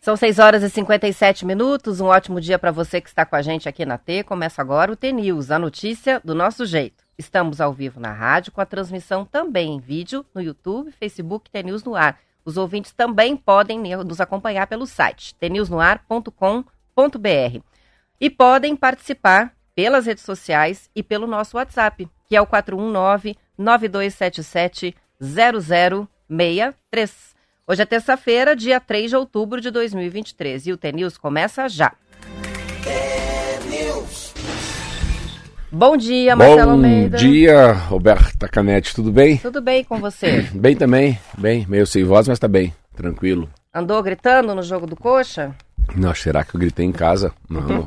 São 0.00 0.16
6 0.16 0.38
horas 0.38 0.62
e 0.62 0.70
57 0.70 1.44
minutos. 1.44 2.00
Um 2.00 2.06
ótimo 2.06 2.40
dia 2.40 2.58
para 2.58 2.70
você 2.70 2.98
que 2.98 3.10
está 3.10 3.26
com 3.26 3.36
a 3.36 3.42
gente 3.42 3.68
aqui 3.68 3.84
na 3.84 3.98
T. 3.98 4.24
Começa 4.24 4.62
agora 4.62 4.90
o 4.90 4.96
T-News, 4.96 5.50
a 5.50 5.58
notícia 5.58 6.18
do 6.24 6.34
nosso 6.34 6.64
jeito. 6.64 7.04
Estamos 7.18 7.60
ao 7.60 7.74
vivo 7.74 8.00
na 8.00 8.10
rádio, 8.10 8.52
com 8.52 8.62
a 8.62 8.64
transmissão 8.64 9.26
também 9.26 9.74
em 9.74 9.80
vídeo 9.80 10.24
no 10.34 10.40
YouTube, 10.40 10.90
Facebook 10.92 11.50
T-News 11.50 11.84
no 11.84 11.94
ar. 11.94 12.18
Os 12.42 12.56
ouvintes 12.56 12.92
também 12.92 13.36
podem 13.36 13.78
nos 13.78 14.18
acompanhar 14.18 14.66
pelo 14.66 14.86
site 14.86 15.34
tnewsnoar.com.br 15.34 17.60
e 18.18 18.30
podem 18.30 18.74
participar 18.74 19.52
pelas 19.74 20.06
redes 20.06 20.24
sociais 20.24 20.88
e 20.96 21.02
pelo 21.02 21.26
nosso 21.26 21.58
WhatsApp, 21.58 22.08
que 22.26 22.34
é 22.34 22.40
o 22.40 22.46
419 22.46 23.36
9277 23.58 24.96
0063. 25.22 27.12
Hoje 27.64 27.82
é 27.82 27.86
terça-feira, 27.86 28.56
dia 28.56 28.80
3 28.80 29.10
de 29.10 29.16
outubro 29.16 29.60
de 29.60 29.70
2023 29.70 30.66
e 30.66 30.72
o 30.72 30.76
TNews 30.76 31.16
começa 31.16 31.68
já. 31.68 31.92
Bom 35.70 35.96
dia, 35.96 36.34
Marcelo 36.34 36.66
Bom 36.66 36.72
Almeida. 36.72 37.16
Bom 37.16 37.22
dia, 37.22 37.72
Roberta 37.72 38.48
Canete, 38.48 38.92
tudo 38.94 39.12
bem? 39.12 39.38
Tudo 39.38 39.62
bem 39.62 39.84
com 39.84 39.98
você? 39.98 40.42
bem 40.52 40.76
também, 40.76 41.18
bem, 41.38 41.64
meio 41.68 41.86
sem 41.86 42.04
voz, 42.04 42.28
mas 42.28 42.38
tá 42.38 42.48
bem, 42.48 42.74
tranquilo. 42.94 43.48
Andou 43.72 44.02
gritando 44.02 44.54
no 44.54 44.62
jogo 44.62 44.86
do 44.86 44.96
Coxa? 44.96 45.54
Não, 45.96 46.14
será 46.14 46.44
que 46.44 46.56
eu 46.56 46.60
gritei 46.60 46.84
em 46.84 46.92
casa? 46.92 47.32
Não, 47.48 47.62
não. 47.62 47.86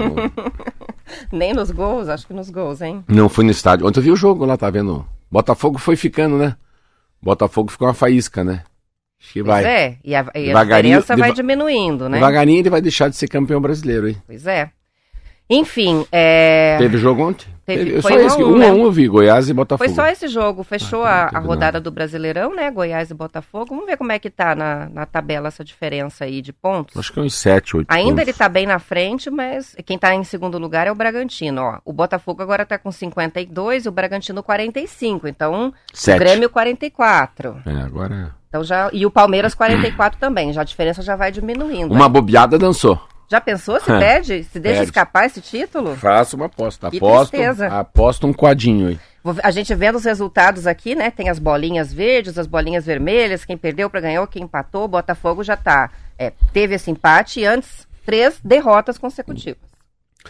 Nem 1.32 1.54
nos 1.54 1.70
gols, 1.70 2.10
acho 2.10 2.26
que 2.26 2.34
nos 2.34 2.50
gols, 2.50 2.82
hein? 2.82 3.04
Não 3.08 3.30
fui 3.30 3.46
no 3.46 3.52
estádio. 3.52 3.86
Ontem 3.86 4.00
eu 4.00 4.04
vi 4.04 4.12
o 4.12 4.16
jogo 4.16 4.46
lá, 4.46 4.58
tá 4.58 4.70
vendo? 4.70 5.06
Botafogo 5.30 5.78
foi 5.78 5.96
ficando, 5.96 6.38
né? 6.38 6.56
Botafogo 7.26 7.72
ficou 7.72 7.88
uma 7.88 7.94
faísca, 7.96 8.44
né? 8.44 8.62
Acho 9.20 9.34
que 9.34 9.42
vai. 9.42 9.64
Pois 9.64 9.74
é, 9.74 9.98
e 10.04 10.16
a, 10.16 10.32
e 10.36 10.52
a 10.54 10.64
diferença 10.64 11.18
vai 11.18 11.34
diminuindo, 11.34 12.08
né? 12.08 12.18
Devagarinho 12.18 12.60
ele 12.60 12.70
vai 12.70 12.82
deixar 12.82 13.10
de 13.10 13.16
ser 13.16 13.28
campeão 13.28 13.60
brasileiro, 13.60 14.08
hein? 14.08 14.18
Pois 14.28 14.46
é. 14.46 14.70
Enfim, 15.50 16.06
é... 16.12 16.78
Teve 16.78 17.00
jogo 17.00 17.28
ontem? 17.28 17.48
Teve, 17.66 18.00
foi 18.00 18.12
só 18.12 18.20
esse, 18.20 18.44
um, 18.44 18.54
um, 18.54 18.58
né? 18.60 18.72
um 18.72 18.84
eu 18.84 18.92
vi, 18.92 19.08
Goiás 19.08 19.50
e 19.50 19.54
Botafogo. 19.54 19.88
Foi 19.88 19.96
só 19.96 20.06
esse 20.06 20.28
jogo, 20.28 20.64
fechou 20.64 21.04
ah, 21.04 21.32
a, 21.34 21.38
a, 21.38 21.40
rodada 21.40 21.82
do 21.82 21.90
Brasileirão, 21.90 22.56
né? 22.56 22.70
Goiás 22.70 23.10
e 23.10 23.14
Botafogo. 23.16 23.70
Vamos 23.70 23.88
ver 23.88 23.98
como 23.98 24.12
é 24.12 24.20
que 24.20 24.30
tá 24.30 24.54
na, 24.54 24.88
na 24.88 25.06
tabela 25.08 25.48
essa 25.48 25.64
diferença 25.64 26.26
aí 26.26 26.44
de 26.44 26.54
pontos. 26.54 26.96
Acho 26.96 27.12
que 27.12 27.20
é 27.20 27.24
uns 27.24 27.34
7, 27.34 27.78
8 27.78 27.88
Ainda 27.90 28.12
pontos. 28.12 28.22
ele 28.22 28.34
tá 28.34 28.48
bem 28.48 28.68
na 28.68 28.78
frente, 28.78 29.32
mas 29.32 29.76
quem 29.84 29.98
tá 29.98 30.14
em 30.14 30.24
segundo 30.24 30.60
lugar 30.60 30.86
é 30.86 30.92
o 30.92 30.96
Bragantino, 30.96 31.62
ó. 31.64 31.80
O 31.84 31.92
Botafogo 31.92 32.44
agora 32.44 32.68
tá 32.68 32.78
com 32.78 32.92
52 32.92 33.86
e 33.86 33.90
o 33.90 33.92
Bragantino 33.92 34.44
45, 34.44 35.28
então 35.28 35.74
Sete. 35.92 36.16
o 36.16 36.20
Grêmio 36.20 36.50
44. 36.52 37.64
É, 37.66 37.82
agora... 37.82 38.36
Então 38.48 38.64
já, 38.64 38.90
e 38.94 39.06
o 39.06 39.12
Palmeiras 39.12 39.54
44 39.56 40.20
também, 40.20 40.54
já 40.54 40.62
a 40.62 40.64
diferença 40.64 41.02
já 41.02 41.16
vai 41.16 41.32
diminuindo. 41.32 41.94
Uma 41.94 42.08
bobeada 42.08 42.58
dançou. 42.58 43.02
Já 43.30 43.42
pensou 43.42 43.80
se 43.80 43.86
perde? 43.86 44.44
Se 44.44 44.60
deixa 44.60 44.78
perde. 44.78 44.84
escapar 44.90 45.26
esse 45.26 45.42
título? 45.42 45.96
Faço 45.96 46.36
uma 46.36 46.46
aposta. 46.46 46.90
Que 46.90 46.98
aposto, 46.98 47.32
tristeza. 47.32 47.68
aposto 47.68 48.28
um 48.28 48.34
quadinho 48.34 48.90
aí. 48.90 49.00
A 49.44 49.50
gente 49.50 49.74
vendo 49.74 49.96
os 49.96 50.06
resultados 50.06 50.68
aqui, 50.68 50.94
né? 50.94 51.10
Tem 51.10 51.30
as 51.30 51.40
bolinhas 51.40 51.92
verdes, 51.92 52.38
as 52.38 52.46
bolinhas 52.46 52.86
vermelhas, 52.86 53.44
quem 53.44 53.58
perdeu 53.58 53.90
para 53.90 54.02
ganhou, 54.02 54.28
quem 54.28 54.44
empatou, 54.44 54.84
o 54.84 54.88
Botafogo 54.88 55.44
já 55.44 55.58
tá. 55.58 55.90
É, 56.18 56.32
teve 56.54 56.76
esse 56.76 56.92
empate 56.92 57.40
e 57.40 57.46
antes 57.46 57.88
três 58.06 58.40
derrotas 58.44 59.00
consecutivas. 59.00 59.64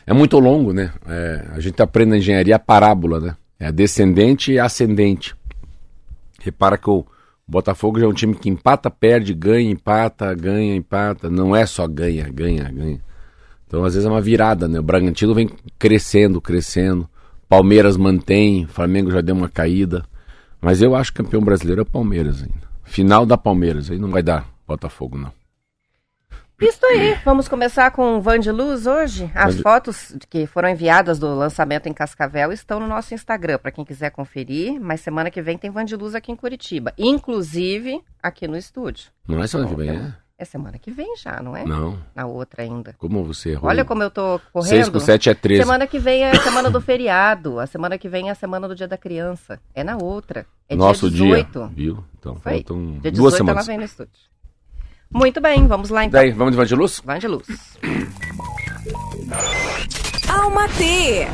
É 0.08 0.14
muito 0.14 0.40
longo, 0.40 0.72
né? 0.72 0.92
É, 1.08 1.46
a 1.52 1.60
gente 1.60 1.82
aprende 1.82 2.12
na 2.12 2.18
engenharia 2.18 2.56
a 2.56 2.60
parábola, 2.60 3.20
né? 3.20 3.36
É 3.60 3.72
descendente 3.72 4.54
e 4.54 4.60
ascendente. 4.60 5.36
Repara 6.42 6.78
que 6.78 6.90
o 6.90 7.06
Botafogo 7.48 8.00
já 8.00 8.06
é 8.06 8.10
um 8.10 8.14
time 8.14 8.34
que 8.36 8.50
empata, 8.50 8.90
perde, 8.90 9.34
ganha, 9.34 9.70
empata, 9.70 10.34
ganha, 10.34 10.76
empata. 10.76 11.30
Não 11.30 11.56
é 11.56 11.66
só 11.66 11.88
ganha, 11.88 12.28
ganha, 12.30 12.72
ganha. 12.72 13.00
Então, 13.68 13.84
às 13.84 13.94
vezes 13.94 14.08
é 14.08 14.10
uma 14.10 14.22
virada, 14.22 14.68
né? 14.68 14.80
O 14.80 14.84
Bragantino 14.84 15.34
vem 15.34 15.50
crescendo, 15.78 16.42
crescendo. 16.42 17.08
Palmeiras 17.48 17.98
mantém, 17.98 18.66
Flamengo 18.66 19.12
já 19.12 19.22
deu 19.22 19.36
uma 19.36 19.50
caída. 19.50 20.04
Mas 20.60 20.82
eu 20.82 20.96
acho 20.96 21.12
que 21.12 21.22
campeão 21.22 21.42
brasileiro 21.42 21.82
é 21.82 21.84
o 21.84 21.86
Palmeiras 21.86 22.42
ainda. 22.42 22.66
Final 22.84 23.26
da 23.26 23.38
Palmeiras, 23.38 23.92
aí 23.92 24.00
não 24.00 24.10
vai 24.10 24.24
dar 24.24 24.48
Botafogo, 24.68 25.18
não. 25.18 25.32
Visto 26.58 26.86
aí, 26.86 27.16
vamos 27.26 27.50
começar 27.50 27.92
com 27.92 28.16
o 28.18 28.22
Van 28.22 28.40
de 28.40 28.50
Luz 28.50 28.88
hoje. 28.88 29.30
As 29.36 29.60
fotos 29.60 30.16
que 30.30 30.48
foram 30.48 30.70
enviadas 30.70 31.20
do 31.20 31.36
lançamento 31.36 31.88
em 31.88 31.94
Cascavel 31.94 32.50
estão 32.54 32.80
no 32.80 32.88
nosso 32.88 33.14
Instagram, 33.14 33.58
para 33.60 33.72
quem 33.72 33.84
quiser 33.84 34.10
conferir. 34.10 34.80
Mas 34.80 35.02
semana 35.02 35.30
que 35.30 35.42
vem 35.42 35.58
tem 35.58 35.70
Van 35.70 35.84
de 35.84 35.98
Luz 35.98 36.16
aqui 36.16 36.32
em 36.32 36.36
Curitiba, 36.36 36.94
inclusive 36.98 38.02
aqui 38.24 38.48
no 38.48 38.56
estúdio. 38.56 39.10
Não 39.28 39.44
é 39.44 39.48
semana 39.48 39.70
que 39.70 39.76
vem, 39.76 39.90
é? 39.90 40.14
É 40.38 40.46
semana 40.46 40.78
que 40.80 40.92
vem 40.92 41.16
já, 41.18 41.42
não 41.42 41.56
é? 41.58 41.66
Não. 41.66 41.98
Na 42.14 42.26
outra 42.26 42.64
ainda. 42.64 42.94
Como 42.98 43.24
você 43.24 43.52
errou. 43.52 43.70
Olha 43.70 43.84
como 43.84 44.04
eu 44.04 44.10
tô 44.12 44.40
correndo. 44.52 44.70
6 44.70 44.90
com 44.90 45.00
7 45.00 45.30
é 45.30 45.34
13. 45.34 45.62
Semana 45.64 45.88
que 45.88 46.00
vem 46.00 46.24
é 46.24 46.32
a 46.32 46.42
semana 46.42 46.70
do 46.70 46.80
feriado. 46.82 47.60
A 47.60 47.68
semana 47.68 47.98
que 47.98 48.08
vem 48.10 48.28
é 48.30 48.32
a 48.32 48.36
semana 48.36 48.68
do 48.68 48.76
dia 48.76 48.88
da 48.88 48.98
criança. 48.98 49.60
É 49.74 49.82
na 49.84 49.98
outra. 49.98 50.46
É 50.68 50.76
Nosso 50.76 51.10
dia 51.10 51.24
18. 51.26 51.60
dia, 51.60 51.68
viu? 51.68 52.04
Então 52.20 52.36
Foi. 52.36 52.54
faltam 52.54 53.00
dia 53.00 53.12
18 53.12 53.16
duas 53.16 53.34
semanas. 53.34 53.58
ela 53.60 53.68
vem 53.68 53.78
no 53.78 53.86
estúdio. 53.86 54.12
Muito 55.12 55.40
bem, 55.40 55.68
vamos 55.68 55.90
lá 55.90 56.06
então. 56.06 56.20
Daí, 56.20 56.32
vamos 56.32 56.52
de 56.52 56.58
Van 56.58 56.66
de 56.66 56.76
Luz? 56.76 57.02
Van 57.04 57.20
de 57.20 57.28
Luz. 57.28 57.48
Alma 60.28 60.68
T. 60.70 61.28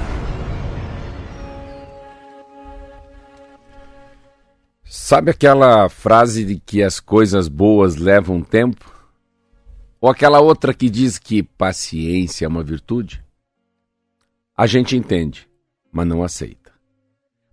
Sabe 4.83 5.31
aquela 5.31 5.89
frase 5.89 6.43
de 6.45 6.59
que 6.59 6.83
as 6.83 6.99
coisas 6.99 7.47
boas 7.47 7.95
levam 7.95 8.41
tempo? 8.41 8.91
Ou 9.99 10.09
aquela 10.09 10.39
outra 10.39 10.73
que 10.73 10.89
diz 10.89 11.17
que 11.17 11.43
paciência 11.43 12.45
é 12.45 12.47
uma 12.47 12.63
virtude? 12.63 13.23
A 14.55 14.67
gente 14.67 14.95
entende, 14.95 15.47
mas 15.91 16.07
não 16.07 16.23
aceita. 16.23 16.71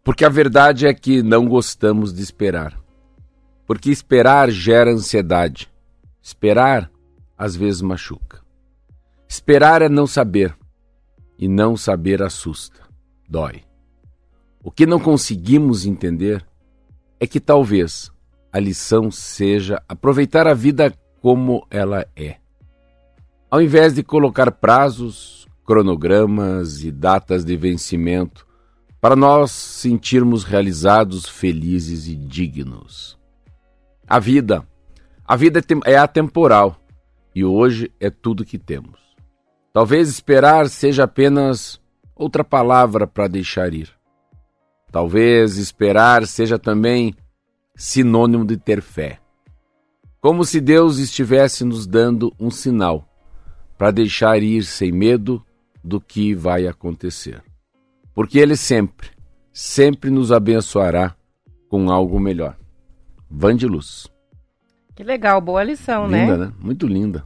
Porque 0.02 0.24
a 0.24 0.28
verdade 0.28 0.86
é 0.86 0.94
que 0.94 1.22
não 1.22 1.46
gostamos 1.46 2.12
de 2.12 2.22
esperar. 2.22 2.78
Porque 3.66 3.90
esperar 3.90 4.50
gera 4.50 4.90
ansiedade. 4.90 5.70
Esperar 6.28 6.90
às 7.38 7.56
vezes 7.56 7.80
machuca. 7.80 8.42
Esperar 9.26 9.80
é 9.80 9.88
não 9.88 10.06
saber. 10.06 10.54
E 11.38 11.48
não 11.48 11.74
saber 11.74 12.22
assusta, 12.22 12.82
dói. 13.26 13.62
O 14.62 14.70
que 14.70 14.84
não 14.84 15.00
conseguimos 15.00 15.86
entender 15.86 16.46
é 17.18 17.26
que 17.26 17.40
talvez 17.40 18.12
a 18.52 18.58
lição 18.58 19.10
seja 19.10 19.82
aproveitar 19.88 20.46
a 20.46 20.52
vida 20.52 20.92
como 21.22 21.66
ela 21.70 22.06
é. 22.14 22.36
Ao 23.50 23.62
invés 23.62 23.94
de 23.94 24.02
colocar 24.02 24.52
prazos, 24.52 25.48
cronogramas 25.64 26.84
e 26.84 26.90
datas 26.90 27.42
de 27.42 27.56
vencimento 27.56 28.46
para 29.00 29.16
nós 29.16 29.50
sentirmos 29.50 30.44
realizados, 30.44 31.26
felizes 31.26 32.06
e 32.06 32.14
dignos. 32.14 33.18
A 34.06 34.18
vida, 34.18 34.66
a 35.28 35.36
vida 35.36 35.60
é 35.84 35.94
atemporal 35.94 36.80
e 37.34 37.44
hoje 37.44 37.92
é 38.00 38.08
tudo 38.08 38.46
que 38.46 38.58
temos. 38.58 38.98
Talvez 39.74 40.08
esperar 40.08 40.70
seja 40.70 41.04
apenas 41.04 41.78
outra 42.16 42.42
palavra 42.42 43.06
para 43.06 43.28
deixar 43.28 43.74
ir. 43.74 43.90
Talvez 44.90 45.58
esperar 45.58 46.26
seja 46.26 46.58
também 46.58 47.14
sinônimo 47.76 48.42
de 48.46 48.56
ter 48.56 48.80
fé. 48.80 49.20
Como 50.18 50.46
se 50.46 50.62
Deus 50.62 50.96
estivesse 50.96 51.62
nos 51.62 51.86
dando 51.86 52.32
um 52.40 52.50
sinal 52.50 53.06
para 53.76 53.90
deixar 53.90 54.42
ir 54.42 54.64
sem 54.64 54.90
medo 54.90 55.44
do 55.84 56.00
que 56.00 56.34
vai 56.34 56.66
acontecer. 56.66 57.42
Porque 58.14 58.38
Ele 58.38 58.56
sempre, 58.56 59.10
sempre 59.52 60.08
nos 60.08 60.32
abençoará 60.32 61.14
com 61.68 61.90
algo 61.90 62.18
melhor. 62.18 62.56
Van 63.30 63.54
de 63.54 63.66
luz. 63.66 64.08
Que 64.98 65.04
legal, 65.04 65.40
boa 65.40 65.62
lição, 65.62 66.06
linda, 66.06 66.36
né? 66.36 66.46
né? 66.46 66.52
Muito 66.58 66.84
linda. 66.84 67.24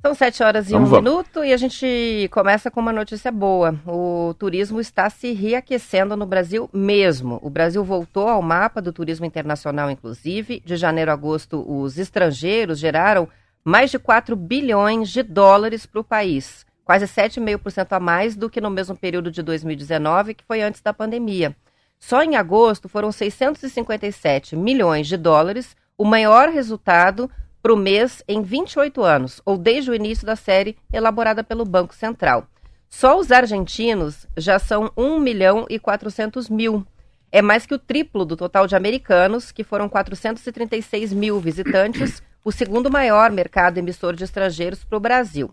São 0.00 0.14
sete 0.14 0.42
horas 0.42 0.66
e 0.66 0.72
Vamos, 0.72 0.88
um 0.88 0.92
vamos. 0.92 1.10
minuto 1.10 1.44
e 1.44 1.52
a 1.52 1.58
gente 1.58 2.26
começa 2.32 2.70
com 2.70 2.80
uma 2.80 2.90
notícia 2.90 3.30
boa. 3.30 3.78
O 3.86 4.34
turismo 4.38 4.80
está 4.80 5.10
se 5.10 5.32
reaquecendo 5.32 6.16
no 6.16 6.24
Brasil 6.24 6.70
mesmo. 6.72 7.38
O 7.42 7.50
Brasil 7.50 7.84
voltou 7.84 8.28
ao 8.28 8.40
mapa 8.40 8.80
do 8.80 8.94
turismo 8.94 9.26
internacional, 9.26 9.90
inclusive. 9.90 10.62
De 10.64 10.74
janeiro 10.74 11.10
a 11.10 11.12
agosto, 11.12 11.62
os 11.70 11.98
estrangeiros 11.98 12.78
geraram 12.78 13.28
mais 13.62 13.90
de 13.90 13.98
4 13.98 14.34
bilhões 14.34 15.10
de 15.10 15.22
dólares 15.22 15.84
para 15.84 16.00
o 16.00 16.04
país, 16.04 16.64
quase 16.82 17.04
7,5% 17.04 17.92
a 17.92 18.00
mais 18.00 18.34
do 18.34 18.48
que 18.48 18.58
no 18.58 18.70
mesmo 18.70 18.96
período 18.96 19.30
de 19.30 19.42
2019, 19.42 20.32
que 20.32 20.44
foi 20.44 20.62
antes 20.62 20.80
da 20.80 20.94
pandemia. 20.94 21.54
Só 21.98 22.22
em 22.22 22.36
agosto 22.36 22.88
foram 22.88 23.12
657 23.12 24.56
milhões 24.56 25.06
de 25.06 25.18
dólares, 25.18 25.76
o 25.96 26.04
maior 26.04 26.48
resultado 26.48 27.30
para 27.62 27.72
o 27.72 27.76
mês 27.76 28.22
em 28.28 28.42
28 28.42 29.02
anos, 29.02 29.40
ou 29.44 29.56
desde 29.56 29.90
o 29.90 29.94
início 29.94 30.26
da 30.26 30.36
série 30.36 30.76
elaborada 30.92 31.42
pelo 31.42 31.64
Banco 31.64 31.94
Central. 31.94 32.46
Só 32.90 33.18
os 33.18 33.32
argentinos 33.32 34.26
já 34.36 34.58
são 34.58 34.92
1 34.96 35.18
milhão 35.18 35.66
e 35.68 35.78
400 35.78 36.48
mil. 36.48 36.86
é 37.32 37.42
mais 37.42 37.66
que 37.66 37.74
o 37.74 37.78
triplo 37.78 38.24
do 38.24 38.36
total 38.36 38.66
de 38.66 38.76
americanos, 38.76 39.50
que 39.50 39.64
foram 39.64 39.88
436 39.88 41.12
mil 41.12 41.40
visitantes, 41.40 42.22
o 42.44 42.52
segundo 42.52 42.90
maior 42.90 43.32
mercado 43.32 43.78
emissor 43.78 44.14
de 44.14 44.22
estrangeiros 44.22 44.84
para 44.84 44.96
o 44.96 45.00
Brasil. 45.00 45.52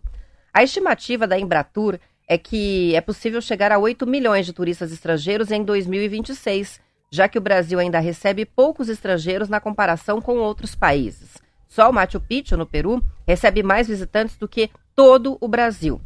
A 0.54 0.64
estimativa 0.64 1.26
da 1.26 1.40
Embratur 1.40 1.98
é 2.28 2.38
que 2.38 2.94
é 2.94 3.02
possível 3.02 3.42
chegar 3.42 3.72
a 3.72 3.80
8 3.80 4.06
milhões 4.06 4.46
de 4.46 4.54
turistas 4.54 4.92
estrangeiros 4.92 5.50
em 5.50 5.64
2026, 5.64 6.80
já 7.12 7.28
que 7.28 7.38
o 7.38 7.42
Brasil 7.42 7.78
ainda 7.78 8.00
recebe 8.00 8.46
poucos 8.46 8.88
estrangeiros 8.88 9.50
na 9.50 9.60
comparação 9.60 10.22
com 10.22 10.38
outros 10.38 10.74
países. 10.74 11.38
Só 11.68 11.90
o 11.90 11.94
Machu 11.94 12.22
Picchu, 12.22 12.56
no 12.56 12.66
Peru, 12.66 13.04
recebe 13.28 13.62
mais 13.62 13.88
visitantes 13.88 14.38
do 14.38 14.48
que 14.48 14.72
todo 14.96 15.38
o 15.42 15.48
Brasil. 15.48 16.02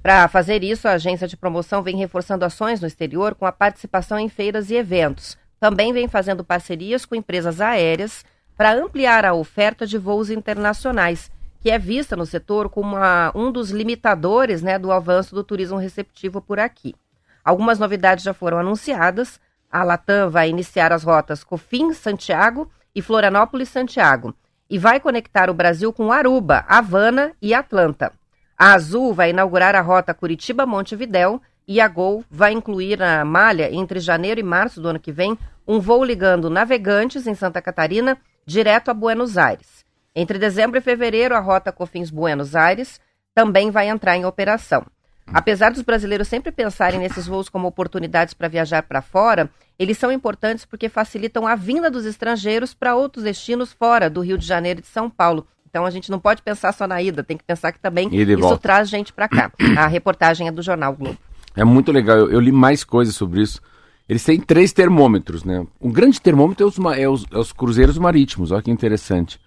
Para 0.00 0.28
fazer 0.28 0.62
isso, 0.62 0.86
a 0.86 0.92
agência 0.92 1.26
de 1.26 1.36
promoção 1.36 1.82
vem 1.82 1.96
reforçando 1.96 2.44
ações 2.44 2.80
no 2.80 2.86
exterior 2.86 3.34
com 3.34 3.46
a 3.46 3.52
participação 3.52 4.18
em 4.18 4.28
feiras 4.28 4.70
e 4.70 4.74
eventos. 4.74 5.36
Também 5.58 5.92
vem 5.92 6.06
fazendo 6.06 6.44
parcerias 6.44 7.04
com 7.04 7.14
empresas 7.14 7.60
aéreas 7.60 8.24
para 8.56 8.74
ampliar 8.74 9.24
a 9.24 9.34
oferta 9.34 9.86
de 9.86 9.98
voos 9.98 10.30
internacionais, 10.30 11.32
que 11.60 11.70
é 11.70 11.78
vista 11.78 12.14
no 12.14 12.26
setor 12.26 12.68
como 12.68 12.96
uma, 12.96 13.32
um 13.34 13.50
dos 13.50 13.70
limitadores 13.70 14.62
né, 14.62 14.78
do 14.78 14.92
avanço 14.92 15.34
do 15.34 15.42
turismo 15.42 15.78
receptivo 15.78 16.40
por 16.40 16.60
aqui. 16.60 16.94
Algumas 17.42 17.78
novidades 17.78 18.22
já 18.22 18.34
foram 18.34 18.58
anunciadas. 18.58 19.40
A 19.74 19.82
Latam 19.82 20.30
vai 20.30 20.48
iniciar 20.48 20.92
as 20.92 21.02
rotas 21.02 21.42
Cofim-Santiago 21.42 22.70
e 22.94 23.02
Florianópolis-Santiago 23.02 24.32
e 24.70 24.78
vai 24.78 25.00
conectar 25.00 25.50
o 25.50 25.54
Brasil 25.54 25.92
com 25.92 26.12
Aruba, 26.12 26.64
Havana 26.68 27.32
e 27.42 27.52
Atlanta. 27.52 28.12
A 28.56 28.74
Azul 28.74 29.12
vai 29.12 29.30
inaugurar 29.30 29.74
a 29.74 29.80
rota 29.80 30.14
Curitiba-Montevidéu 30.14 31.42
e 31.66 31.80
a 31.80 31.88
Gol 31.88 32.24
vai 32.30 32.52
incluir 32.52 33.00
na 33.00 33.24
malha, 33.24 33.68
entre 33.74 33.98
janeiro 33.98 34.38
e 34.38 34.44
março 34.44 34.80
do 34.80 34.86
ano 34.86 35.00
que 35.00 35.10
vem, 35.10 35.36
um 35.66 35.80
voo 35.80 36.04
ligando 36.04 36.48
navegantes 36.48 37.26
em 37.26 37.34
Santa 37.34 37.60
Catarina 37.60 38.16
direto 38.46 38.92
a 38.92 38.94
Buenos 38.94 39.36
Aires. 39.36 39.84
Entre 40.14 40.38
dezembro 40.38 40.78
e 40.78 40.82
fevereiro, 40.82 41.34
a 41.34 41.40
rota 41.40 41.72
Cofins 41.72 42.10
Buenos 42.10 42.54
Aires 42.54 43.00
também 43.34 43.72
vai 43.72 43.88
entrar 43.88 44.16
em 44.16 44.24
operação. 44.24 44.86
Apesar 45.26 45.72
dos 45.72 45.82
brasileiros 45.82 46.28
sempre 46.28 46.52
pensarem 46.52 47.00
nesses 47.00 47.26
voos 47.26 47.48
como 47.48 47.66
oportunidades 47.66 48.34
para 48.34 48.48
viajar 48.48 48.82
para 48.82 49.00
fora, 49.00 49.50
eles 49.78 49.98
são 49.98 50.12
importantes 50.12 50.64
porque 50.64 50.88
facilitam 50.88 51.46
a 51.46 51.56
vinda 51.56 51.90
dos 51.90 52.04
estrangeiros 52.04 52.74
para 52.74 52.94
outros 52.94 53.24
destinos 53.24 53.72
fora 53.72 54.10
do 54.10 54.20
Rio 54.20 54.38
de 54.38 54.46
Janeiro 54.46 54.80
e 54.80 54.82
de 54.82 54.88
São 54.88 55.08
Paulo. 55.10 55.46
Então 55.68 55.84
a 55.84 55.90
gente 55.90 56.10
não 56.10 56.20
pode 56.20 56.40
pensar 56.40 56.72
só 56.72 56.86
na 56.86 57.02
ida, 57.02 57.24
tem 57.24 57.36
que 57.36 57.42
pensar 57.42 57.72
que 57.72 57.80
também 57.80 58.08
isso 58.12 58.38
volta. 58.38 58.58
traz 58.58 58.88
gente 58.88 59.12
para 59.12 59.28
cá. 59.28 59.50
A 59.76 59.88
reportagem 59.88 60.46
é 60.46 60.52
do 60.52 60.62
Jornal 60.62 60.94
Globo. 60.94 61.18
É 61.56 61.64
muito 61.64 61.90
legal, 61.90 62.16
eu, 62.16 62.30
eu, 62.30 62.40
li 62.40 62.52
mais 62.52 62.84
coisas 62.84 63.16
sobre 63.16 63.40
isso. 63.42 63.60
Eles 64.08 64.22
têm 64.22 64.38
três 64.38 64.72
termômetros, 64.72 65.42
né? 65.42 65.66
Um 65.80 65.90
grande 65.90 66.20
termômetro 66.20 66.64
é 66.64 66.68
os, 66.68 66.78
é 66.96 67.08
os, 67.08 67.24
é 67.32 67.38
os 67.38 67.52
cruzeiros 67.52 67.98
marítimos, 67.98 68.52
olha 68.52 68.62
que 68.62 68.70
interessante. 68.70 69.40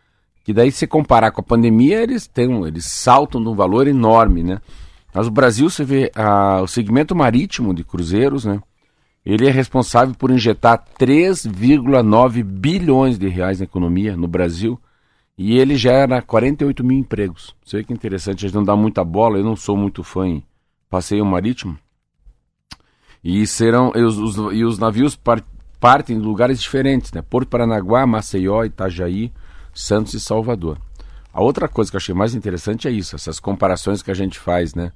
Que 0.44 0.52
daí, 0.52 0.72
se 0.72 0.88
comparar 0.88 1.32
com 1.32 1.42
a 1.42 1.44
pandemia, 1.44 2.02
eles 2.02 2.28
têm 2.28 2.48
um, 2.48 2.66
eles 2.66 2.86
saltam 2.86 3.40
num 3.40 3.54
valor 3.54 3.88
enorme, 3.88 4.44
né? 4.44 4.60
Mas 5.14 5.28
o 5.28 5.32
Brasil, 5.32 5.70
você 5.70 5.84
vê, 5.84 6.12
a, 6.16 6.62
o 6.62 6.68
segmento 6.68 7.16
marítimo 7.16 7.74
de 7.74 7.84
cruzeiros, 7.84 8.46
né? 8.46 8.62
Ele 9.26 9.46
é 9.46 9.52
responsável 9.52 10.16
por 10.16 10.32
injetar 10.32 10.86
3,9 10.98 12.44
bilhões 12.44 13.18
de 13.20 13.28
reais 13.28 13.60
na 13.60 13.66
economia 13.66 14.16
no 14.16 14.28
Brasil 14.28 14.80
e 15.38 15.58
ele 15.58 15.76
gera 15.76 16.22
48 16.22 16.84
mil 16.84 16.98
empregos. 16.98 17.54
Você 17.64 17.78
vê 17.78 17.84
que 17.84 17.94
interessante, 17.94 18.46
a 18.46 18.48
gente 18.48 18.56
não 18.56 18.64
dá 18.64 18.76
muita 18.76 19.04
bola, 19.04 19.38
eu 19.38 19.44
não 19.44 19.56
sou 19.56 19.76
muito 19.76 20.02
fã 20.02 20.28
em 20.28 20.44
passeio 20.90 21.26
marítimo. 21.26 21.78
E 23.24 23.46
serão 23.46 23.92
e 23.96 24.02
os, 24.02 24.18
os, 24.18 24.54
e 24.54 24.64
os 24.64 24.80
navios 24.80 25.16
par, 25.16 25.44
partem 25.80 26.18
de 26.18 26.26
lugares 26.26 26.62
diferentes, 26.62 27.12
né? 27.12 27.22
Porto 27.22 27.50
Paranaguá, 27.50 28.08
Maceió, 28.08 28.64
Itajaí, 28.64 29.32
Santos 29.74 30.14
e 30.14 30.20
Salvador. 30.20 30.80
A 31.38 31.42
outra 31.44 31.68
coisa 31.68 31.92
que 31.92 31.96
eu 31.96 32.00
achei 32.00 32.16
mais 32.16 32.34
interessante 32.34 32.88
é 32.88 32.92
isso, 32.92 33.16
essas 33.16 33.40
comparações 33.40 34.02
que 34.02 34.10
a 34.10 34.14
gente 34.16 34.40
faz, 34.40 34.74
né? 34.74 34.92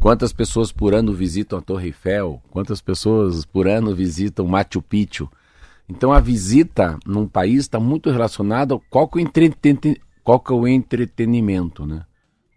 Quantas 0.00 0.32
pessoas 0.32 0.72
por 0.72 0.92
ano 0.92 1.14
visitam 1.14 1.56
a 1.56 1.62
Torre 1.62 1.86
Eiffel? 1.86 2.42
Quantas 2.50 2.80
pessoas 2.80 3.44
por 3.44 3.68
ano 3.68 3.94
visitam 3.94 4.44
Machu 4.44 4.82
Picchu? 4.82 5.30
Então 5.88 6.12
a 6.12 6.18
visita 6.18 6.98
num 7.06 7.28
país 7.28 7.60
está 7.60 7.78
muito 7.78 8.10
relacionada 8.10 8.76
qual 8.90 9.06
que, 9.06 9.20
é 9.20 9.22
o 9.22 9.96
qual 10.24 10.40
que 10.40 10.52
é 10.52 10.56
o 10.56 10.66
entretenimento, 10.66 11.86
né? 11.86 12.04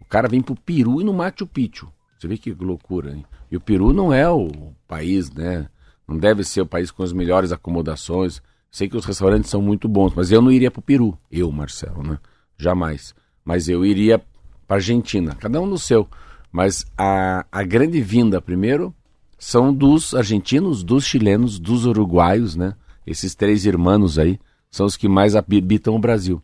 O 0.00 0.04
cara 0.04 0.26
vem 0.26 0.42
para 0.42 0.54
o 0.54 0.60
Peru 0.60 1.00
e 1.00 1.04
no 1.04 1.14
Machu 1.14 1.46
Picchu. 1.46 1.88
Você 2.18 2.26
vê 2.26 2.36
que 2.36 2.50
loucura, 2.50 3.12
hein? 3.12 3.24
E 3.52 3.56
o 3.56 3.60
Peru 3.60 3.92
não 3.92 4.12
é 4.12 4.28
o 4.28 4.50
país, 4.88 5.30
né? 5.30 5.68
Não 6.08 6.18
deve 6.18 6.42
ser 6.42 6.62
o 6.62 6.66
país 6.66 6.90
com 6.90 7.04
as 7.04 7.12
melhores 7.12 7.52
acomodações. 7.52 8.42
Sei 8.68 8.88
que 8.88 8.96
os 8.96 9.04
restaurantes 9.04 9.48
são 9.48 9.62
muito 9.62 9.88
bons, 9.88 10.12
mas 10.12 10.32
eu 10.32 10.42
não 10.42 10.50
iria 10.50 10.72
para 10.72 10.80
o 10.80 10.82
Peru, 10.82 11.16
eu, 11.30 11.52
Marcelo, 11.52 12.02
né? 12.02 12.18
Jamais. 12.58 13.14
Mas 13.48 13.66
eu 13.66 13.82
iria 13.82 14.22
para 14.66 14.76
Argentina, 14.76 15.34
cada 15.34 15.58
um 15.58 15.64
no 15.64 15.78
seu. 15.78 16.06
Mas 16.52 16.84
a, 16.98 17.46
a 17.50 17.62
grande 17.62 17.98
vinda, 17.98 18.42
primeiro, 18.42 18.94
são 19.38 19.72
dos 19.72 20.12
argentinos, 20.14 20.82
dos 20.82 21.06
chilenos, 21.06 21.58
dos 21.58 21.86
uruguaios, 21.86 22.54
né? 22.54 22.74
Esses 23.06 23.34
três 23.34 23.64
irmãos 23.64 24.18
aí 24.18 24.38
são 24.70 24.84
os 24.84 24.98
que 24.98 25.08
mais 25.08 25.34
habitam 25.34 25.96
o 25.96 25.98
Brasil. 25.98 26.42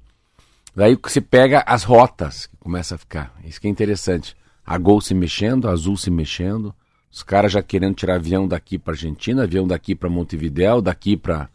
Daí 0.75 0.97
você 0.97 1.21
pega 1.21 1.63
as 1.67 1.83
rotas, 1.83 2.47
que 2.47 2.57
começa 2.57 2.95
a 2.95 2.99
ficar. 2.99 3.35
Isso 3.45 3.61
que 3.61 3.67
é 3.67 3.71
interessante. 3.71 4.35
A 4.65 4.79
Gol 4.79 5.03
se 5.03 5.13
mexendo, 5.13 5.69
a 5.69 5.73
Azul 5.73 5.99
se 5.99 6.11
mexendo, 6.11 6.75
os 7.13 7.23
caras 7.23 7.53
já 7.53 7.63
querendo 7.63 7.97
tirar 7.97 8.15
avião 8.15 8.49
daqui 8.49 8.79
para 8.79 8.95
Argentina, 8.95 9.43
avião 9.43 9.67
daqui 9.67 9.95
para 9.95 10.09
Montevidéu, 10.09 10.81
daqui 10.81 11.19
para 11.19 11.51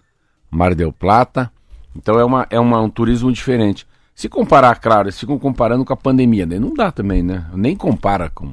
Mar 0.51 0.75
del 0.75 0.93
Plata. 0.93 1.51
Então 1.95 2.19
é, 2.19 2.23
uma, 2.23 2.45
é 2.51 2.59
uma, 2.59 2.79
um 2.79 2.89
turismo 2.89 3.31
diferente. 3.31 3.87
Se 4.19 4.27
comparar, 4.27 4.81
claro, 4.81 5.07
eles 5.07 5.17
ficam 5.17 5.39
comparando 5.39 5.85
com 5.85 5.93
a 5.93 5.95
pandemia, 5.95 6.45
né? 6.45 6.59
não 6.59 6.73
dá 6.73 6.91
também, 6.91 7.23
né? 7.23 7.49
Nem 7.53 7.73
compara 7.73 8.29
com. 8.29 8.51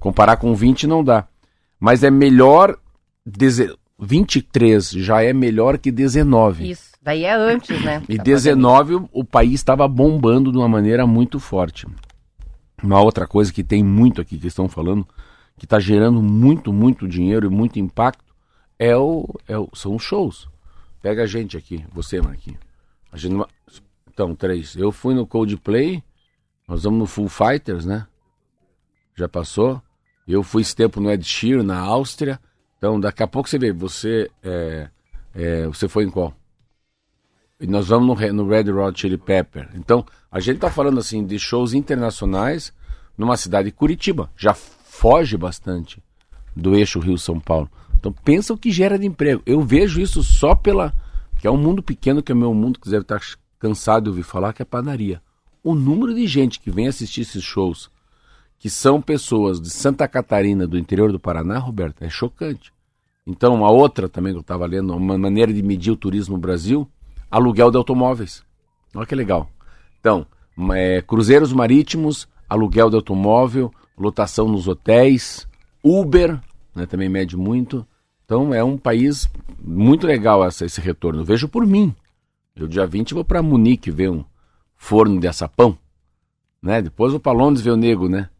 Comparar 0.00 0.36
com 0.36 0.52
20 0.52 0.88
não 0.88 1.04
dá. 1.04 1.28
Mas 1.78 2.02
é 2.02 2.10
melhor. 2.10 2.76
Deze... 3.24 3.72
23 4.00 4.90
já 4.90 5.22
é 5.22 5.32
melhor 5.32 5.78
que 5.78 5.92
19. 5.92 6.68
Isso, 6.68 6.90
daí 7.00 7.22
é 7.22 7.32
antes, 7.32 7.80
né? 7.84 8.02
E 8.08 8.18
19 8.18 8.94
pandemia. 8.94 9.08
o 9.12 9.24
país 9.24 9.54
estava 9.54 9.86
bombando 9.86 10.50
de 10.50 10.58
uma 10.58 10.68
maneira 10.68 11.06
muito 11.06 11.38
forte. 11.38 11.86
Uma 12.82 13.00
outra 13.00 13.28
coisa 13.28 13.52
que 13.52 13.62
tem 13.62 13.84
muito 13.84 14.20
aqui 14.20 14.36
que 14.36 14.48
estão 14.48 14.68
falando, 14.68 15.06
que 15.56 15.66
está 15.66 15.78
gerando 15.78 16.20
muito, 16.20 16.72
muito 16.72 17.06
dinheiro 17.06 17.46
e 17.46 17.48
muito 17.48 17.78
impacto, 17.78 18.34
é 18.76 18.96
o, 18.96 19.24
é 19.46 19.56
o, 19.56 19.68
são 19.72 19.94
os 19.94 20.02
shows. 20.02 20.48
Pega 21.00 21.22
a 21.22 21.26
gente 21.26 21.56
aqui, 21.56 21.84
você, 21.94 22.20
Marquinhos. 22.20 22.58
A 23.12 23.16
gente. 23.16 23.36
Então, 24.16 24.34
três. 24.34 24.74
Eu 24.74 24.90
fui 24.90 25.12
no 25.12 25.26
Coldplay, 25.26 26.02
nós 26.66 26.84
vamos 26.84 26.98
no 26.98 27.06
Full 27.06 27.28
Fighters, 27.28 27.84
né? 27.84 28.06
Já 29.14 29.28
passou. 29.28 29.82
Eu 30.26 30.42
fui 30.42 30.62
esse 30.62 30.74
tempo 30.74 31.02
no 31.02 31.10
Ed 31.10 31.22
Sheeran, 31.22 31.62
na 31.62 31.78
Áustria. 31.78 32.40
Então, 32.78 32.98
daqui 32.98 33.22
a 33.22 33.26
pouco 33.26 33.46
você 33.46 33.58
vê, 33.58 33.74
você, 33.74 34.30
é, 34.42 34.88
é, 35.34 35.66
você 35.66 35.86
foi 35.86 36.04
em 36.04 36.10
qual? 36.10 36.34
E 37.60 37.66
nós 37.66 37.88
vamos 37.88 38.18
no, 38.18 38.32
no 38.32 38.48
Red 38.48 38.72
Hot 38.72 38.98
Chili 38.98 39.18
Pepper. 39.18 39.68
Então, 39.74 40.02
a 40.32 40.40
gente 40.40 40.60
tá 40.60 40.70
falando 40.70 40.98
assim 40.98 41.26
de 41.26 41.38
shows 41.38 41.74
internacionais 41.74 42.72
numa 43.18 43.36
cidade 43.36 43.66
de 43.66 43.72
Curitiba. 43.72 44.30
Já 44.34 44.54
foge 44.54 45.36
bastante 45.36 46.02
do 46.56 46.74
eixo 46.74 47.00
Rio-São 47.00 47.38
Paulo. 47.38 47.70
Então 47.98 48.10
pensa 48.24 48.54
o 48.54 48.58
que 48.58 48.70
gera 48.70 48.98
de 48.98 49.06
emprego. 49.06 49.42
Eu 49.44 49.60
vejo 49.60 50.00
isso 50.00 50.22
só 50.22 50.54
pela. 50.54 50.94
que 51.38 51.46
é 51.46 51.50
um 51.50 51.58
mundo 51.58 51.82
pequeno, 51.82 52.22
que 52.22 52.32
é 52.32 52.34
o 52.34 52.38
meu 52.38 52.54
mundo, 52.54 52.80
que 52.80 52.88
deve 52.88 53.02
estar 53.02 53.20
cansado 53.58 54.04
de 54.04 54.10
ouvir 54.10 54.22
falar, 54.22 54.52
que 54.52 54.62
é 54.62 54.64
padaria. 54.64 55.20
O 55.62 55.74
número 55.74 56.14
de 56.14 56.26
gente 56.26 56.60
que 56.60 56.70
vem 56.70 56.86
assistir 56.86 57.22
esses 57.22 57.42
shows, 57.42 57.90
que 58.58 58.70
são 58.70 59.02
pessoas 59.02 59.60
de 59.60 59.70
Santa 59.70 60.06
Catarina, 60.06 60.66
do 60.66 60.78
interior 60.78 61.12
do 61.12 61.20
Paraná, 61.20 61.58
Roberto, 61.58 62.02
é 62.02 62.08
chocante. 62.08 62.72
Então, 63.26 63.54
uma 63.54 63.70
outra 63.70 64.08
também 64.08 64.32
que 64.32 64.38
eu 64.38 64.42
estava 64.42 64.66
lendo, 64.66 64.94
uma 64.94 65.18
maneira 65.18 65.52
de 65.52 65.62
medir 65.62 65.90
o 65.90 65.96
turismo 65.96 66.36
no 66.36 66.40
Brasil, 66.40 66.88
aluguel 67.30 67.70
de 67.70 67.76
automóveis. 67.76 68.44
Olha 68.94 69.06
que 69.06 69.14
legal. 69.14 69.50
Então, 69.98 70.26
é, 70.72 71.02
cruzeiros 71.02 71.52
marítimos, 71.52 72.28
aluguel 72.48 72.88
de 72.88 72.96
automóvel, 72.96 73.72
lotação 73.98 74.48
nos 74.48 74.68
hotéis, 74.68 75.48
Uber, 75.82 76.40
né, 76.74 76.86
também 76.86 77.08
mede 77.08 77.36
muito. 77.36 77.86
Então 78.24 78.52
é 78.52 78.62
um 78.62 78.76
país 78.76 79.28
muito 79.60 80.06
legal 80.06 80.44
essa, 80.44 80.64
esse 80.64 80.80
retorno. 80.80 81.24
Vejo 81.24 81.48
por 81.48 81.66
mim. 81.66 81.94
Eu 82.56 82.66
dia 82.66 82.86
20 82.86 83.12
vou 83.12 83.24
para 83.24 83.42
Munique 83.42 83.90
ver 83.90 84.10
um 84.10 84.24
forno 84.76 85.20
de 85.20 85.28
açapão, 85.28 85.76
né? 86.62 86.80
Depois 86.80 87.12
vou 87.12 87.20
para 87.20 87.36
Londres 87.36 87.62
ver 87.62 87.70
o 87.70 87.76
nego, 87.76 88.08
né? 88.08 88.30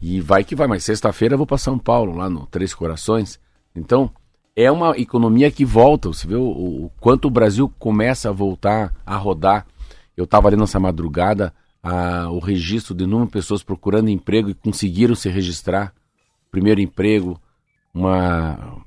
E 0.00 0.20
vai 0.20 0.42
que 0.42 0.54
vai, 0.54 0.66
mas 0.66 0.84
sexta-feira 0.84 1.36
vou 1.36 1.46
para 1.46 1.58
São 1.58 1.78
Paulo, 1.78 2.16
lá 2.16 2.30
no 2.30 2.46
Três 2.46 2.72
Corações. 2.72 3.38
Então, 3.76 4.10
é 4.56 4.70
uma 4.70 4.96
economia 4.98 5.50
que 5.50 5.64
volta. 5.64 6.08
Você 6.08 6.26
vê 6.26 6.34
o, 6.34 6.48
o 6.48 6.90
quanto 6.98 7.26
o 7.26 7.30
Brasil 7.30 7.72
começa 7.78 8.28
a 8.28 8.32
voltar 8.32 8.94
a 9.04 9.16
rodar. 9.16 9.66
Eu 10.16 10.24
estava 10.24 10.48
ali 10.48 10.56
nessa 10.56 10.80
madrugada, 10.80 11.52
a, 11.82 12.30
o 12.30 12.38
registro 12.38 12.94
de 12.94 13.06
número 13.06 13.26
de 13.26 13.32
pessoas 13.32 13.62
procurando 13.62 14.08
emprego 14.08 14.48
e 14.48 14.54
conseguiram 14.54 15.14
se 15.14 15.28
registrar. 15.28 15.92
Primeiro 16.50 16.80
emprego, 16.80 17.40
uma 17.92 18.82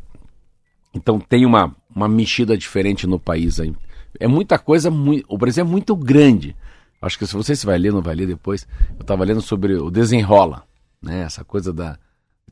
então 0.93 1.19
tem 1.19 1.45
uma, 1.45 1.75
uma 1.95 2.07
mexida 2.07 2.57
diferente 2.57 3.07
no 3.07 3.19
país 3.19 3.59
aí. 3.59 3.73
É 4.21 4.27
muita 4.27 4.59
coisa, 4.59 4.91
o 5.27 5.37
Brasil 5.37 5.63
é 5.63 5.67
muito 5.67 5.95
grande. 5.95 6.55
Acho 7.01 7.17
que 7.17 7.25
se 7.25 7.33
você 7.33 7.55
se 7.55 7.65
vai 7.65 7.79
ler, 7.79 7.91
não 7.91 8.03
vai 8.03 8.13
ler 8.13 8.27
depois. 8.27 8.67
Eu 8.91 9.01
estava 9.01 9.23
lendo 9.23 9.41
sobre 9.41 9.73
o 9.73 9.89
desenrola, 9.89 10.63
né? 11.01 11.21
Essa 11.21 11.43
coisa 11.43 11.73
da 11.73 11.97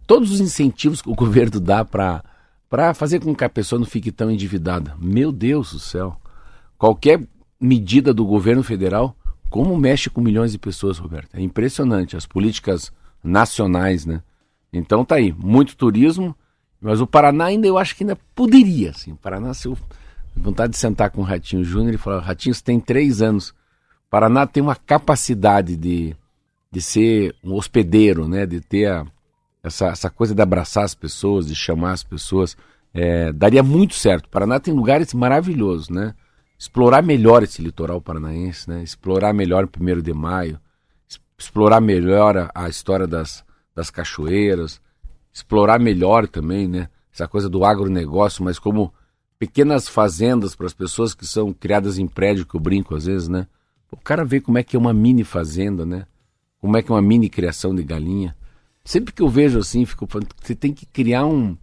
todos 0.08 0.32
os 0.32 0.40
incentivos 0.40 1.00
que 1.00 1.10
o 1.10 1.14
governo 1.16 1.60
dá 1.60 1.86
para 1.86 2.24
para 2.68 2.94
fazer 2.96 3.20
com 3.20 3.36
que 3.36 3.44
a 3.44 3.50
pessoa 3.50 3.80
não 3.80 3.86
fique 3.86 4.12
tão 4.12 4.32
endividada. 4.32 4.96
Meu 5.00 5.32
Deus 5.32 5.74
do 5.74 5.80
céu. 5.80 6.20
Qualquer 6.76 7.22
medida 7.62 8.14
do 8.14 8.26
governo 8.26 8.64
federal, 8.64 9.16
como 9.50 9.78
mexe 9.78 10.10
com 10.10 10.22
milhões 10.22 10.52
de 10.52 10.58
pessoas, 10.58 10.98
Roberto? 10.98 11.36
É 11.36 11.42
impressionante 11.42 12.18
as 12.18 12.26
políticas 12.26 12.92
nacionais, 13.24 14.08
né? 14.08 14.24
Então 14.74 15.06
tá 15.06 15.16
aí, 15.16 15.32
muito 15.38 15.76
turismo, 15.76 16.36
mas 16.82 17.00
o 17.00 17.08
Paraná 17.08 17.46
ainda 17.46 17.68
eu 17.68 17.78
acho 17.78 17.96
que 17.96 18.04
ainda 18.04 18.18
poderia, 18.34 18.92
assim. 18.92 19.12
O 19.12 19.18
Paraná, 19.18 19.54
se 19.54 19.68
eu 19.68 19.78
vontade 20.36 20.74
de 20.74 20.80
sentar 20.80 21.10
com 21.12 21.22
o 21.22 21.24
Ratinho 21.24 21.64
Júnior 21.64 21.94
e 21.94 21.98
falar, 21.98 22.20
Ratinho, 22.20 22.54
você 22.54 22.64
tem 22.64 22.80
três 22.80 23.22
anos. 23.22 23.50
O 23.50 24.10
Paraná 24.10 24.48
tem 24.48 24.62
uma 24.62 24.76
capacidade 24.76 25.76
de, 25.76 26.16
de 26.72 26.82
ser 26.82 27.36
um 27.44 27.54
hospedeiro, 27.54 28.28
né? 28.28 28.46
De 28.46 28.60
ter 28.62 28.88
a, 28.88 29.06
essa, 29.64 29.88
essa 29.88 30.10
coisa 30.10 30.34
de 30.34 30.42
abraçar 30.42 30.84
as 30.84 30.96
pessoas, 30.96 31.48
de 31.48 31.56
chamar 31.56 31.92
as 31.92 32.04
pessoas. 32.04 32.58
É, 32.94 33.32
daria 33.32 33.62
muito 33.62 33.94
certo. 33.94 34.26
O 34.26 34.30
Paraná 34.30 34.60
tem 34.60 34.74
lugares 34.74 35.14
maravilhosos, 35.14 35.90
né? 35.90 36.16
Explorar 36.58 37.02
melhor 37.02 37.44
esse 37.44 37.62
litoral 37.62 38.02
paranaense, 38.02 38.70
né? 38.70 38.84
Explorar 38.84 39.34
melhor 39.34 39.66
o 39.66 39.68
primeiro 39.68 40.02
de 40.02 40.14
maio, 40.14 40.60
explorar 41.38 41.80
melhor 41.80 42.36
a, 42.38 42.52
a 42.54 42.68
história 42.68 43.08
das, 43.08 43.46
das 43.76 43.90
cachoeiras, 43.90 44.82
explorar 45.32 45.80
melhor 45.80 46.28
também, 46.28 46.68
né? 46.68 46.90
Essa 47.14 47.28
coisa 47.28 47.50
do 47.50 47.64
agronegócio, 47.64 48.44
mas 48.44 48.60
como 48.60 48.94
pequenas 49.40 49.88
fazendas 49.88 50.54
para 50.54 50.68
as 50.68 50.74
pessoas 50.74 51.14
que 51.14 51.26
são 51.26 51.54
criadas 51.54 51.98
em 51.98 52.06
prédio, 52.06 52.46
que 52.46 52.56
eu 52.56 52.60
brinco 52.60 52.94
às 52.94 53.06
vezes, 53.06 53.30
né? 53.30 53.48
O 53.90 53.98
cara 53.98 54.26
vê 54.26 54.42
como 54.42 54.58
é 54.58 54.64
que 54.64 54.76
é 54.76 54.80
uma 54.80 54.94
mini 54.94 55.24
fazenda, 55.24 55.86
né? 55.86 56.06
Como 56.60 56.78
é 56.78 56.84
que 56.84 56.92
é 56.92 56.94
uma 56.94 57.02
mini 57.02 57.30
criação 57.30 57.74
de 57.74 57.82
galinha. 57.82 58.36
Sempre 58.84 59.14
que 59.14 59.22
eu 59.22 59.30
vejo 59.30 59.58
assim, 59.58 59.86
fico 59.86 60.06
falando, 60.06 60.28
você 60.42 60.54
tem 60.54 60.74
que 60.74 60.86
criar 60.86 61.26
um, 61.26 61.58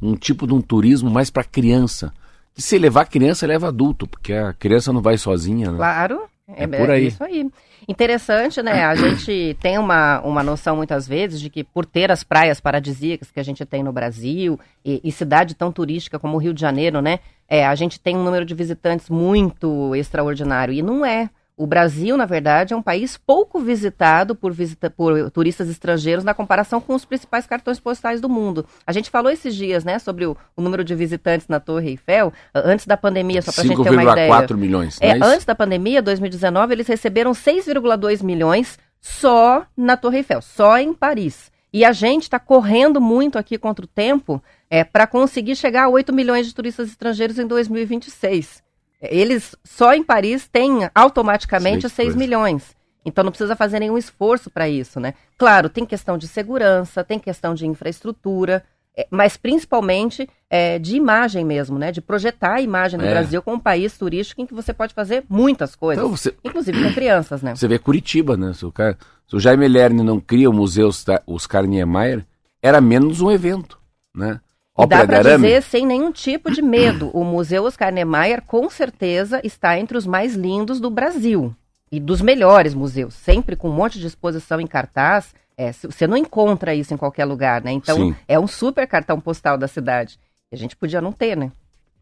um 0.00 0.14
tipo 0.14 0.46
de 0.46 0.52
um 0.52 0.60
turismo 0.60 1.10
mais 1.10 1.30
para 1.30 1.42
criança. 1.42 2.12
E 2.56 2.60
se 2.60 2.78
levar 2.78 3.06
criança, 3.06 3.46
leva 3.46 3.68
adulto, 3.68 4.06
porque 4.06 4.34
a 4.34 4.52
criança 4.52 4.92
não 4.92 5.00
vai 5.00 5.16
sozinha, 5.16 5.72
né? 5.72 5.78
Claro. 5.78 6.20
É 6.56 6.66
por 6.66 6.90
aí. 6.90 7.06
isso 7.06 7.22
aí. 7.22 7.50
Interessante, 7.88 8.62
né? 8.62 8.84
A 8.84 8.94
gente 8.94 9.56
tem 9.60 9.78
uma, 9.78 10.20
uma 10.20 10.42
noção 10.42 10.76
muitas 10.76 11.06
vezes 11.08 11.40
de 11.40 11.50
que 11.50 11.64
por 11.64 11.84
ter 11.84 12.10
as 12.10 12.22
praias 12.22 12.60
paradisíacas 12.60 13.30
que 13.30 13.40
a 13.40 13.42
gente 13.42 13.64
tem 13.64 13.82
no 13.82 13.92
Brasil 13.92 14.58
e, 14.84 15.00
e 15.02 15.10
cidade 15.10 15.54
tão 15.54 15.72
turística 15.72 16.18
como 16.18 16.36
o 16.36 16.38
Rio 16.38 16.54
de 16.54 16.60
Janeiro, 16.60 17.00
né? 17.00 17.18
É, 17.48 17.66
a 17.66 17.74
gente 17.74 18.00
tem 18.00 18.16
um 18.16 18.24
número 18.24 18.44
de 18.44 18.54
visitantes 18.54 19.10
muito 19.10 19.94
extraordinário. 19.94 20.72
E 20.72 20.82
não 20.82 21.04
é. 21.04 21.28
O 21.56 21.66
Brasil, 21.66 22.16
na 22.16 22.24
verdade, 22.24 22.72
é 22.72 22.76
um 22.76 22.82
país 22.82 23.16
pouco 23.18 23.60
visitado 23.60 24.34
por, 24.34 24.52
visita 24.52 24.88
por 24.88 25.30
turistas 25.30 25.68
estrangeiros 25.68 26.24
na 26.24 26.32
comparação 26.32 26.80
com 26.80 26.94
os 26.94 27.04
principais 27.04 27.46
cartões 27.46 27.78
postais 27.78 28.20
do 28.20 28.28
mundo. 28.28 28.66
A 28.86 28.92
gente 28.92 29.10
falou 29.10 29.30
esses 29.30 29.54
dias, 29.54 29.84
né, 29.84 29.98
sobre 29.98 30.24
o, 30.24 30.36
o 30.56 30.62
número 30.62 30.82
de 30.82 30.94
visitantes 30.94 31.48
na 31.48 31.60
Torre 31.60 31.90
Eiffel, 31.90 32.32
antes 32.54 32.86
da 32.86 32.96
pandemia, 32.96 33.42
só 33.42 33.52
para 33.52 33.62
a 33.62 33.66
gente 33.66 33.82
ter 33.82 33.90
uma 33.90 34.02
ideia. 34.02 34.32
5,4 34.32 34.56
milhões, 34.56 34.98
É, 35.00 35.08
é 35.10 35.18
antes 35.22 35.44
da 35.44 35.54
pandemia, 35.54 36.00
2019, 36.00 36.72
eles 36.72 36.86
receberam 36.86 37.32
6,2 37.32 38.22
milhões 38.22 38.78
só 38.98 39.66
na 39.76 39.96
Torre 39.96 40.18
Eiffel, 40.18 40.40
só 40.40 40.78
em 40.78 40.94
Paris. 40.94 41.52
E 41.72 41.84
a 41.84 41.92
gente 41.92 42.24
está 42.24 42.38
correndo 42.38 43.00
muito 43.00 43.38
aqui 43.38 43.58
contra 43.58 43.84
o 43.84 43.88
tempo 43.88 44.42
é, 44.70 44.84
para 44.84 45.06
conseguir 45.06 45.56
chegar 45.56 45.84
a 45.84 45.88
8 45.88 46.12
milhões 46.12 46.46
de 46.46 46.54
turistas 46.54 46.88
estrangeiros 46.88 47.38
em 47.38 47.46
2026. 47.46 48.62
Eles 49.02 49.56
só 49.64 49.92
em 49.94 50.02
Paris 50.02 50.46
têm 50.46 50.88
automaticamente 50.94 51.82
que 51.82 51.88
6 51.88 52.08
coisa. 52.08 52.18
milhões. 52.18 52.74
Então 53.04 53.24
não 53.24 53.32
precisa 53.32 53.56
fazer 53.56 53.80
nenhum 53.80 53.98
esforço 53.98 54.48
para 54.48 54.68
isso, 54.68 55.00
né? 55.00 55.14
Claro, 55.36 55.68
tem 55.68 55.84
questão 55.84 56.16
de 56.16 56.28
segurança, 56.28 57.02
tem 57.02 57.18
questão 57.18 57.52
de 57.52 57.66
infraestrutura, 57.66 58.62
é, 58.96 59.06
mas 59.10 59.36
principalmente 59.36 60.28
é, 60.48 60.78
de 60.78 60.94
imagem 60.96 61.44
mesmo, 61.44 61.78
né? 61.78 61.90
De 61.90 62.00
projetar 62.00 62.54
a 62.54 62.60
imagem 62.60 63.00
do 63.00 63.04
É. 63.04 63.10
Brasil 63.10 63.42
como 63.42 63.56
um 63.56 63.60
país 63.60 63.98
turístico 63.98 64.40
em 64.40 64.46
que 64.46 64.54
você 64.54 64.72
pode 64.72 64.94
fazer 64.94 65.24
muitas 65.28 65.74
coisas, 65.74 66.04
Então 66.04 66.16
você, 66.16 66.34
inclusive 66.44 66.80
com 66.80 66.92
crianças, 66.94 67.42
né? 67.42 67.54
Você 67.56 67.66
vê 67.66 67.78
Curitiba, 67.78 68.36
né? 68.36 68.52
Se 68.52 68.64
o, 68.64 68.70
cara, 68.70 68.96
se 69.26 69.34
o 69.34 69.40
Jaime 69.40 69.66
Lerner 69.66 70.04
não 70.04 70.20
cria 70.20 70.48
o 70.48 70.52
Museu 70.52 70.90
Oscar 71.26 71.64
Niemeyer, 71.66 72.24
era 72.62 72.80
menos 72.80 73.20
um 73.20 73.30
evento, 73.32 73.80
né? 74.14 74.40
E 74.78 74.86
dá 74.86 75.06
para 75.06 75.22
dizer 75.22 75.62
sem 75.62 75.84
nenhum 75.84 76.10
tipo 76.10 76.50
de 76.50 76.62
medo, 76.62 77.10
o 77.12 77.24
Museu 77.24 77.64
Oscar 77.64 77.92
Niemeyer 77.92 78.42
com 78.42 78.70
certeza 78.70 79.40
está 79.44 79.78
entre 79.78 79.98
os 79.98 80.06
mais 80.06 80.34
lindos 80.34 80.80
do 80.80 80.90
Brasil 80.90 81.54
e 81.90 82.00
dos 82.00 82.22
melhores 82.22 82.74
museus, 82.74 83.12
sempre 83.14 83.54
com 83.54 83.68
um 83.68 83.74
monte 83.74 83.98
de 83.98 84.06
exposição 84.06 84.58
em 84.58 84.66
cartaz. 84.66 85.34
É, 85.58 85.70
você 85.72 86.06
não 86.06 86.16
encontra 86.16 86.74
isso 86.74 86.94
em 86.94 86.96
qualquer 86.96 87.26
lugar, 87.26 87.62
né? 87.62 87.70
Então 87.70 87.96
Sim. 87.96 88.16
é 88.26 88.40
um 88.40 88.46
super 88.46 88.86
cartão 88.86 89.20
postal 89.20 89.58
da 89.58 89.68
cidade. 89.68 90.18
A 90.50 90.56
gente 90.56 90.74
podia 90.74 91.02
não 91.02 91.12
ter, 91.12 91.36
né? 91.36 91.52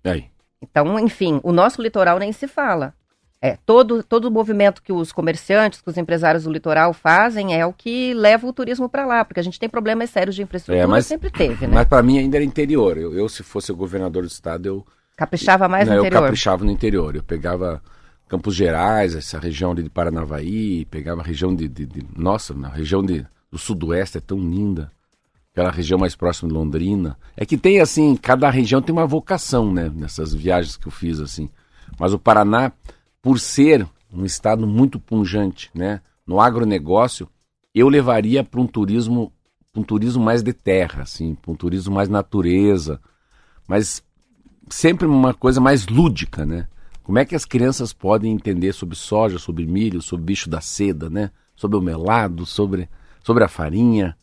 Aí. 0.04 0.26
Então, 0.62 0.98
enfim, 0.98 1.40
o 1.42 1.52
nosso 1.52 1.82
litoral 1.82 2.18
nem 2.18 2.32
se 2.32 2.46
fala. 2.46 2.94
É, 3.42 3.56
todo, 3.64 4.02
todo 4.02 4.26
o 4.26 4.30
movimento 4.30 4.82
que 4.82 4.92
os 4.92 5.12
comerciantes, 5.12 5.80
que 5.80 5.88
os 5.88 5.96
empresários 5.96 6.44
do 6.44 6.52
litoral 6.52 6.92
fazem 6.92 7.54
é 7.58 7.64
o 7.64 7.72
que 7.72 8.12
leva 8.12 8.46
o 8.46 8.52
turismo 8.52 8.86
para 8.86 9.06
lá, 9.06 9.24
porque 9.24 9.40
a 9.40 9.42
gente 9.42 9.58
tem 9.58 9.66
problemas 9.68 10.10
sérios 10.10 10.36
de 10.36 10.42
infraestrutura, 10.42 10.82
É, 10.84 10.86
mas- 10.86 11.06
sempre 11.06 11.30
teve, 11.30 11.66
né? 11.66 11.72
Mas 11.74 11.88
para 11.88 12.02
mim 12.02 12.18
ainda 12.18 12.36
era 12.36 12.44
interior. 12.44 12.98
Eu, 12.98 13.14
eu, 13.14 13.28
se 13.30 13.42
fosse 13.42 13.72
o 13.72 13.76
governador 13.76 14.24
do 14.24 14.28
estado, 14.28 14.66
eu, 14.66 14.86
Caprichava 15.16 15.68
mais 15.68 15.86
não, 15.86 15.94
no 15.94 16.00
eu 16.00 16.04
interior. 16.04 16.22
caprichava 16.22 16.64
no 16.64 16.70
interior. 16.70 17.16
Eu 17.16 17.22
pegava 17.22 17.82
Campos 18.28 18.54
Gerais, 18.54 19.14
essa 19.14 19.38
região 19.38 19.70
ali 19.72 19.82
de 19.82 19.90
Paranavaí, 19.90 20.84
pegava 20.86 21.20
a 21.22 21.24
região 21.24 21.54
de, 21.54 21.66
de- 21.68 21.86
de- 21.86 22.06
Nossa, 22.16 22.52
na 22.54 22.68
região 22.68 23.02
de, 23.02 23.26
do 23.50 23.58
sudoeste 23.58 24.18
é 24.18 24.20
tão 24.20 24.38
linda. 24.38 24.90
Aquela 25.52 25.70
região 25.70 25.98
mais 25.98 26.14
próxima 26.14 26.48
de 26.48 26.54
Londrina. 26.54 27.16
É 27.36 27.44
que 27.46 27.56
tem 27.58 27.80
assim, 27.80 28.14
cada 28.16 28.48
região 28.50 28.80
tem 28.82 28.92
uma 28.94 29.06
vocação, 29.06 29.72
né? 29.72 29.90
Nessas 29.94 30.32
viagens 30.34 30.76
que 30.76 30.86
eu 30.86 30.92
fiz, 30.92 31.18
assim. 31.20 31.50
Mas 31.98 32.12
o 32.14 32.18
Paraná, 32.18 32.70
por 33.22 33.38
ser 33.38 33.86
um 34.12 34.24
estado 34.24 34.66
muito 34.66 34.98
punjante, 34.98 35.70
né? 35.74 36.00
No 36.26 36.40
agronegócio, 36.40 37.28
eu 37.74 37.88
levaria 37.88 38.42
para 38.42 38.60
um 38.60 38.66
turismo, 38.66 39.32
um 39.74 39.82
turismo 39.82 40.22
mais 40.22 40.42
de 40.42 40.52
terra, 40.52 41.02
assim, 41.02 41.36
um 41.46 41.54
turismo 41.54 41.94
mais 41.94 42.08
natureza, 42.08 43.00
mas 43.66 44.02
sempre 44.68 45.06
uma 45.06 45.34
coisa 45.34 45.60
mais 45.60 45.86
lúdica, 45.86 46.44
né? 46.44 46.68
Como 47.02 47.18
é 47.18 47.24
que 47.24 47.34
as 47.34 47.44
crianças 47.44 47.92
podem 47.92 48.32
entender 48.32 48.72
sobre 48.72 48.96
soja, 48.96 49.38
sobre 49.38 49.66
milho, 49.66 50.00
sobre 50.00 50.26
bicho 50.26 50.48
da 50.48 50.60
seda, 50.60 51.10
né? 51.10 51.30
Sobre 51.56 51.76
o 51.76 51.80
melado, 51.80 52.46
sobre, 52.46 52.88
sobre 53.22 53.44
a 53.44 53.48
farinha. 53.48 54.16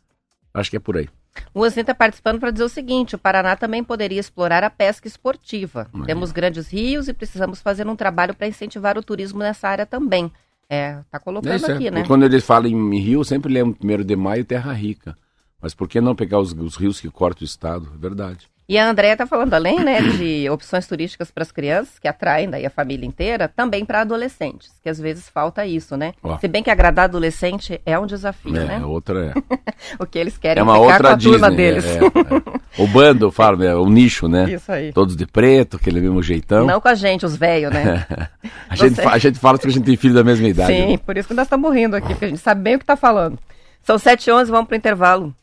Acho 0.54 0.70
que 0.70 0.78
é 0.78 0.80
por 0.80 0.98
aí. 0.98 1.10
O 1.54 1.62
Ozinho 1.62 1.82
está 1.82 1.94
participando 1.94 2.40
para 2.40 2.52
dizer 2.52 2.64
o 2.64 2.70
seguinte: 2.70 3.16
o 3.16 3.20
Paraná 3.20 3.56
também 3.56 3.84
poderia 3.84 4.20
explorar 4.20 4.64
a 4.64 4.70
pesca 4.70 5.08
esportiva. 5.08 5.88
Aí. 5.94 6.04
Temos 6.04 6.32
grandes 6.32 6.70
rios 6.70 7.08
e 7.08 7.14
precisamos 7.14 7.62
fazer 7.62 7.88
um 7.88 7.96
trabalho 7.96 8.34
para 8.34 8.48
incentivar 8.48 8.98
o 8.98 9.04
turismo 9.04 9.40
nessa 9.40 9.68
área 9.68 9.86
também. 9.86 10.32
É, 10.70 11.00
tá 11.10 11.20
colocando 11.20 11.54
É 11.54 11.56
isso, 11.56 11.72
é. 11.72 11.74
aqui, 11.74 11.90
né? 11.90 12.04
Quando 12.06 12.24
eles 12.24 12.46
falam 12.46 12.68
em 12.68 13.00
rio, 13.00 13.22
eu 13.22 13.24
sempre 13.24 13.52
lembro 13.52 13.76
primeiro 13.76 14.04
de 14.04 14.16
maio 14.16 14.44
Terra 14.44 14.74
Rica. 14.74 15.18
Mas 15.62 15.74
por 15.74 15.88
que 15.88 16.00
não 16.00 16.16
pegar 16.16 16.40
os, 16.40 16.54
os 16.54 16.76
rios 16.76 17.00
que 17.00 17.10
cortam 17.10 17.42
o 17.42 17.46
estado? 17.46 17.92
É 17.96 17.98
verdade. 17.98 18.48
E 18.70 18.78
a 18.78 18.90
Andréia 18.90 19.14
está 19.14 19.26
falando, 19.26 19.54
além 19.54 19.80
né, 19.80 20.02
de 20.02 20.50
opções 20.50 20.86
turísticas 20.86 21.32
para 21.32 21.42
as 21.42 21.54
crianças, 21.54 21.98
que 22.00 22.08
atraem 22.08 22.50
daí 22.50 22.66
a 22.66 22.70
família 22.70 23.06
inteira, 23.06 23.48
também 23.48 23.86
para 23.86 24.02
adolescentes, 24.02 24.70
que 24.84 24.90
às 24.90 25.00
vezes 25.00 25.30
falta 25.30 25.66
isso, 25.66 25.96
né? 25.96 26.12
Ó. 26.22 26.38
Se 26.38 26.50
bem 26.50 26.62
que 26.62 26.70
agradar 26.70 27.06
adolescente 27.06 27.80
é 27.86 27.98
um 27.98 28.06
desafio, 28.06 28.58
é, 28.58 28.66
né? 28.66 28.86
outra 28.86 29.28
é. 29.28 29.34
O 29.98 30.06
que 30.06 30.20
eles 30.20 30.38
querem 30.38 30.60
É 30.60 30.64
uma 30.64 30.74
ficar 30.74 30.84
outra 30.86 31.08
com 31.08 31.14
a 31.14 31.16
Disney. 31.16 31.32
turma 31.32 31.48
é, 31.48 31.56
deles. 31.56 31.86
é, 31.86 31.98
é. 31.98 32.84
O 32.84 32.88
bando, 32.88 33.26
eu 33.28 33.32
falo, 33.32 33.64
é, 33.64 33.74
o 33.74 33.88
nicho, 33.90 34.28
né? 34.28 34.52
Isso 34.52 34.70
aí. 34.70 34.92
Todos 34.92 35.16
de 35.16 35.26
preto, 35.26 35.78
aquele 35.78 36.02
mesmo 36.02 36.22
jeitão. 36.22 36.66
Não 36.66 36.82
com 36.82 36.90
a 36.90 36.94
gente, 36.94 37.26
os 37.26 37.38
velhos, 37.38 37.72
né? 37.72 38.06
a, 38.70 38.76
gente, 38.76 38.96
Você- 38.96 39.02
a 39.08 39.18
gente 39.18 39.40
fala 39.40 39.58
que 39.58 39.68
a 39.68 39.72
gente 39.72 39.86
tem 39.86 39.96
filho 39.96 40.14
da 40.14 40.26
mesma 40.26 40.46
idade. 40.46 40.74
né? 40.74 40.88
Sim, 40.88 40.98
por 40.98 41.16
isso 41.16 41.30
que 41.30 41.34
nós 41.34 41.46
estamos 41.46 41.74
rindo 41.74 41.96
aqui, 41.96 42.10
porque 42.10 42.26
a 42.26 42.30
gente 42.30 42.42
sabe 42.42 42.62
bem 42.62 42.76
o 42.76 42.80
que 42.80 42.84
está 42.84 42.98
falando. 42.98 43.40
São 43.82 43.96
7h11, 43.96 44.48
vamos 44.48 44.68
para 44.68 44.76
o 44.76 44.78
intervalo. 44.78 45.34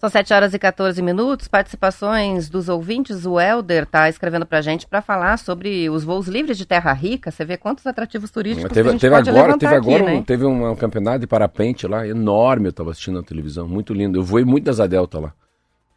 São 0.00 0.08
7 0.08 0.32
horas 0.32 0.54
e 0.54 0.58
14 0.58 1.02
minutos. 1.02 1.46
Participações 1.46 2.48
dos 2.48 2.70
ouvintes. 2.70 3.26
O 3.26 3.38
Helder 3.38 3.82
está 3.82 4.08
escrevendo 4.08 4.46
para 4.46 4.56
a 4.56 4.62
gente 4.62 4.86
para 4.86 5.02
falar 5.02 5.38
sobre 5.38 5.90
os 5.90 6.02
voos 6.04 6.26
livres 6.26 6.56
de 6.56 6.64
Terra 6.64 6.90
Rica. 6.94 7.30
Você 7.30 7.44
vê 7.44 7.58
quantos 7.58 7.86
atrativos 7.86 8.30
turísticos 8.30 8.72
teve, 8.72 8.92
gente 8.92 9.00
teve 9.02 9.14
agora, 9.14 9.58
teve 9.58 9.74
agora 9.74 9.96
aqui, 9.96 10.02
um, 10.02 10.16
né? 10.16 10.24
teve 10.26 10.46
um, 10.46 10.70
um 10.70 10.74
campeonato 10.74 11.18
de 11.18 11.26
parapente 11.26 11.86
lá, 11.86 12.08
enorme, 12.08 12.68
eu 12.68 12.70
estava 12.70 12.92
assistindo 12.92 13.16
na 13.16 13.22
televisão, 13.22 13.68
muito 13.68 13.92
lindo. 13.92 14.18
Eu 14.18 14.24
voei 14.24 14.42
muito 14.42 14.64
das 14.64 14.78
Delta 14.88 15.20
lá. 15.20 15.34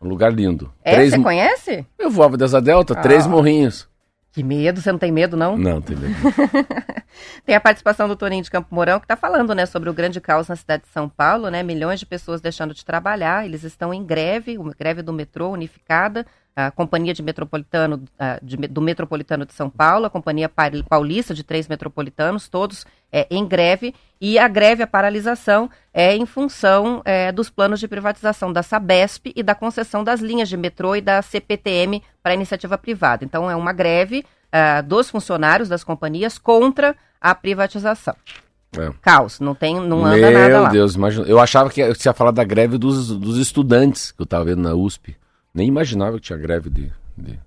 Um 0.01 0.09
lugar 0.09 0.33
lindo. 0.33 0.69
É, 0.83 0.95
Três 0.95 1.11
você 1.11 1.19
conhece? 1.19 1.85
Eu 1.97 2.09
voava 2.11 2.35
das 2.35 2.51
Delta, 2.61 2.93
três 2.95 3.25
Ah. 3.25 3.29
morrinhos. 3.29 3.87
Que 4.33 4.41
medo, 4.41 4.81
você 4.81 4.91
não 4.91 4.97
tem 4.97 5.11
medo, 5.11 5.37
não? 5.37 5.55
Não, 5.55 5.79
tem 5.79 5.95
medo. 5.95 6.15
tem 7.45 7.55
a 7.55 7.61
participação 7.61 8.07
do 8.07 8.15
Toninho 8.15 8.41
de 8.41 8.49
Campo 8.49 8.73
Mourão, 8.73 8.99
que 8.99 9.05
está 9.05 9.15
falando 9.15 9.53
né, 9.53 9.67
sobre 9.67 9.91
o 9.91 9.93
grande 9.93 10.19
caos 10.19 10.47
na 10.47 10.55
cidade 10.55 10.83
de 10.83 10.89
São 10.89 11.07
Paulo, 11.07 11.51
né? 11.51 11.61
Milhões 11.61 11.99
de 11.99 12.05
pessoas 12.07 12.41
deixando 12.41 12.73
de 12.73 12.83
trabalhar, 12.83 13.45
eles 13.45 13.63
estão 13.63 13.93
em 13.93 14.03
greve, 14.03 14.57
greve 14.75 15.03
do 15.03 15.13
metrô 15.13 15.51
unificada, 15.51 16.25
a 16.55 16.71
Companhia 16.71 17.13
de 17.13 17.23
Metropolitano, 17.23 18.03
de, 18.41 18.55
do 18.55 18.81
Metropolitano 18.81 19.45
de 19.45 19.53
São 19.53 19.69
Paulo, 19.69 20.05
a 20.05 20.09
Companhia 20.09 20.49
Paulista 20.87 21.33
de 21.33 21.43
três 21.43 21.67
metropolitanos, 21.67 22.47
todos 22.47 22.85
é, 23.11 23.27
em 23.29 23.45
greve, 23.45 23.93
e 24.21 24.39
a 24.39 24.47
greve, 24.47 24.83
a 24.83 24.87
paralisação, 24.87 25.69
é 25.93 26.15
em 26.15 26.25
função 26.25 27.01
é, 27.05 27.31
dos 27.31 27.49
planos 27.49 27.79
de 27.79 27.87
privatização 27.87 28.53
da 28.53 28.63
Sabesp 28.63 29.33
e 29.35 29.43
da 29.43 29.55
concessão 29.55 30.03
das 30.03 30.21
linhas 30.21 30.47
de 30.47 30.55
metrô 30.55 30.95
e 30.95 31.01
da 31.01 31.21
CPTM 31.21 32.01
para 32.21 32.33
iniciativa 32.33 32.77
privada. 32.77 33.25
Então, 33.25 33.49
é 33.49 33.55
uma 33.55 33.73
greve 33.73 34.23
uh, 34.53 34.83
dos 34.83 35.09
funcionários 35.09 35.67
das 35.67 35.83
companhias 35.83 36.37
contra 36.37 36.95
a 37.19 37.33
privatização. 37.33 38.15
É. 38.77 38.91
Caos, 39.01 39.39
não 39.39 39.53
tem, 39.53 39.79
não 39.79 40.05
anda 40.05 40.17
Meu 40.17 40.31
nada 40.31 40.61
lá. 40.61 40.63
Meu 40.63 40.71
Deus, 40.71 40.95
imagina, 40.95 41.27
eu 41.27 41.39
achava 41.39 41.69
que 41.69 41.85
você 41.93 42.09
ia 42.09 42.13
falar 42.13 42.31
da 42.31 42.43
greve 42.43 42.77
dos, 42.77 43.09
dos 43.09 43.37
estudantes 43.37 44.11
que 44.11 44.21
eu 44.21 44.25
estava 44.25 44.45
vendo 44.45 44.61
na 44.61 44.73
USP. 44.73 45.15
Nem 45.53 45.67
imaginava 45.67 46.17
que 46.17 46.23
tinha 46.23 46.37
greve 46.37 46.69
de, 46.69 46.91
de... 47.17 47.39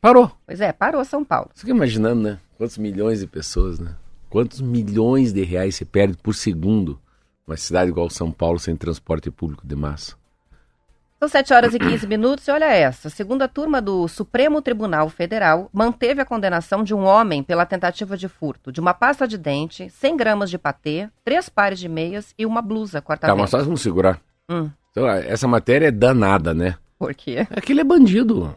Parou. 0.00 0.30
Pois 0.46 0.60
é, 0.60 0.72
parou 0.72 1.04
São 1.04 1.24
Paulo. 1.24 1.50
Você 1.54 1.60
fica 1.60 1.72
imaginando, 1.72 2.22
né? 2.22 2.38
Quantos 2.56 2.76
milhões 2.78 3.20
de 3.20 3.26
pessoas, 3.26 3.78
né? 3.78 3.94
Quantos 4.28 4.60
milhões 4.60 5.32
de 5.32 5.42
reais 5.42 5.76
se 5.76 5.84
perde 5.84 6.16
por 6.18 6.34
segundo 6.34 7.00
uma 7.46 7.56
cidade 7.56 7.90
igual 7.90 8.10
São 8.10 8.30
Paulo 8.30 8.58
sem 8.58 8.76
transporte 8.76 9.30
público 9.30 9.66
de 9.66 9.74
massa? 9.74 10.16
São 11.18 11.28
7 11.28 11.52
horas 11.52 11.74
e 11.74 11.80
15 11.80 12.06
minutos 12.06 12.46
e 12.46 12.50
olha 12.52 12.66
essa. 12.66 13.08
A 13.08 13.10
segunda 13.10 13.48
turma 13.48 13.82
do 13.82 14.06
Supremo 14.06 14.62
Tribunal 14.62 15.08
Federal 15.08 15.68
manteve 15.72 16.20
a 16.20 16.24
condenação 16.24 16.84
de 16.84 16.94
um 16.94 17.02
homem 17.02 17.42
pela 17.42 17.66
tentativa 17.66 18.16
de 18.16 18.28
furto 18.28 18.70
de 18.70 18.78
uma 18.78 18.94
pasta 18.94 19.26
de 19.26 19.36
dente, 19.36 19.90
100 19.90 20.16
gramas 20.16 20.48
de 20.48 20.58
patê, 20.58 21.08
três 21.24 21.48
pares 21.48 21.80
de 21.80 21.88
meias 21.88 22.32
e 22.38 22.46
uma 22.46 22.62
blusa 22.62 23.02
corta-vento. 23.02 23.36
Calma, 23.36 23.48
só 23.48 23.58
vamos 23.58 23.80
segurar. 23.80 24.20
Hum. 24.48 24.70
Então, 24.92 25.08
essa 25.08 25.48
matéria 25.48 25.88
é 25.88 25.90
danada, 25.90 26.54
né? 26.54 26.76
Por 26.98 27.14
quê? 27.14 27.46
Aquele 27.50 27.80
é 27.80 27.84
bandido. 27.84 28.54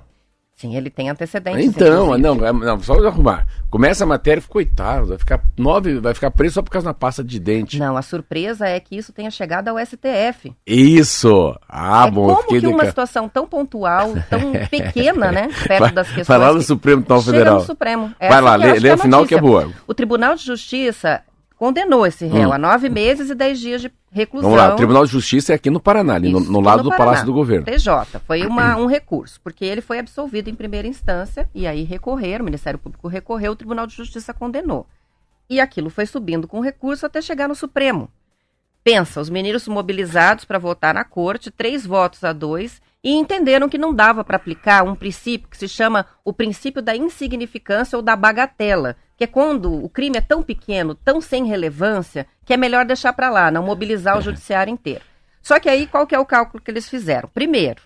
Sim, 0.62 0.76
ele 0.76 0.92
tem 0.92 1.10
antecedentes. 1.10 1.66
Então, 1.66 2.16
não, 2.20 2.36
não, 2.36 2.80
só 2.84 2.94
arrumar. 3.08 3.48
Começa 3.68 4.04
a 4.04 4.08
matéria, 4.08 4.44
coitado, 4.48 5.08
vai 5.08 5.18
ficar 5.18 5.42
nove, 5.58 6.00
vai 6.00 6.14
ficar 6.14 6.30
preso 6.30 6.54
só 6.54 6.62
por 6.62 6.70
causa 6.70 6.86
da 6.86 6.94
pasta 6.94 7.24
de 7.24 7.40
dente. 7.40 7.80
Não, 7.80 7.98
a 7.98 8.02
surpresa 8.04 8.68
é 8.68 8.80
que 8.80 8.96
isso 8.96 9.12
tenha 9.12 9.32
chegado 9.32 9.70
ao 9.70 9.80
STF. 9.84 10.54
Isso! 10.68 11.58
Ah, 11.68 12.06
é 12.06 12.12
bom. 12.12 12.36
Como 12.36 12.60
que 12.60 12.68
uma 12.68 12.86
situação 12.86 13.28
tão 13.28 13.48
pontual, 13.48 14.14
tão 14.30 14.52
pequena, 14.70 15.32
né, 15.32 15.50
perto 15.68 15.80
vai, 15.80 15.92
das 15.94 16.08
questões. 16.10 16.28
Vai 16.28 16.38
lá 16.38 16.54
no 16.54 16.62
Supremo 16.62 17.02
Tribunal 17.02 17.24
Federal. 17.24 17.56
no 17.56 17.62
Supremo. 17.62 18.14
Essa 18.20 18.34
vai 18.34 18.42
lá, 18.44 18.56
lê, 18.56 18.80
lê 18.80 18.90
é 18.90 18.92
a 18.92 18.98
final 19.00 19.26
que 19.26 19.34
é 19.34 19.42
boa. 19.42 19.68
O 19.88 19.96
Tribunal 19.96 20.36
de 20.36 20.46
Justiça 20.46 21.24
condenou 21.62 22.08
esse 22.08 22.26
réu 22.26 22.50
hum. 22.50 22.54
a 22.54 22.58
nove 22.58 22.90
meses 22.90 23.30
e 23.30 23.36
dez 23.36 23.60
dias 23.60 23.82
de 23.82 23.92
reclusão. 24.12 24.50
Vamos 24.50 24.66
lá, 24.66 24.74
o 24.74 24.76
Tribunal 24.76 25.06
de 25.06 25.12
Justiça 25.12 25.52
é 25.52 25.56
aqui 25.56 25.70
no 25.70 25.80
Paraná, 25.80 26.16
ali 26.16 26.32
Isso, 26.32 26.40
no, 26.40 26.54
no 26.54 26.60
lado 26.60 26.82
do 26.82 26.90
Paraná, 26.90 27.06
Palácio 27.06 27.26
do 27.28 27.34
Governo. 27.34 27.68
TJ, 27.68 28.20
foi 28.26 28.48
uma, 28.48 28.76
um 28.78 28.88
recurso, 28.88 29.40
porque 29.44 29.64
ele 29.64 29.80
foi 29.80 30.00
absolvido 30.00 30.50
em 30.50 30.56
primeira 30.56 30.88
instância 30.88 31.48
e 31.54 31.68
aí 31.68 31.84
recorreram, 31.84 32.42
o 32.42 32.46
Ministério 32.46 32.80
Público 32.80 33.08
recorreu, 33.08 33.52
o 33.52 33.56
Tribunal 33.56 33.86
de 33.86 33.96
Justiça 33.96 34.34
condenou. 34.34 34.88
E 35.48 35.60
aquilo 35.60 35.92
foi 35.92 36.08
subindo 36.08 36.48
com 36.48 36.62
recurso 36.62 37.06
até 37.06 37.22
chegar 37.22 37.48
no 37.48 37.54
Supremo. 37.54 38.10
Pensa, 38.84 39.22
os 39.22 39.30
ministros 39.30 39.68
mobilizados 39.68 40.46
para 40.46 40.58
votar 40.58 40.96
na 40.96 41.04
corte, 41.04 41.52
três 41.52 41.86
votos 41.86 42.24
a 42.24 42.34
dois, 42.34 42.82
e 43.04 43.14
entenderam 43.14 43.68
que 43.68 43.78
não 43.78 43.94
dava 43.94 44.24
para 44.24 44.36
aplicar 44.36 44.84
um 44.84 44.96
princípio 44.96 45.50
que 45.50 45.58
se 45.58 45.68
chama 45.68 46.06
o 46.24 46.32
princípio 46.32 46.82
da 46.82 46.96
insignificância 46.96 47.98
ou 47.98 48.02
da 48.02 48.16
bagatela, 48.16 48.96
que 49.18 49.24
é 49.24 49.28
quando 49.28 49.74
o 49.74 49.90
crime 49.90 50.18
é 50.18 50.22
tão 50.22 50.44
pequeno, 50.44 50.94
tão 50.94 51.20
sem 51.20 51.46
relevância, 51.46 52.28
que 52.46 52.54
é 52.54 52.58
melhor 52.58 52.86
deixar 52.86 53.14
para 53.14 53.30
lá, 53.30 53.50
não 53.50 53.64
mobilizar 53.64 54.18
o 54.18 54.22
judiciário 54.22 54.72
inteiro. 54.72 55.04
Só 55.42 55.60
que 55.60 55.70
aí 55.70 55.88
qual 55.88 56.06
que 56.06 56.14
é 56.14 56.20
o 56.20 56.26
cálculo 56.26 56.62
que 56.64 56.70
eles 56.70 56.88
fizeram? 56.88 57.28
Primeiro, 57.34 57.82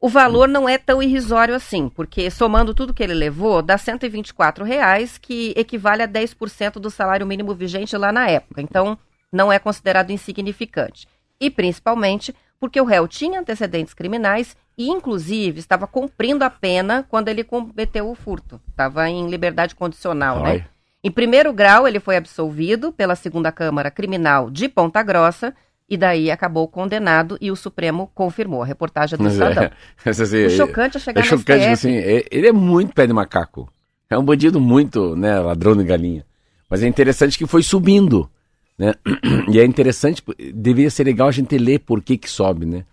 o 0.00 0.08
valor 0.08 0.48
não 0.48 0.68
é 0.68 0.78
tão 0.78 1.02
irrisório 1.02 1.54
assim, 1.54 1.88
porque 1.88 2.30
somando 2.30 2.74
tudo 2.74 2.94
que 2.94 3.02
ele 3.02 3.14
levou, 3.14 3.62
dá 3.62 3.76
124 3.76 4.64
reais, 4.64 5.18
que 5.18 5.52
equivale 5.56 6.02
a 6.02 6.08
10% 6.08 6.74
do 6.74 6.90
salário 6.90 7.26
mínimo 7.26 7.54
vigente 7.54 7.96
lá 7.96 8.12
na 8.12 8.28
época. 8.28 8.60
Então, 8.60 8.98
não 9.30 9.52
é 9.52 9.58
considerado 9.58 10.10
insignificante. 10.10 11.06
E 11.40 11.50
principalmente 11.50 12.34
porque 12.62 12.80
o 12.80 12.84
réu 12.84 13.08
tinha 13.08 13.40
antecedentes 13.40 13.92
criminais 13.92 14.56
e, 14.78 14.88
inclusive, 14.88 15.58
estava 15.58 15.84
cumprindo 15.84 16.44
a 16.44 16.48
pena 16.48 17.04
quando 17.08 17.26
ele 17.26 17.42
cometeu 17.42 18.08
o 18.08 18.14
furto. 18.14 18.60
Estava 18.70 19.10
em 19.10 19.28
liberdade 19.28 19.74
condicional, 19.74 20.44
né? 20.44 20.64
Em 21.02 21.10
primeiro 21.10 21.52
grau, 21.52 21.88
ele 21.88 21.98
foi 21.98 22.16
absolvido 22.16 22.92
pela 22.92 23.16
segunda 23.16 23.50
Câmara 23.50 23.90
Criminal 23.90 24.48
de 24.48 24.68
Ponta 24.68 25.02
Grossa 25.02 25.52
e 25.90 25.96
daí 25.96 26.30
acabou 26.30 26.68
condenado 26.68 27.36
e 27.40 27.50
o 27.50 27.56
Supremo 27.56 28.12
confirmou 28.14 28.62
a 28.62 28.64
reportagem 28.64 29.18
do 29.18 29.26
Estadão. 29.26 29.64
É, 29.64 29.72
assim, 30.08 30.44
o 30.44 30.50
chocante 30.50 30.98
é 30.98 31.00
chegar 31.00 31.20
é 31.20 31.24
chocante, 31.24 31.66
assim, 31.66 31.96
é, 31.96 32.24
ele 32.30 32.46
é 32.46 32.52
muito 32.52 32.94
pé 32.94 33.08
de 33.08 33.12
macaco. 33.12 33.68
É 34.08 34.16
um 34.16 34.24
bandido 34.24 34.60
muito, 34.60 35.16
né, 35.16 35.36
ladrão 35.40 35.76
de 35.76 35.82
galinha. 35.82 36.24
Mas 36.70 36.80
é 36.84 36.86
interessante 36.86 37.36
que 37.36 37.44
foi 37.44 37.64
subindo, 37.64 38.30
né? 38.78 38.94
E 39.50 39.58
é 39.58 39.64
interessante, 39.64 40.22
deveria 40.54 40.90
ser 40.90 41.04
legal 41.04 41.28
a 41.28 41.32
gente 41.32 41.56
ler 41.58 41.80
por 41.80 42.02
que 42.02 42.16
que 42.16 42.30
sobe, 42.30 42.64
né? 42.64 42.84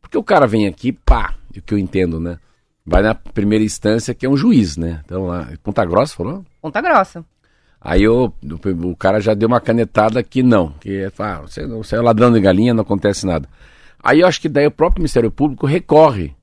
Porque 0.00 0.16
o 0.16 0.22
cara 0.22 0.46
vem 0.46 0.66
aqui, 0.66 0.92
pá, 0.92 1.34
o 1.54 1.60
que 1.60 1.74
eu 1.74 1.78
entendo, 1.78 2.20
né? 2.20 2.38
Vai 2.84 3.02
na 3.02 3.14
primeira 3.14 3.64
instância, 3.64 4.14
que 4.14 4.24
é 4.24 4.28
um 4.28 4.36
juiz, 4.36 4.76
né? 4.76 5.00
Então 5.04 5.26
lá, 5.26 5.48
Ponta 5.62 5.84
Grossa 5.84 6.14
falou? 6.14 6.44
Ponta 6.62 6.80
Grossa. 6.80 7.24
Aí 7.80 8.06
o, 8.08 8.26
o, 8.26 8.90
o, 8.90 8.96
cara 8.96 9.20
já 9.20 9.34
deu 9.34 9.48
uma 9.48 9.60
canetada 9.60 10.22
que 10.22 10.42
não, 10.42 10.72
que 10.80 11.08
ah, 11.18 11.40
você, 11.42 11.66
você 11.66 11.96
é 11.96 12.00
ladrão 12.00 12.32
de 12.32 12.40
galinha, 12.40 12.74
não 12.74 12.82
acontece 12.82 13.26
nada. 13.26 13.48
Aí 14.02 14.20
eu 14.20 14.26
acho 14.26 14.40
que 14.40 14.48
daí 14.48 14.66
o 14.66 14.70
próprio 14.70 15.00
Ministério 15.00 15.30
Público 15.30 15.66
recorre. 15.66 16.34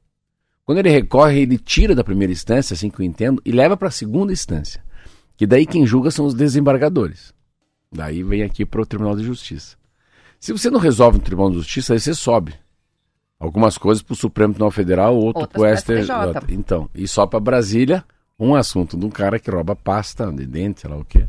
Quando 0.66 0.78
ele 0.80 0.90
recorre, 0.90 1.42
ele 1.42 1.58
tira 1.58 1.96
da 1.96 2.04
primeira 2.04 2.32
instância, 2.32 2.74
assim 2.74 2.90
que 2.90 3.00
eu 3.00 3.06
entendo, 3.06 3.42
e 3.46 3.52
leva 3.52 3.76
para 3.76 3.88
a 3.88 3.92
segunda 3.92 4.32
instância. 4.32 4.84
Que 5.36 5.48
daí 5.48 5.66
quem 5.66 5.86
julga 5.86 6.12
são 6.12 6.26
os 6.26 6.34
desembargadores. 6.34 7.33
Daí 7.94 8.24
vem 8.24 8.44
aqui 8.44 8.66
para 8.66 8.82
o 8.82 8.86
Tribunal 8.86 9.16
de 9.16 9.24
Justiça. 9.24 9.78
Se 10.40 10.52
você 10.52 10.70
não 10.70 10.80
resolve 10.80 11.20
no 11.20 11.24
Tribunal 11.24 11.52
de 11.52 11.58
Justiça, 11.58 11.94
aí 11.94 12.00
você 12.00 12.14
sobe. 12.14 12.54
Algumas 13.40 13.78
coisas 13.78 14.02
para 14.02 14.14
o 14.14 14.16
Supremo 14.16 14.54
Tribunal 14.54 14.72
Federal, 14.72 15.16
outro 15.16 15.48
para 15.48 15.62
o 15.62 15.78
STJ. 15.78 16.08
Então, 16.50 16.90
e 16.96 17.08
só 17.08 17.28
para 17.28 17.40
Brasília, 17.40 18.04
um 18.40 18.56
assunto 18.56 18.98
de 18.98 19.06
um 19.06 19.10
cara 19.10 19.40
que 19.40 19.52
rouba 19.52 19.76
pasta 19.76 20.32
de 20.32 20.46
dente, 20.46 20.82
sei 20.82 20.90
lá 20.90 20.98
o 20.98 21.06
quê, 21.06 21.26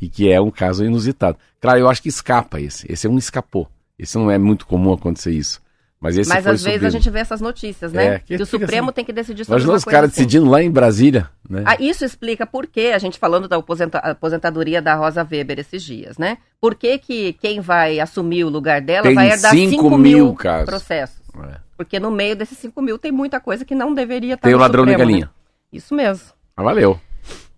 e 0.00 0.08
que 0.08 0.30
é 0.30 0.40
um 0.40 0.50
caso 0.50 0.84
inusitado. 0.84 1.36
Claro, 1.60 1.80
eu 1.80 1.88
acho 1.88 2.02
que 2.02 2.08
escapa 2.08 2.60
esse. 2.60 2.90
Esse 2.90 3.06
é 3.06 3.10
um 3.10 3.18
escapou. 3.18 3.68
Esse 3.98 4.16
não 4.16 4.30
é 4.30 4.38
muito 4.38 4.66
comum 4.66 4.92
acontecer 4.92 5.32
isso. 5.32 5.60
Mas, 6.00 6.18
esse 6.18 6.28
Mas 6.28 6.46
às 6.46 6.62
vezes 6.62 6.84
a 6.84 6.90
gente 6.90 7.08
vê 7.08 7.20
essas 7.20 7.40
notícias, 7.40 7.92
né? 7.92 8.06
É, 8.06 8.18
que, 8.18 8.36
que 8.36 8.42
o 8.42 8.46
Supremo 8.46 8.88
assim. 8.88 8.94
tem 8.94 9.04
que 9.04 9.12
decidir 9.12 9.44
sobre 9.44 9.62
Imagina 9.62 9.76
os 9.76 9.84
caras 9.84 10.10
assim. 10.10 10.20
decidindo 10.20 10.50
lá 10.50 10.62
em 10.62 10.70
Brasília. 10.70 11.30
Né? 11.48 11.62
Ah, 11.66 11.76
isso 11.80 12.04
explica 12.04 12.46
por 12.46 12.66
que 12.66 12.88
a 12.88 12.98
gente 12.98 13.18
falando 13.18 13.48
da 13.48 13.56
aposentadoria 13.56 14.82
da 14.82 14.94
Rosa 14.94 15.26
Weber 15.28 15.58
esses 15.58 15.82
dias, 15.82 16.18
né? 16.18 16.38
Por 16.60 16.74
que, 16.74 16.98
que 16.98 17.32
quem 17.34 17.60
vai 17.60 18.00
assumir 18.00 18.44
o 18.44 18.50
lugar 18.50 18.82
dela 18.82 19.06
tem 19.06 19.14
vai 19.14 19.30
herdar 19.30 19.52
5 19.52 19.98
mil, 19.98 20.34
casos. 20.34 20.66
processos. 20.66 21.22
É. 21.50 21.56
Porque 21.76 21.98
no 21.98 22.10
meio 22.10 22.36
desses 22.36 22.58
5 22.58 22.80
mil 22.82 22.98
tem 22.98 23.10
muita 23.10 23.40
coisa 23.40 23.64
que 23.64 23.74
não 23.74 23.94
deveria 23.94 24.34
estar 24.34 24.46
Tem 24.46 24.54
o 24.54 24.58
ladrão 24.58 24.82
Supremo, 24.82 24.98
de 24.98 25.04
galinha. 25.04 25.26
Né? 25.26 25.32
Isso 25.72 25.94
mesmo. 25.94 26.26
Ah, 26.56 26.62
valeu. 26.62 27.00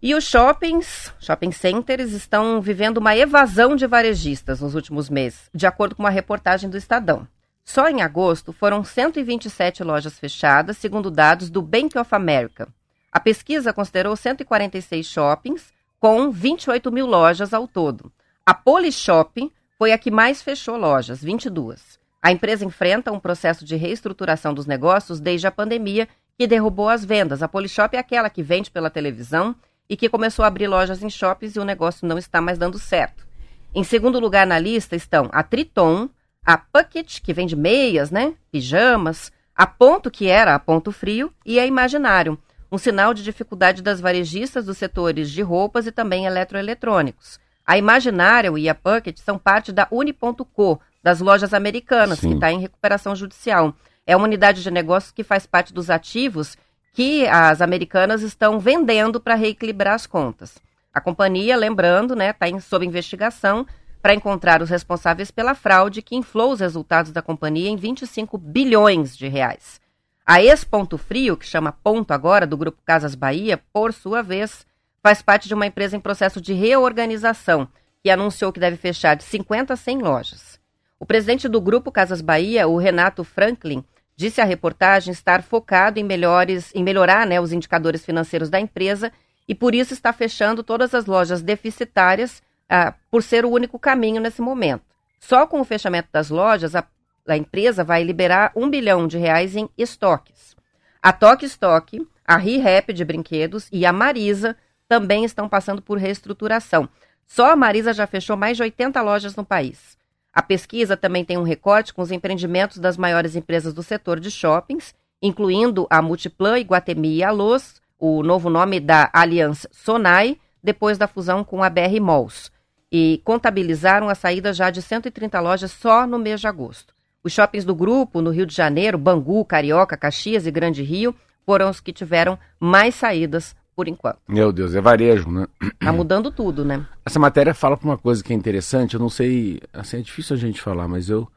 E 0.00 0.14
os 0.14 0.24
shoppings, 0.24 1.12
shopping 1.18 1.50
centers, 1.50 2.12
estão 2.12 2.60
vivendo 2.60 2.98
uma 2.98 3.16
evasão 3.16 3.74
de 3.74 3.86
varejistas 3.86 4.60
nos 4.60 4.74
últimos 4.74 5.10
meses, 5.10 5.50
de 5.54 5.66
acordo 5.66 5.96
com 5.96 6.02
uma 6.02 6.10
reportagem 6.10 6.70
do 6.70 6.76
Estadão. 6.76 7.26
Só 7.68 7.88
em 7.88 8.00
agosto 8.00 8.52
foram 8.52 8.84
127 8.84 9.82
lojas 9.82 10.16
fechadas, 10.20 10.76
segundo 10.76 11.10
dados 11.10 11.50
do 11.50 11.60
Bank 11.60 11.98
of 11.98 12.14
America. 12.14 12.68
A 13.10 13.18
pesquisa 13.18 13.72
considerou 13.72 14.14
146 14.14 15.04
shoppings, 15.04 15.74
com 15.98 16.30
28 16.30 16.92
mil 16.92 17.06
lojas 17.06 17.52
ao 17.52 17.66
todo. 17.66 18.12
A 18.46 18.54
Polishop 18.54 19.52
foi 19.76 19.90
a 19.90 19.98
que 19.98 20.12
mais 20.12 20.40
fechou 20.40 20.76
lojas, 20.76 21.20
22. 21.24 21.98
A 22.22 22.30
empresa 22.30 22.64
enfrenta 22.64 23.10
um 23.10 23.18
processo 23.18 23.64
de 23.64 23.74
reestruturação 23.74 24.54
dos 24.54 24.64
negócios 24.64 25.18
desde 25.18 25.48
a 25.48 25.50
pandemia, 25.50 26.08
que 26.38 26.46
derrubou 26.46 26.88
as 26.88 27.04
vendas. 27.04 27.42
A 27.42 27.48
Polishop 27.48 27.96
é 27.96 27.98
aquela 27.98 28.30
que 28.30 28.44
vende 28.44 28.70
pela 28.70 28.90
televisão 28.90 29.56
e 29.90 29.96
que 29.96 30.08
começou 30.08 30.44
a 30.44 30.48
abrir 30.48 30.68
lojas 30.68 31.02
em 31.02 31.10
shoppings 31.10 31.56
e 31.56 31.58
o 31.58 31.64
negócio 31.64 32.06
não 32.06 32.16
está 32.16 32.40
mais 32.40 32.58
dando 32.58 32.78
certo. 32.78 33.26
Em 33.74 33.82
segundo 33.82 34.20
lugar 34.20 34.46
na 34.46 34.58
lista 34.58 34.94
estão 34.94 35.28
a 35.32 35.42
Triton, 35.42 36.08
a 36.46 36.56
Pucket, 36.56 37.20
que 37.20 37.32
vende 37.32 37.56
meias, 37.56 38.12
né? 38.12 38.34
Pijamas, 38.52 39.32
a 39.54 39.66
Ponto, 39.66 40.10
que 40.10 40.28
era 40.28 40.54
a 40.54 40.58
Ponto 40.60 40.92
Frio, 40.92 41.32
e 41.44 41.58
a 41.58 41.66
Imaginário, 41.66 42.38
um 42.70 42.78
sinal 42.78 43.12
de 43.12 43.24
dificuldade 43.24 43.82
das 43.82 44.00
varejistas 44.00 44.64
dos 44.64 44.78
setores 44.78 45.30
de 45.30 45.42
roupas 45.42 45.88
e 45.88 45.92
também 45.92 46.24
eletroeletrônicos. 46.24 47.40
A 47.66 47.76
Imaginário 47.76 48.56
e 48.56 48.68
a 48.68 48.74
Pucket 48.76 49.18
são 49.18 49.36
parte 49.36 49.72
da 49.72 49.88
Uni.co, 49.90 50.80
das 51.02 51.20
lojas 51.20 51.52
americanas, 51.52 52.20
Sim. 52.20 52.28
que 52.28 52.34
está 52.34 52.52
em 52.52 52.60
recuperação 52.60 53.16
judicial. 53.16 53.74
É 54.06 54.14
uma 54.14 54.26
unidade 54.26 54.62
de 54.62 54.70
negócios 54.70 55.10
que 55.10 55.24
faz 55.24 55.46
parte 55.46 55.74
dos 55.74 55.90
ativos 55.90 56.56
que 56.92 57.26
as 57.26 57.60
americanas 57.60 58.22
estão 58.22 58.60
vendendo 58.60 59.20
para 59.20 59.34
reequilibrar 59.34 59.94
as 59.94 60.06
contas. 60.06 60.58
A 60.94 61.00
companhia, 61.00 61.56
lembrando, 61.56 62.14
está 62.14 62.24
né, 62.24 62.32
tá 62.32 62.60
sob 62.60 62.86
investigação 62.86 63.66
para 64.06 64.14
encontrar 64.14 64.62
os 64.62 64.70
responsáveis 64.70 65.32
pela 65.32 65.52
fraude 65.52 66.00
que 66.00 66.14
inflou 66.14 66.52
os 66.52 66.60
resultados 66.60 67.10
da 67.10 67.20
companhia 67.20 67.68
em 67.68 67.74
25 67.74 68.38
bilhões 68.38 69.16
de 69.16 69.26
reais. 69.26 69.80
A 70.24 70.40
ex-Ponto 70.40 70.96
Frio, 70.96 71.36
que 71.36 71.44
chama 71.44 71.72
Ponto 71.72 72.12
agora, 72.12 72.46
do 72.46 72.56
Grupo 72.56 72.80
Casas 72.84 73.16
Bahia, 73.16 73.60
por 73.72 73.92
sua 73.92 74.22
vez, 74.22 74.64
faz 75.02 75.22
parte 75.22 75.48
de 75.48 75.54
uma 75.54 75.66
empresa 75.66 75.96
em 75.96 76.00
processo 76.00 76.40
de 76.40 76.52
reorganização, 76.52 77.66
que 78.00 78.08
anunciou 78.08 78.52
que 78.52 78.60
deve 78.60 78.76
fechar 78.76 79.16
de 79.16 79.24
50 79.24 79.74
a 79.74 79.76
100 79.76 79.98
lojas. 79.98 80.60
O 81.00 81.04
presidente 81.04 81.48
do 81.48 81.60
Grupo 81.60 81.90
Casas 81.90 82.20
Bahia, 82.20 82.68
o 82.68 82.78
Renato 82.78 83.24
Franklin, 83.24 83.84
disse 84.14 84.40
à 84.40 84.44
reportagem 84.44 85.10
estar 85.10 85.42
focado 85.42 85.98
em, 85.98 86.04
melhores, 86.04 86.70
em 86.76 86.84
melhorar 86.84 87.26
né, 87.26 87.40
os 87.40 87.52
indicadores 87.52 88.04
financeiros 88.04 88.48
da 88.48 88.60
empresa 88.60 89.10
e 89.48 89.52
por 89.52 89.74
isso 89.74 89.92
está 89.92 90.12
fechando 90.12 90.62
todas 90.62 90.94
as 90.94 91.06
lojas 91.06 91.42
deficitárias 91.42 92.40
ah, 92.68 92.94
por 93.10 93.22
ser 93.22 93.44
o 93.44 93.50
único 93.50 93.78
caminho 93.78 94.20
nesse 94.20 94.42
momento. 94.42 94.84
Só 95.20 95.46
com 95.46 95.60
o 95.60 95.64
fechamento 95.64 96.08
das 96.12 96.30
lojas, 96.30 96.74
a 96.74 96.82
a 97.28 97.36
empresa 97.36 97.82
vai 97.82 98.02
liberar 98.02 98.52
um 98.54 98.70
bilhão 98.70 99.06
de 99.06 99.18
reais 99.18 99.56
em 99.56 99.68
estoques. 99.76 100.54
A 101.02 101.12
Toque 101.12 101.46
Stock, 101.46 102.06
a 102.24 102.36
ReHap 102.36 102.92
de 102.92 103.04
brinquedos 103.04 103.68
e 103.72 103.84
a 103.84 103.92
Marisa 103.92 104.56
também 104.88 105.24
estão 105.24 105.48
passando 105.48 105.82
por 105.82 105.98
reestruturação. 105.98 106.88
Só 107.26 107.50
a 107.50 107.56
Marisa 107.56 107.92
já 107.92 108.06
fechou 108.06 108.36
mais 108.36 108.56
de 108.56 108.62
80 108.62 109.00
lojas 109.02 109.34
no 109.34 109.44
país. 109.44 109.96
A 110.32 110.42
pesquisa 110.42 110.96
também 110.96 111.24
tem 111.24 111.36
um 111.36 111.42
recorte 111.42 111.92
com 111.92 112.02
os 112.02 112.12
empreendimentos 112.12 112.78
das 112.78 112.96
maiores 112.96 113.34
empresas 113.34 113.72
do 113.72 113.82
setor 113.82 114.20
de 114.20 114.30
shoppings, 114.30 114.94
incluindo 115.20 115.86
a 115.90 116.00
Multiplan, 116.02 116.58
Iguatemi 116.58 117.16
e 117.16 117.24
Alôs, 117.24 117.80
o 117.98 118.22
novo 118.22 118.50
nome 118.50 118.78
da 118.78 119.10
Aliança 119.12 119.68
Sonai, 119.72 120.38
depois 120.62 120.98
da 120.98 121.08
fusão 121.08 121.42
com 121.42 121.62
a 121.62 121.70
BR 121.70 122.00
Malls. 122.00 122.52
E 122.90 123.20
contabilizaram 123.24 124.08
a 124.08 124.14
saída 124.14 124.52
já 124.52 124.70
de 124.70 124.80
130 124.80 125.40
lojas 125.40 125.72
só 125.72 126.06
no 126.06 126.18
mês 126.18 126.40
de 126.40 126.46
agosto. 126.46 126.94
Os 127.22 127.32
shoppings 127.32 127.64
do 127.64 127.74
grupo, 127.74 128.22
no 128.22 128.30
Rio 128.30 128.46
de 128.46 128.54
Janeiro, 128.54 128.96
Bangu, 128.96 129.44
Carioca, 129.44 129.96
Caxias 129.96 130.46
e 130.46 130.50
Grande 130.50 130.82
Rio, 130.82 131.14
foram 131.44 131.68
os 131.70 131.80
que 131.80 131.92
tiveram 131.92 132.38
mais 132.60 132.94
saídas 132.94 133.54
por 133.74 133.88
enquanto. 133.88 134.18
Meu 134.26 134.52
Deus, 134.52 134.74
é 134.74 134.80
varejo, 134.80 135.30
né? 135.30 135.46
Tá 135.78 135.92
mudando 135.92 136.30
tudo, 136.30 136.64
né? 136.64 136.86
Essa 137.04 137.18
matéria 137.18 137.52
fala 137.52 137.76
para 137.76 137.86
uma 137.86 137.98
coisa 137.98 138.24
que 138.24 138.32
é 138.32 138.36
interessante, 138.36 138.94
eu 138.94 139.00
não 139.00 139.10
sei, 139.10 139.60
assim, 139.72 139.98
é 139.98 140.00
difícil 140.00 140.34
a 140.34 140.38
gente 140.38 140.62
falar, 140.62 140.88
mas 140.88 141.10
eu, 141.10 141.28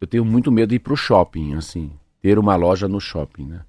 eu 0.00 0.06
tenho 0.06 0.24
muito 0.24 0.52
medo 0.52 0.68
de 0.70 0.76
ir 0.76 0.78
pro 0.78 0.96
shopping, 0.96 1.54
assim, 1.54 1.90
ter 2.22 2.38
uma 2.38 2.54
loja 2.54 2.86
no 2.86 3.00
shopping, 3.00 3.46
né? 3.46 3.60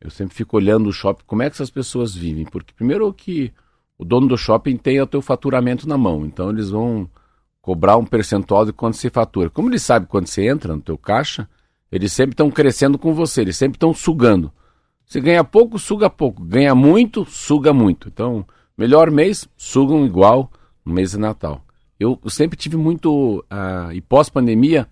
Eu 0.00 0.10
sempre 0.10 0.34
fico 0.34 0.56
olhando 0.56 0.88
o 0.88 0.92
shopping, 0.92 1.24
como 1.26 1.42
é 1.42 1.50
que 1.50 1.56
essas 1.56 1.70
pessoas 1.70 2.14
vivem, 2.14 2.44
porque 2.44 2.72
primeiro 2.74 3.12
que 3.12 3.52
o 3.98 4.04
dono 4.04 4.28
do 4.28 4.36
shopping 4.36 4.76
tem 4.76 5.00
o 5.00 5.06
teu 5.06 5.22
faturamento 5.22 5.88
na 5.88 5.96
mão, 5.96 6.24
então 6.24 6.50
eles 6.50 6.70
vão 6.70 7.08
cobrar 7.60 7.96
um 7.96 8.04
percentual 8.04 8.66
de 8.66 8.72
quanto 8.72 8.96
você 8.96 9.08
fatura. 9.08 9.48
Como 9.48 9.70
ele 9.70 9.78
sabe 9.78 10.06
quando 10.06 10.26
você 10.26 10.46
entra 10.46 10.74
no 10.74 10.82
teu 10.82 10.98
caixa, 10.98 11.48
eles 11.90 12.12
sempre 12.12 12.34
estão 12.34 12.50
crescendo 12.50 12.98
com 12.98 13.14
você, 13.14 13.40
eles 13.40 13.56
sempre 13.56 13.76
estão 13.76 13.94
sugando. 13.94 14.52
Se 15.06 15.20
ganha 15.20 15.44
pouco, 15.44 15.78
suga 15.78 16.10
pouco. 16.10 16.42
Ganha 16.42 16.74
muito, 16.74 17.24
suga 17.24 17.72
muito. 17.72 18.08
Então, 18.08 18.44
melhor 18.76 19.10
mês, 19.10 19.48
sugam 19.56 20.04
igual 20.04 20.50
no 20.84 20.92
mês 20.92 21.12
de 21.12 21.18
Natal. 21.18 21.62
Eu, 21.98 22.18
eu 22.22 22.30
sempre 22.30 22.56
tive 22.56 22.76
muito, 22.76 23.44
uh, 23.50 23.92
e 23.92 24.00
pós-pandemia, 24.00 24.88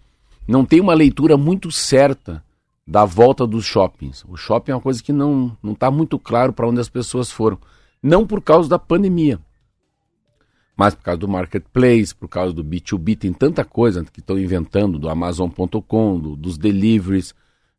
não 0.46 0.64
tem 0.64 0.80
uma 0.80 0.94
leitura 0.94 1.36
muito 1.36 1.70
certa 1.70 2.42
da 2.86 3.04
volta 3.04 3.46
dos 3.46 3.64
shoppings. 3.64 4.24
O 4.28 4.36
shopping 4.36 4.72
é 4.72 4.74
uma 4.74 4.80
coisa 4.80 5.02
que 5.02 5.12
não 5.12 5.56
está 5.64 5.90
muito 5.90 6.18
claro 6.18 6.52
para 6.52 6.68
onde 6.68 6.80
as 6.80 6.88
pessoas 6.88 7.30
foram. 7.30 7.58
Não 8.02 8.26
por 8.26 8.42
causa 8.42 8.68
da 8.68 8.78
pandemia, 8.78 9.38
mas 10.76 10.94
por 10.94 11.04
causa 11.04 11.18
do 11.18 11.28
marketplace, 11.28 12.14
por 12.14 12.28
causa 12.28 12.52
do 12.52 12.64
B2B, 12.64 13.16
tem 13.16 13.32
tanta 13.32 13.64
coisa 13.64 14.04
que 14.04 14.20
estão 14.20 14.38
inventando, 14.38 14.98
do 14.98 15.08
Amazon.com, 15.08 16.18
do, 16.18 16.34
dos 16.34 16.58
deliveries. 16.58 17.34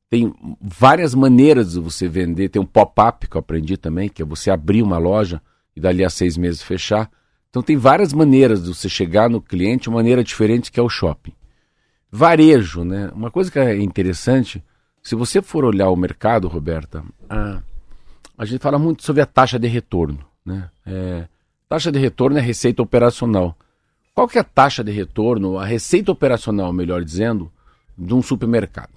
Tem 0.09 0.33
várias 0.61 1.15
maneiras 1.15 1.73
de 1.73 1.79
você 1.79 2.07
vender. 2.07 2.49
Tem 2.49 2.61
um 2.61 2.65
pop-up 2.65 3.27
que 3.27 3.35
eu 3.35 3.39
aprendi 3.39 3.77
também, 3.77 4.07
que 4.07 4.21
é 4.21 4.25
você 4.25 4.51
abrir 4.51 4.81
uma 4.81 4.97
loja 4.97 5.41
e 5.75 5.81
dali 5.81 6.05
a 6.05 6.09
seis 6.09 6.37
meses 6.37 6.61
fechar. 6.61 7.09
Então 7.49 7.61
tem 7.61 7.77
várias 7.77 8.13
maneiras 8.13 8.63
de 8.63 8.73
você 8.73 8.87
chegar 8.87 9.29
no 9.29 9.41
cliente, 9.41 9.89
uma 9.89 9.97
maneira 9.97 10.23
diferente 10.23 10.71
que 10.71 10.79
é 10.79 10.83
o 10.83 10.89
shopping. 10.89 11.33
Varejo, 12.11 12.83
né? 12.83 13.11
Uma 13.13 13.31
coisa 13.31 13.51
que 13.51 13.59
é 13.59 13.75
interessante, 13.81 14.63
se 15.01 15.15
você 15.15 15.41
for 15.41 15.65
olhar 15.65 15.89
o 15.89 15.95
mercado, 15.95 16.47
Roberta, 16.47 17.03
a, 17.29 17.61
a 18.43 18.45
gente 18.45 18.61
fala 18.61 18.77
muito 18.77 19.03
sobre 19.03 19.21
a 19.21 19.25
taxa 19.25 19.57
de 19.57 19.67
retorno, 19.67 20.19
né? 20.45 20.69
É, 20.85 21.27
Taxa 21.73 21.91
de 21.91 21.97
retorno 21.97 22.37
é 22.37 22.41
receita 22.41 22.83
operacional. 22.83 23.57
Qual 24.13 24.27
que 24.27 24.37
é 24.37 24.41
a 24.41 24.43
taxa 24.43 24.83
de 24.83 24.91
retorno, 24.91 25.57
a 25.57 25.65
receita 25.65 26.11
operacional, 26.11 26.71
melhor 26.71 27.03
dizendo, 27.03 27.51
de 27.97 28.13
um 28.13 28.21
supermercado? 28.21 28.91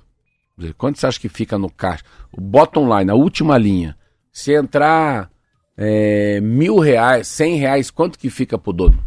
Dizer, 0.59 0.75
quanto 0.75 0.99
você 1.01 1.07
acha 1.07 1.19
que 1.19 1.31
fica 1.31 1.57
no 1.57 1.71
caixa? 1.71 2.05
O 2.31 2.39
bottom 2.39 2.95
line, 2.95 3.11
a 3.11 3.15
última 3.15 3.57
linha. 3.57 3.97
Se 4.31 4.53
entrar 4.53 5.31
é, 5.75 6.39
mil 6.43 6.79
reais, 6.79 7.27
cem 7.29 7.57
reais, 7.57 7.91
quanto 7.91 8.19
que 8.19 8.29
fica 8.29 8.59
pro 8.59 8.75
dono? 8.75 9.03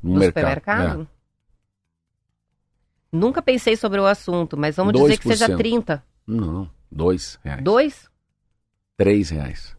No, 0.00 0.12
no 0.12 0.20
mercado? 0.20 0.44
supermercado? 0.44 1.02
É. 1.02 1.06
Nunca 3.10 3.42
pensei 3.42 3.76
sobre 3.76 3.98
o 3.98 4.06
assunto, 4.06 4.56
mas 4.56 4.76
vamos 4.76 4.92
2%. 4.92 5.02
dizer 5.02 5.18
que 5.18 5.28
seja 5.28 5.56
30. 5.56 6.04
Não, 6.24 6.70
dois 6.88 7.36
reais. 7.42 7.64
Dois? 7.64 8.11
Três 9.02 9.30
reais. 9.30 9.76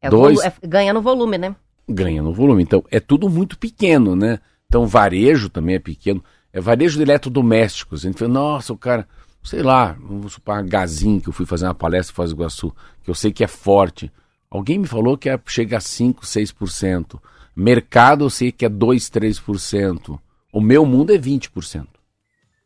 É, 0.00 0.10
dois... 0.10 0.40
é 0.40 0.52
ganha 0.66 0.92
no 0.92 1.00
volume, 1.00 1.38
né? 1.38 1.54
ganha 1.88 2.22
no 2.22 2.32
volume. 2.32 2.62
Então, 2.62 2.84
é 2.90 3.00
tudo 3.00 3.28
muito 3.28 3.58
pequeno, 3.58 4.16
né? 4.16 4.38
Então, 4.66 4.86
varejo 4.86 5.48
também 5.48 5.76
é 5.76 5.78
pequeno. 5.78 6.22
É 6.52 6.60
varejo 6.60 6.96
de 6.96 7.02
eletrodomésticos. 7.02 8.04
A 8.04 8.08
gente 8.08 8.18
fala, 8.18 8.32
nossa, 8.32 8.72
o 8.72 8.78
cara, 8.78 9.06
sei 9.42 9.62
lá, 9.62 9.96
vamos 10.00 10.34
supor, 10.34 10.62
Gazin, 10.64 11.20
que 11.20 11.28
eu 11.28 11.32
fui 11.32 11.46
fazer 11.46 11.66
uma 11.66 11.74
palestra 11.74 12.12
em 12.12 12.14
Foz 12.14 12.30
do 12.30 12.36
Iguaçu, 12.36 12.74
que 13.02 13.10
eu 13.10 13.14
sei 13.14 13.32
que 13.32 13.44
é 13.44 13.48
forte. 13.48 14.10
Alguém 14.50 14.78
me 14.78 14.86
falou 14.86 15.16
que 15.16 15.28
é, 15.28 15.40
chega 15.46 15.78
a 15.78 15.80
5, 15.80 16.24
6%. 16.24 17.20
Mercado 17.54 18.24
eu 18.24 18.30
sei 18.30 18.52
que 18.52 18.64
é 18.64 18.68
2, 18.68 19.10
3%. 19.10 20.18
O 20.52 20.60
meu 20.60 20.84
mundo 20.84 21.12
é 21.12 21.18
20%. 21.18 21.86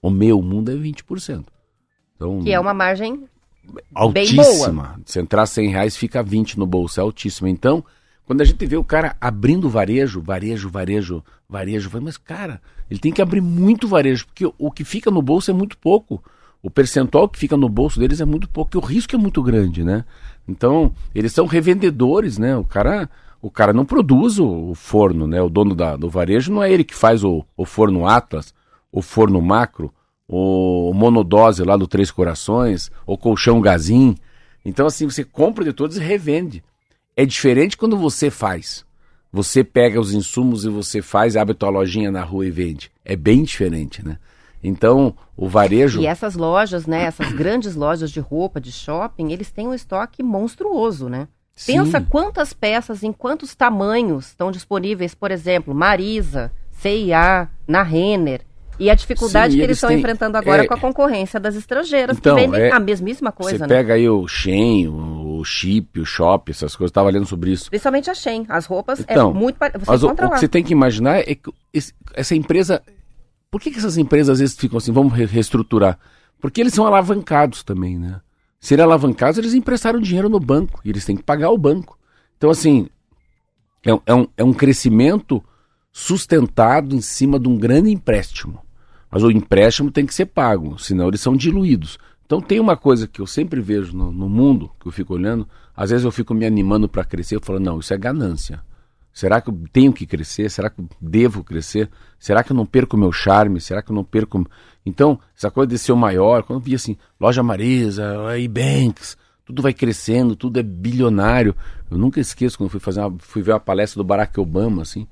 O 0.02 0.10
meu 0.10 0.42
mundo 0.42 0.70
é 0.70 0.74
20%. 0.74 1.44
Então, 2.14 2.40
que 2.42 2.52
é 2.52 2.58
uma 2.58 2.74
margem 2.74 3.28
altíssima. 3.94 5.00
Se 5.04 5.20
entrar 5.20 5.46
100 5.46 5.70
reais, 5.70 5.96
fica 5.96 6.22
20 6.22 6.58
no 6.58 6.66
bolso. 6.66 7.00
É 7.00 7.02
altíssima. 7.02 7.48
Então, 7.48 7.84
quando 8.26 8.40
a 8.40 8.44
gente 8.44 8.66
vê 8.66 8.76
o 8.76 8.84
cara 8.84 9.16
abrindo 9.20 9.70
varejo, 9.70 10.20
varejo, 10.20 10.68
varejo, 10.68 11.22
varejo, 11.48 11.90
mas 12.02 12.16
cara, 12.16 12.60
ele 12.90 12.98
tem 12.98 13.12
que 13.12 13.22
abrir 13.22 13.40
muito 13.40 13.86
varejo, 13.86 14.26
porque 14.26 14.50
o 14.58 14.70
que 14.70 14.84
fica 14.84 15.10
no 15.10 15.22
bolso 15.22 15.50
é 15.50 15.54
muito 15.54 15.78
pouco. 15.78 16.22
O 16.62 16.68
percentual 16.68 17.28
que 17.28 17.38
fica 17.38 17.56
no 17.56 17.68
bolso 17.68 18.00
deles 18.00 18.20
é 18.20 18.24
muito 18.24 18.48
pouco, 18.48 18.76
e 18.76 18.78
o 18.78 18.80
risco 18.80 19.14
é 19.14 19.18
muito 19.18 19.40
grande, 19.42 19.84
né? 19.84 20.04
Então, 20.48 20.92
eles 21.14 21.32
são 21.32 21.46
revendedores, 21.46 22.38
né? 22.38 22.56
O 22.56 22.64
cara, 22.64 23.08
o 23.40 23.50
cara 23.50 23.72
não 23.72 23.84
produz 23.84 24.40
o, 24.40 24.70
o 24.70 24.74
forno, 24.74 25.28
né? 25.28 25.40
O 25.40 25.48
dono 25.48 25.74
da, 25.74 25.96
do 25.96 26.10
varejo 26.10 26.52
não 26.52 26.62
é 26.62 26.72
ele 26.72 26.82
que 26.82 26.94
faz 26.94 27.22
o, 27.22 27.44
o 27.56 27.64
forno 27.64 28.08
Atlas, 28.08 28.52
o 28.90 29.00
forno 29.00 29.40
macro, 29.40 29.92
o 30.28 30.92
monodose 30.94 31.62
lá 31.62 31.76
do 31.76 31.86
Três 31.86 32.10
Corações, 32.10 32.90
o 33.06 33.16
colchão 33.16 33.60
Gazin. 33.60 34.16
Então, 34.64 34.86
assim, 34.86 35.08
você 35.08 35.24
compra 35.24 35.64
de 35.64 35.72
todos 35.72 35.96
e 35.96 36.00
revende. 36.00 36.62
É 37.16 37.24
diferente 37.24 37.76
quando 37.76 37.96
você 37.96 38.30
faz. 38.30 38.84
Você 39.32 39.62
pega 39.62 40.00
os 40.00 40.12
insumos 40.12 40.64
e 40.64 40.68
você 40.68 41.02
faz, 41.02 41.36
abre 41.36 41.54
tua 41.54 41.70
lojinha 41.70 42.10
na 42.10 42.22
rua 42.22 42.46
e 42.46 42.50
vende. 42.50 42.90
É 43.04 43.14
bem 43.14 43.42
diferente, 43.42 44.04
né? 44.04 44.18
Então, 44.62 45.14
o 45.36 45.48
varejo. 45.48 46.00
E 46.00 46.06
essas 46.06 46.34
lojas, 46.34 46.86
né? 46.86 47.02
Essas 47.02 47.30
grandes 47.32 47.76
lojas 47.76 48.10
de 48.10 48.18
roupa, 48.18 48.60
de 48.60 48.72
shopping, 48.72 49.32
eles 49.32 49.50
têm 49.50 49.68
um 49.68 49.74
estoque 49.74 50.22
monstruoso, 50.22 51.08
né? 51.08 51.28
Sim. 51.54 51.74
Pensa 51.74 52.00
quantas 52.00 52.52
peças, 52.52 53.02
em 53.02 53.12
quantos 53.12 53.54
tamanhos 53.54 54.28
estão 54.28 54.50
disponíveis, 54.50 55.14
por 55.14 55.30
exemplo, 55.30 55.74
Marisa, 55.74 56.52
CIA, 56.70 57.48
na 57.66 57.82
Renner. 57.82 58.42
E 58.78 58.90
a 58.90 58.94
dificuldade 58.94 59.52
Sim, 59.52 59.58
que 59.58 59.64
eles 59.64 59.76
estão 59.78 59.88
têm... 59.88 59.98
enfrentando 59.98 60.36
agora 60.36 60.64
é... 60.64 60.66
com 60.66 60.74
a 60.74 60.78
concorrência 60.78 61.40
das 61.40 61.54
estrangeiras, 61.54 62.18
então, 62.18 62.36
que 62.36 62.42
vendem 62.42 62.60
é... 62.60 62.72
a 62.72 62.78
mesmíssima 62.78 63.32
coisa, 63.32 63.58
Você 63.58 63.62
né? 63.62 63.68
pega 63.68 63.94
aí 63.94 64.08
o 64.08 64.26
Shein, 64.28 64.88
o 64.88 65.42
Chip, 65.44 65.98
o 66.00 66.04
Shop, 66.04 66.50
essas 66.50 66.76
coisas, 66.76 66.90
estava 66.90 67.10
lendo 67.10 67.26
sobre 67.26 67.52
isso. 67.52 67.70
Principalmente 67.70 68.10
a 68.10 68.14
Shein, 68.14 68.44
as 68.48 68.66
roupas 68.66 69.00
é 69.00 69.12
então, 69.12 69.30
é 69.30 69.34
muito... 69.34 69.56
Você 69.58 69.70
mas 69.86 70.02
o, 70.02 70.08
o, 70.08 70.14
que 70.14 70.26
você 70.26 70.48
tem 70.48 70.62
que 70.62 70.72
imaginar 70.72 71.18
é 71.18 71.34
que 71.34 71.50
essa 72.14 72.34
empresa... 72.34 72.82
Por 73.50 73.60
que, 73.60 73.70
que 73.70 73.78
essas 73.78 73.96
empresas 73.96 74.34
às 74.34 74.40
vezes 74.40 74.56
ficam 74.56 74.76
assim, 74.76 74.92
vamos 74.92 75.12
reestruturar? 75.12 75.98
Porque 76.40 76.60
eles 76.60 76.74
são 76.74 76.86
alavancados 76.86 77.62
também, 77.62 77.98
né? 77.98 78.20
Serem 78.60 78.84
alavancados, 78.84 79.38
eles 79.38 79.54
emprestaram 79.54 80.00
dinheiro 80.00 80.28
no 80.28 80.40
banco, 80.40 80.80
e 80.84 80.90
eles 80.90 81.04
têm 81.04 81.16
que 81.16 81.22
pagar 81.22 81.50
o 81.50 81.58
banco. 81.58 81.98
Então, 82.36 82.50
assim, 82.50 82.88
é, 83.86 83.90
é, 84.04 84.14
um, 84.14 84.26
é 84.36 84.44
um 84.44 84.52
crescimento 84.52 85.42
sustentado 85.92 86.94
em 86.94 87.00
cima 87.00 87.38
de 87.38 87.48
um 87.48 87.56
grande 87.56 87.90
empréstimo. 87.90 88.65
Mas 89.10 89.22
o 89.22 89.30
empréstimo 89.30 89.90
tem 89.90 90.04
que 90.04 90.14
ser 90.14 90.26
pago, 90.26 90.78
senão 90.78 91.08
eles 91.08 91.20
são 91.20 91.36
diluídos. 91.36 91.98
Então 92.24 92.40
tem 92.40 92.58
uma 92.58 92.76
coisa 92.76 93.06
que 93.06 93.20
eu 93.20 93.26
sempre 93.26 93.60
vejo 93.60 93.96
no, 93.96 94.10
no 94.10 94.28
mundo, 94.28 94.70
que 94.80 94.88
eu 94.88 94.92
fico 94.92 95.14
olhando, 95.14 95.48
às 95.76 95.90
vezes 95.90 96.04
eu 96.04 96.10
fico 96.10 96.34
me 96.34 96.44
animando 96.44 96.88
para 96.88 97.04
crescer, 97.04 97.36
eu 97.36 97.40
falo, 97.40 97.60
não, 97.60 97.78
isso 97.78 97.94
é 97.94 97.98
ganância. 97.98 98.60
Será 99.16 99.40
que 99.40 99.48
eu 99.48 99.58
tenho 99.72 99.94
que 99.94 100.04
crescer? 100.04 100.50
Será 100.50 100.68
que 100.68 100.78
eu 100.78 100.86
devo 101.00 101.42
crescer? 101.42 101.88
Será 102.18 102.44
que 102.44 102.52
eu 102.52 102.56
não 102.56 102.66
perco 102.66 102.98
meu 102.98 103.10
charme? 103.10 103.62
Será 103.62 103.80
que 103.80 103.90
eu 103.90 103.94
não 103.94 104.04
perco. 104.04 104.46
Então, 104.84 105.18
essa 105.34 105.50
coisa 105.50 105.68
de 105.68 105.78
ser 105.78 105.92
o 105.92 105.96
maior, 105.96 106.42
quando 106.42 106.58
eu 106.58 106.62
vi 106.62 106.74
assim, 106.74 106.98
loja 107.18 107.42
Marisa, 107.42 108.38
e-banks, 108.38 109.16
tudo 109.42 109.62
vai 109.62 109.72
crescendo, 109.72 110.36
tudo 110.36 110.58
é 110.58 110.62
bilionário. 110.62 111.54
Eu 111.90 111.96
nunca 111.96 112.20
esqueço 112.20 112.58
quando 112.58 112.68
fui 112.68 112.80
fazer 112.80 113.00
uma, 113.00 113.16
fui 113.18 113.40
ver 113.40 113.52
uma 113.52 113.60
palestra 113.60 114.02
do 114.02 114.04
Barack 114.04 114.38
Obama, 114.38 114.82
assim, 114.82 115.06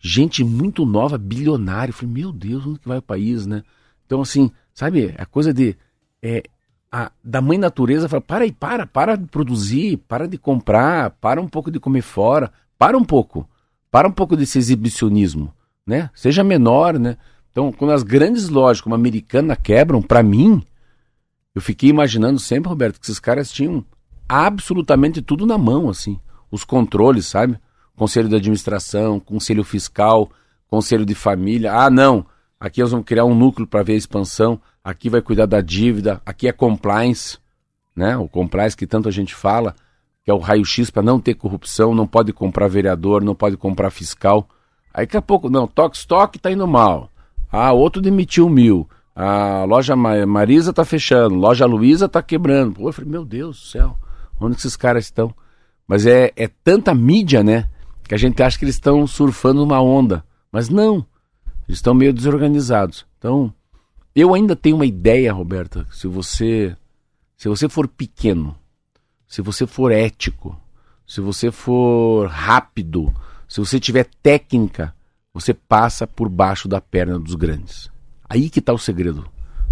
gente 0.00 0.44
muito 0.44 0.84
nova, 0.84 1.18
bilionário. 1.18 1.90
Eu 1.90 1.94
falei, 1.94 2.14
meu 2.14 2.32
Deus, 2.32 2.66
onde 2.66 2.78
que 2.78 2.88
vai 2.88 2.98
o 2.98 3.02
país, 3.02 3.46
né? 3.46 3.62
Então, 4.06 4.20
assim, 4.20 4.50
sabe, 4.72 5.14
a 5.18 5.26
coisa 5.26 5.52
de. 5.52 5.76
É, 6.22 6.42
a, 6.90 7.12
da 7.22 7.40
mãe 7.40 7.58
natureza 7.58 8.08
fala, 8.08 8.22
para 8.22 8.44
aí, 8.44 8.52
para, 8.52 8.86
para 8.86 9.16
de 9.16 9.26
produzir, 9.26 9.98
para 10.08 10.26
de 10.26 10.38
comprar, 10.38 11.10
para 11.10 11.40
um 11.40 11.48
pouco 11.48 11.70
de 11.70 11.78
comer 11.78 12.02
fora, 12.02 12.50
para 12.78 12.96
um 12.96 13.04
pouco. 13.04 13.48
Para 13.90 14.08
um 14.08 14.12
pouco 14.12 14.36
desse 14.36 14.58
exibicionismo, 14.58 15.52
né? 15.86 16.10
Seja 16.14 16.44
menor, 16.44 16.98
né? 16.98 17.16
Então, 17.50 17.72
quando 17.72 17.92
as 17.92 18.02
grandes 18.02 18.48
lojas 18.48 18.80
como 18.80 18.94
a 18.94 18.98
Americana 18.98 19.56
quebram, 19.56 20.00
para 20.02 20.22
mim, 20.22 20.62
eu 21.54 21.60
fiquei 21.60 21.90
imaginando 21.90 22.38
sempre, 22.38 22.68
Roberto, 22.68 23.00
que 23.00 23.06
esses 23.06 23.18
caras 23.18 23.50
tinham 23.50 23.84
absolutamente 24.28 25.22
tudo 25.22 25.46
na 25.46 25.58
mão, 25.58 25.88
assim. 25.88 26.20
Os 26.50 26.64
controles, 26.64 27.26
sabe? 27.26 27.58
Conselho 27.98 28.28
de 28.28 28.36
administração, 28.36 29.18
conselho 29.18 29.64
fiscal, 29.64 30.30
conselho 30.68 31.04
de 31.04 31.16
família. 31.16 31.72
Ah, 31.72 31.90
não, 31.90 32.24
aqui 32.60 32.80
nós 32.80 32.92
vamos 32.92 33.04
criar 33.04 33.24
um 33.24 33.34
núcleo 33.34 33.66
para 33.66 33.82
ver 33.82 33.94
a 33.94 33.96
expansão, 33.96 34.60
aqui 34.84 35.10
vai 35.10 35.20
cuidar 35.20 35.46
da 35.46 35.60
dívida, 35.60 36.22
aqui 36.24 36.46
é 36.46 36.52
compliance, 36.52 37.38
né? 37.96 38.16
O 38.16 38.28
compliance 38.28 38.76
que 38.76 38.86
tanto 38.86 39.08
a 39.08 39.12
gente 39.12 39.34
fala 39.34 39.74
que 40.24 40.30
é 40.30 40.34
o 40.34 40.38
raio-x 40.38 40.90
para 40.90 41.02
não 41.02 41.18
ter 41.18 41.34
corrupção, 41.34 41.92
não 41.92 42.06
pode 42.06 42.32
comprar 42.32 42.68
vereador, 42.68 43.24
não 43.24 43.34
pode 43.34 43.56
comprar 43.56 43.90
fiscal. 43.90 44.48
Aí 44.94 45.04
daqui 45.04 45.16
a 45.16 45.22
pouco, 45.22 45.50
não, 45.50 45.66
toque 45.66 45.96
estoque 45.96 46.36
está 46.36 46.52
indo 46.52 46.68
mal. 46.68 47.10
Ah, 47.50 47.72
outro 47.72 48.00
demitiu 48.00 48.48
mil. 48.48 48.88
A 49.16 49.64
loja 49.64 49.96
Marisa 49.96 50.70
está 50.70 50.84
fechando, 50.84 51.34
loja 51.34 51.66
Luiza 51.66 52.06
está 52.06 52.22
quebrando. 52.22 52.74
Pô, 52.74 52.88
eu 52.88 52.92
falei, 52.92 53.10
meu 53.10 53.24
Deus 53.24 53.58
do 53.58 53.66
céu, 53.66 53.96
onde 54.40 54.56
esses 54.56 54.76
caras 54.76 55.06
estão? 55.06 55.34
Mas 55.88 56.06
é, 56.06 56.30
é 56.36 56.46
tanta 56.46 56.94
mídia, 56.94 57.42
né? 57.42 57.68
Que 58.08 58.14
a 58.14 58.18
gente 58.18 58.42
acha 58.42 58.58
que 58.58 58.64
eles 58.64 58.74
estão 58.74 59.06
surfando 59.06 59.62
uma 59.62 59.80
onda. 59.80 60.24
Mas 60.50 60.68
não, 60.68 61.06
eles 61.68 61.78
estão 61.78 61.94
meio 61.94 62.12
desorganizados. 62.12 63.06
Então, 63.18 63.52
eu 64.14 64.34
ainda 64.34 64.56
tenho 64.56 64.76
uma 64.76 64.86
ideia, 64.86 65.32
Roberta, 65.32 65.86
se 65.92 66.08
você 66.08 66.74
se 67.36 67.48
você 67.48 67.68
for 67.68 67.86
pequeno, 67.86 68.58
se 69.28 69.40
você 69.40 69.64
for 69.64 69.92
ético, 69.92 70.60
se 71.06 71.20
você 71.20 71.52
for 71.52 72.26
rápido, 72.26 73.14
se 73.46 73.60
você 73.60 73.78
tiver 73.78 74.08
técnica, 74.20 74.92
você 75.32 75.54
passa 75.54 76.04
por 76.04 76.28
baixo 76.28 76.66
da 76.66 76.80
perna 76.80 77.16
dos 77.16 77.36
grandes. 77.36 77.88
Aí 78.28 78.50
que 78.50 78.58
está 78.58 78.72
o 78.72 78.78
segredo. 78.78 79.24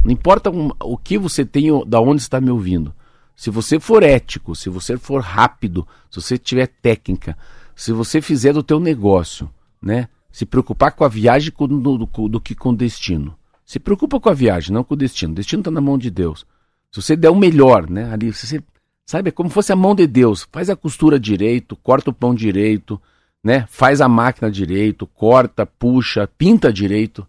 Não 0.05 0.13
importa 0.13 0.49
o 0.81 0.97
que 0.97 1.19
você 1.19 1.45
tem, 1.45 1.67
da 1.89 2.01
onde 2.01 2.23
está 2.23 2.41
me 2.41 2.53
ouvindo. 2.53 2.95
Se 3.35 3.51
você 3.51 3.81
for 3.81 4.05
ético, 4.05 4.55
se 4.55 4.71
você 4.71 4.97
for 4.97 5.21
rápido, 5.21 5.87
se 6.09 6.23
você 6.23 6.39
tiver 6.39 6.69
técnica, 6.69 7.37
se 7.77 7.93
você 7.93 8.21
fizer 8.21 8.53
do 8.53 8.63
teu 8.63 8.81
negócio, 8.81 9.49
né? 9.81 10.09
Se 10.33 10.45
preocupar 10.45 10.93
com 10.93 11.05
a 11.05 11.09
viagem 11.09 11.53
do, 11.57 11.99
do, 11.99 12.29
do 12.29 12.41
que 12.41 12.55
com 12.55 12.71
o 12.71 12.77
destino. 12.77 13.37
Se 13.65 13.79
preocupa 13.79 14.19
com 14.19 14.29
a 14.29 14.35
viagem, 14.35 14.73
não 14.73 14.83
com 14.83 14.95
o 14.95 14.97
destino. 14.97 15.33
O 15.33 15.37
destino 15.37 15.61
está 15.61 15.71
na 15.71 15.81
mão 15.81 15.97
de 15.97 16.11
Deus. 16.11 16.47
Se 16.91 17.01
você 17.01 17.15
der 17.15 17.31
o 17.31 17.37
melhor, 17.37 17.89
né? 17.89 18.13
Ali, 18.13 18.33
você 18.33 18.63
Sabe, 19.07 19.29
é 19.29 19.33
como 19.33 19.49
fosse 19.49 19.73
a 19.73 19.77
mão 19.77 19.95
de 19.95 20.05
Deus. 20.05 20.49
Faz 20.51 20.69
a 20.69 20.75
costura 20.75 21.19
direito, 21.19 21.77
corta 21.77 22.11
o 22.11 22.13
pão 22.13 22.35
direito, 22.35 23.01
né? 23.43 23.65
Faz 23.71 24.01
a 24.01 24.09
máquina 24.09 24.51
direito, 24.51 25.07
corta, 25.07 25.65
puxa, 25.65 26.27
pinta 26.27 26.73
direito. 26.73 27.25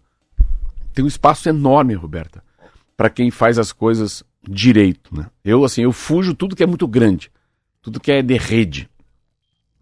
Tem 0.92 1.04
um 1.04 1.08
espaço 1.08 1.48
enorme, 1.48 1.94
Roberta, 1.94 2.42
para 2.96 3.08
quem 3.08 3.30
faz 3.30 3.60
as 3.60 3.70
coisas 3.70 4.24
direito, 4.42 5.16
né? 5.16 5.26
Eu 5.44 5.64
assim, 5.64 5.82
eu 5.82 5.92
fujo 5.92 6.34
tudo 6.34 6.56
que 6.56 6.64
é 6.64 6.66
muito 6.66 6.88
grande, 6.88 7.30
tudo 7.80 8.00
que 8.00 8.10
é 8.10 8.22
de 8.22 8.36
rede. 8.36 8.90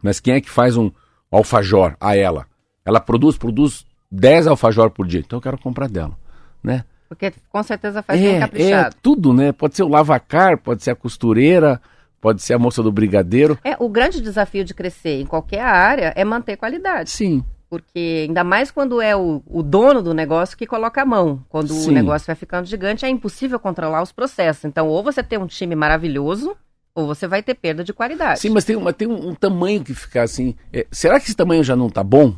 Mas 0.03 0.21
quem 0.21 0.35
é 0.35 0.41
que 0.41 0.51
faz 0.51 0.77
um 0.77 0.91
alfajor 1.31 1.97
a 2.01 2.17
ela? 2.17 2.47
Ela 2.85 3.01
produz, 3.01 3.37
produz 3.37 3.85
10 4.11 4.47
alfajor 4.47 4.91
por 4.91 5.07
dia. 5.07 5.21
Então 5.21 5.39
eu 5.39 5.43
quero 5.43 5.59
comprar 5.59 5.89
dela, 5.89 6.17
né? 6.63 6.85
Porque 7.09 7.33
com 7.49 7.63
certeza 7.63 8.03
faz 8.03 8.21
é, 8.21 8.23
bem 8.23 8.41
caprichado. 8.41 8.95
É, 8.97 8.99
tudo, 9.03 9.33
né? 9.33 9.53
Pode 9.53 9.77
ser 9.77 9.83
o 9.83 9.89
lavacar, 9.89 10.59
pode 10.59 10.83
ser 10.83 10.91
a 10.91 10.97
costureira, 10.97 11.81
pode 12.21 12.43
ser 12.43 12.55
a 12.55 12.59
moça 12.59 12.83
do 12.83 12.91
brigadeiro. 12.91 13.59
É, 13.63 13.77
o 13.79 13.89
grande 13.89 14.21
desafio 14.21 14.65
de 14.65 14.75
crescer 14.75 15.21
em 15.21 15.27
qualquer 15.27 15.61
área 15.61 16.13
é 16.17 16.25
manter 16.25 16.57
qualidade. 16.57 17.11
Sim. 17.11 17.45
Porque 17.69 18.27
ainda 18.29 18.45
mais 18.45 18.71
quando 18.71 19.01
é 19.01 19.17
o, 19.17 19.43
o 19.47 19.63
dono 19.63 20.01
do 20.01 20.15
negócio 20.15 20.57
que 20.57 20.67
coloca 20.67 21.03
a 21.03 21.07
mão. 21.07 21.45
Quando 21.49 21.75
Sim. 21.75 21.91
o 21.91 21.93
negócio 21.93 22.27
vai 22.27 22.37
ficando 22.37 22.67
gigante, 22.67 23.05
é 23.05 23.09
impossível 23.09 23.59
controlar 23.59 24.03
os 24.03 24.13
processos. 24.13 24.65
Então, 24.65 24.89
ou 24.89 25.03
você 25.03 25.23
tem 25.23 25.39
um 25.39 25.47
time 25.47 25.75
maravilhoso, 25.75 26.57
ou 26.97 27.07
você 27.07 27.29
vai 27.29 27.43
ter 27.43 27.55
perda 27.55 27.85
de 27.85 27.93
qualidade. 27.93 28.41
Sim, 28.41 28.49
mas 28.49 28.65
tem, 28.65 28.75
mas 28.75 28.97
tem 28.97 29.07
um, 29.07 29.29
um 29.29 29.35
tamanho 29.35 29.85
que 29.85 29.93
fica 29.93 30.23
assim. 30.23 30.57
É, 30.73 30.87
será 30.91 31.21
que 31.21 31.27
esse 31.27 31.35
tamanho 31.35 31.63
já 31.63 31.77
não 31.77 31.91
tá 31.91 32.03
bom? 32.03 32.35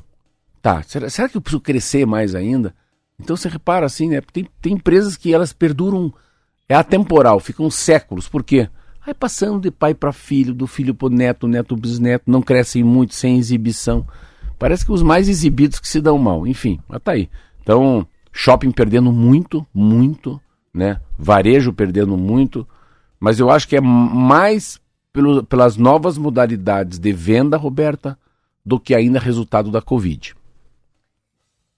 Tá. 0.60 0.82
Será, 0.82 1.08
será 1.08 1.28
que 1.28 1.36
eu 1.36 1.40
preciso 1.40 1.62
crescer 1.62 2.04
mais 2.04 2.34
ainda? 2.34 2.74
Então 3.20 3.36
você 3.36 3.48
repara 3.48 3.86
assim, 3.86 4.08
né? 4.08 4.20
Tem, 4.32 4.48
tem 4.60 4.72
empresas 4.72 5.16
que 5.16 5.32
elas 5.32 5.52
perduram, 5.52 6.12
é 6.68 6.74
atemporal, 6.74 7.38
ficam 7.38 7.70
séculos. 7.70 8.28
Por 8.28 8.42
quê? 8.42 8.68
Aí 9.06 9.14
passando 9.14 9.60
de 9.60 9.70
pai 9.70 9.94
para 9.94 10.12
filho, 10.12 10.52
do 10.52 10.66
filho 10.66 10.92
para 10.92 11.08
neto, 11.08 11.46
neto 11.46 11.76
bisneto, 11.76 12.24
não 12.26 12.42
crescem 12.42 12.82
muito 12.82 13.14
sem 13.14 13.38
exibição. 13.38 14.04
Parece 14.58 14.84
que 14.84 14.90
os 14.90 15.04
mais 15.04 15.28
exibidos 15.28 15.78
que 15.78 15.86
se 15.86 16.00
dão 16.00 16.18
mal. 16.18 16.48
Enfim, 16.48 16.80
mas 16.88 17.00
tá 17.00 17.12
aí. 17.12 17.30
Então, 17.62 18.04
shopping 18.32 18.72
perdendo 18.72 19.12
muito, 19.12 19.64
muito, 19.72 20.40
né? 20.74 21.00
Varejo 21.16 21.72
perdendo 21.72 22.16
muito. 22.16 22.66
Mas 23.18 23.40
eu 23.40 23.50
acho 23.50 23.66
que 23.66 23.76
é 23.76 23.80
mais 23.80 24.80
pelo, 25.12 25.42
pelas 25.44 25.76
novas 25.76 26.16
modalidades 26.16 26.98
de 26.98 27.12
venda, 27.12 27.56
Roberta, 27.56 28.18
do 28.64 28.78
que 28.78 28.94
ainda 28.94 29.18
resultado 29.18 29.70
da 29.70 29.80
Covid. 29.80 30.36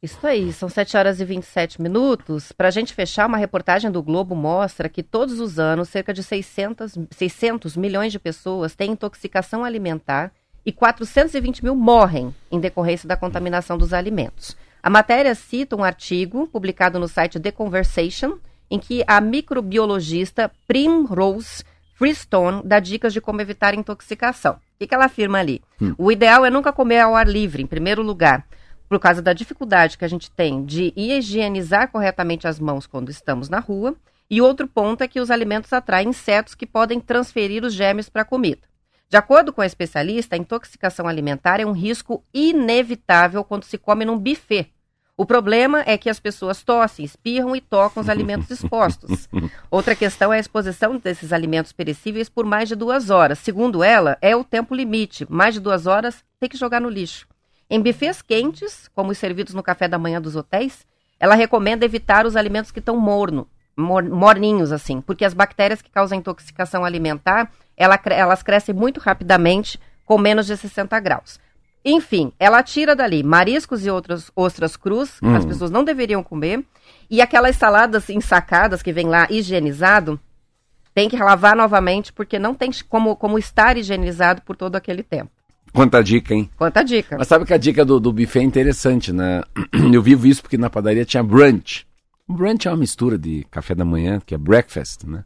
Isso 0.03 0.27
aí, 0.27 0.51
são 0.51 0.69
7 0.69 0.97
horas 0.97 1.21
e 1.21 1.25
27 1.27 1.81
minutos. 1.83 2.53
Para 2.53 2.69
a 2.69 2.71
gente 2.71 2.95
fechar, 2.95 3.27
uma 3.27 3.37
reportagem 3.37 3.91
do 3.91 4.03
Globo 4.03 4.35
mostra 4.35 4.89
que 4.89 5.03
todos 5.03 5.39
os 5.41 5.59
anos 5.59 5.91
cerca 5.91 6.15
de 6.15 6.23
600, 6.23 6.97
600 7.11 7.77
milhões 7.77 8.11
de 8.11 8.19
pessoas 8.19 8.75
têm 8.75 8.93
intoxicação 8.93 9.63
alimentar 9.63 10.33
e 10.65 10.73
420 10.73 11.63
mil 11.63 11.77
morrem 11.77 12.35
em 12.51 12.59
decorrência 12.59 13.07
da 13.07 13.17
contaminação 13.17 13.77
dos 13.77 13.93
alimentos. 13.93 14.57
A 14.83 14.89
matéria 14.89 15.35
cita 15.35 15.77
um 15.77 15.85
artigo 15.85 16.47
publicado 16.47 16.99
no 16.99 17.07
site 17.07 17.39
The 17.39 17.53
Conversation, 17.53 18.39
em 18.71 18.79
que 18.79 19.03
a 19.07 19.21
microbiologista 19.21 20.51
Primrose 20.67 21.65
Freestone 21.95 22.63
dá 22.65 22.79
dicas 22.79 23.13
de 23.13 23.21
como 23.21 23.41
evitar 23.41 23.75
intoxicação. 23.75 24.55
O 24.55 24.87
que, 24.87 24.95
ela 24.95 25.05
afirma 25.07 25.39
ali? 25.39 25.61
Hum. 25.81 25.95
O 25.99 26.11
ideal 26.11 26.47
é 26.47 26.51
nunca 26.51 26.73
comer 26.73 27.01
ao 27.01 27.15
ar 27.15 27.29
livre, 27.29 27.63
em 27.63 27.67
primeiro 27.67 28.03
lugar 28.03 28.47
por 28.91 28.99
causa 28.99 29.23
da 29.23 29.33
dificuldade 29.33 29.97
que 29.97 30.05
a 30.05 30.09
gente 30.09 30.29
tem 30.33 30.65
de 30.65 30.93
higienizar 30.97 31.93
corretamente 31.93 32.49
as 32.49 32.59
mãos 32.59 32.89
quando 32.89 33.09
estamos 33.09 33.49
na 33.49 33.61
rua. 33.61 33.95
E 34.29 34.43
outro 34.43 34.67
ponto 34.67 35.03
é 35.03 35.09
que 35.09 35.21
os 35.21 35.31
alimentos 35.31 35.73
atraem 35.73 36.09
insetos 36.09 36.57
que 36.57 36.67
podem 36.67 36.99
transferir 36.99 37.65
os 37.65 37.73
germes 37.73 38.09
para 38.09 38.23
a 38.23 38.25
comida. 38.25 38.63
De 39.09 39.17
acordo 39.17 39.53
com 39.53 39.61
a 39.61 39.67
especialista, 39.67 40.35
a 40.35 40.39
intoxicação 40.39 41.07
alimentar 41.07 41.61
é 41.61 41.67
um 41.67 41.73
risco 41.73 42.25
inevitável 42.35 43.45
quando 43.45 43.63
se 43.63 43.79
come 43.79 44.05
num 44.05 44.19
buffet. 44.19 44.73
O 45.21 45.27
problema 45.27 45.83
é 45.85 45.99
que 45.99 46.09
as 46.09 46.19
pessoas 46.19 46.63
tossem, 46.63 47.05
espirram 47.05 47.55
e 47.55 47.61
tocam 47.61 48.03
os 48.03 48.09
alimentos 48.09 48.51
expostos. 48.51 49.29
Outra 49.71 49.95
questão 49.95 50.33
é 50.33 50.39
a 50.39 50.41
exposição 50.41 50.97
desses 50.97 51.31
alimentos 51.31 51.73
perecíveis 51.73 52.31
por 52.31 52.47
mais 52.47 52.71
de 52.71 52.75
duas 52.75 53.11
horas. 53.11 53.39
Segundo 53.39 53.85
ela, 53.85 54.17
é 54.23 54.35
o 54.35 54.43
tempo 54.43 54.75
limite. 54.75 55.31
Mais 55.31 55.53
de 55.53 55.61
duas 55.61 55.87
horas 55.87 56.25
tem 56.41 56.49
que 56.49 56.57
jogar 56.57 56.81
no 56.81 56.89
lixo. 56.89 57.29
Em 57.69 57.83
bufês 57.83 58.23
quentes, 58.23 58.89
como 58.95 59.11
os 59.11 59.19
servidos 59.19 59.53
no 59.53 59.63
café 59.63 59.87
da 59.87 59.99
manhã 59.99 60.23
dos 60.23 60.37
hotéis, 60.37 60.87
ela 61.19 61.35
recomenda 61.35 61.85
evitar 61.85 62.25
os 62.25 62.35
alimentos 62.35 62.71
que 62.71 62.79
estão 62.79 62.97
morno, 62.97 63.47
mor, 63.77 64.03
morninhos, 64.03 64.73
assim, 64.73 65.03
porque 65.03 65.27
as 65.27 65.35
bactérias 65.35 65.83
que 65.83 65.91
causam 65.91 66.17
intoxicação 66.17 66.83
alimentar, 66.83 67.53
ela, 67.77 68.01
elas 68.07 68.43
crescem 68.43 68.75
muito 68.75 68.99
rapidamente 68.99 69.79
com 70.07 70.17
menos 70.17 70.47
de 70.47 70.57
60 70.57 70.99
graus. 70.99 71.39
Enfim, 71.85 72.33
ela 72.39 72.63
tira 72.63 72.95
dali 72.95 73.23
mariscos 73.23 73.87
e 73.87 73.91
outras 73.91 74.31
ostras 74.37 74.77
crus, 74.77 75.19
que 75.19 75.27
hum. 75.27 75.37
as 75.37 75.45
pessoas 75.45 75.71
não 75.71 75.83
deveriam 75.83 76.23
comer, 76.23 76.65
e 77.11 77.21
aquelas 77.21 77.57
saladas 77.57 78.09
ensacadas 78.11 78.83
que 78.83 78.93
vem 78.93 79.07
lá 79.07 79.27
higienizado, 79.31 80.21
tem 80.95 81.09
que 81.09 81.17
lavar 81.17 81.57
novamente, 81.57 82.13
porque 82.13 82.39
não 82.39 82.55
tem 82.55 82.71
como, 82.89 83.17
como 83.17 83.39
estar 83.39 83.77
higienizado 83.77 84.43
por 84.43 84.57
todo 84.57 84.77
aquele 84.77 85.03
tempo. 85.03 85.31
Quanta 85.73 86.03
dica, 86.03 86.35
hein? 86.35 86.51
Quanta 86.57 86.83
dica. 86.83 87.17
Mas 87.17 87.29
sabe 87.29 87.45
que 87.45 87.55
a 87.55 87.59
dica 87.59 87.85
do, 87.85 88.01
do 88.01 88.13
buffet 88.13 88.41
é 88.41 88.43
interessante, 88.43 89.13
né? 89.13 89.43
Eu 89.93 90.03
vivo 90.03 90.27
isso 90.27 90.43
porque 90.43 90.59
na 90.59 90.69
padaria 90.69 91.05
tinha 91.05 91.23
brunch. 91.23 91.87
brunch 92.29 92.67
é 92.67 92.71
uma 92.71 92.77
mistura 92.77 93.17
de 93.17 93.47
café 93.51 93.75
da 93.75 93.85
manhã, 93.85 94.21
que 94.25 94.35
é 94.35 94.39
breakfast, 94.39 95.05
né? 95.05 95.25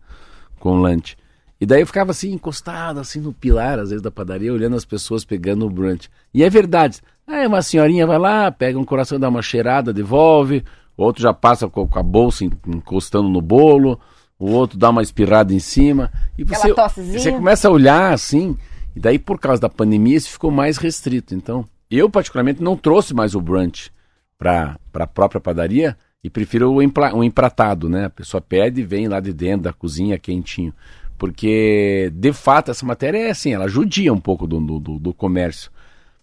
com 0.65 0.77
lunch. 0.77 1.17
E 1.65 1.67
daí 1.67 1.81
eu 1.81 1.87
ficava 1.87 2.11
assim, 2.11 2.31
encostado 2.31 3.01
assim 3.01 3.21
no 3.21 3.33
pilar, 3.33 3.79
às 3.79 3.89
vezes, 3.89 4.03
da 4.03 4.11
padaria, 4.11 4.53
olhando 4.53 4.77
as 4.77 4.85
pessoas 4.85 5.25
pegando 5.25 5.65
o 5.65 5.71
brunch. 5.71 6.11
E 6.35 6.45
é 6.45 6.51
verdade. 6.51 7.01
Aí 7.27 7.47
uma 7.47 7.63
senhorinha 7.63 8.07
vai 8.07 8.19
lá, 8.19 8.53
pega 8.53 8.79
um 8.79 8.85
coração, 8.85 9.19
dá 9.19 9.31
uma 9.31 9.41
cheirada, 9.41 9.91
devolve. 9.91 10.63
O 10.95 11.03
outro 11.03 11.23
já 11.23 11.33
passa 11.33 11.67
com 11.67 11.89
a 11.91 12.03
bolsa 12.03 12.45
encostando 12.45 13.31
no 13.31 13.41
bolo. 13.41 13.99
O 14.39 14.51
outro 14.51 14.77
dá 14.77 14.91
uma 14.91 15.01
espirrada 15.01 15.55
em 15.55 15.59
cima. 15.59 16.13
E 16.37 16.45
você, 16.45 16.71
você 17.03 17.33
começa 17.33 17.67
a 17.67 17.71
olhar 17.71 18.13
assim. 18.13 18.59
E 18.95 19.01
daí, 19.01 19.19
por 19.19 19.41
causa 19.41 19.63
da 19.63 19.71
pandemia, 19.71 20.19
isso 20.19 20.29
ficou 20.29 20.51
mais 20.51 20.77
restrito. 20.77 21.35
Então, 21.35 21.65
eu 21.91 22.11
particularmente 22.11 22.63
não 22.63 22.77
trouxe 22.77 23.15
mais 23.15 23.35
o 23.35 23.41
brunch 23.41 23.91
para 24.37 24.77
a 24.93 25.07
própria 25.07 25.41
padaria 25.41 25.97
e 26.23 26.29
prefiro 26.29 26.71
o, 26.71 26.83
empla, 26.83 27.15
o 27.15 27.25
empratado, 27.25 27.89
né? 27.89 28.05
A 28.05 28.11
pessoa 28.11 28.43
pede 28.43 28.83
e 28.83 28.85
vem 28.85 29.09
lá 29.09 29.19
de 29.19 29.33
dentro 29.33 29.63
da 29.63 29.73
cozinha 29.73 30.19
quentinho. 30.19 30.75
Porque, 31.19 32.11
de 32.15 32.33
fato, 32.33 32.71
essa 32.71 32.85
matéria 32.85 33.19
é 33.19 33.31
assim, 33.31 33.53
ela 33.53 33.69
judia 33.69 34.13
um 34.13 34.21
pouco 34.21 34.47
do, 34.47 34.61
do, 34.61 34.99
do 34.99 35.15
comércio. 35.15 35.71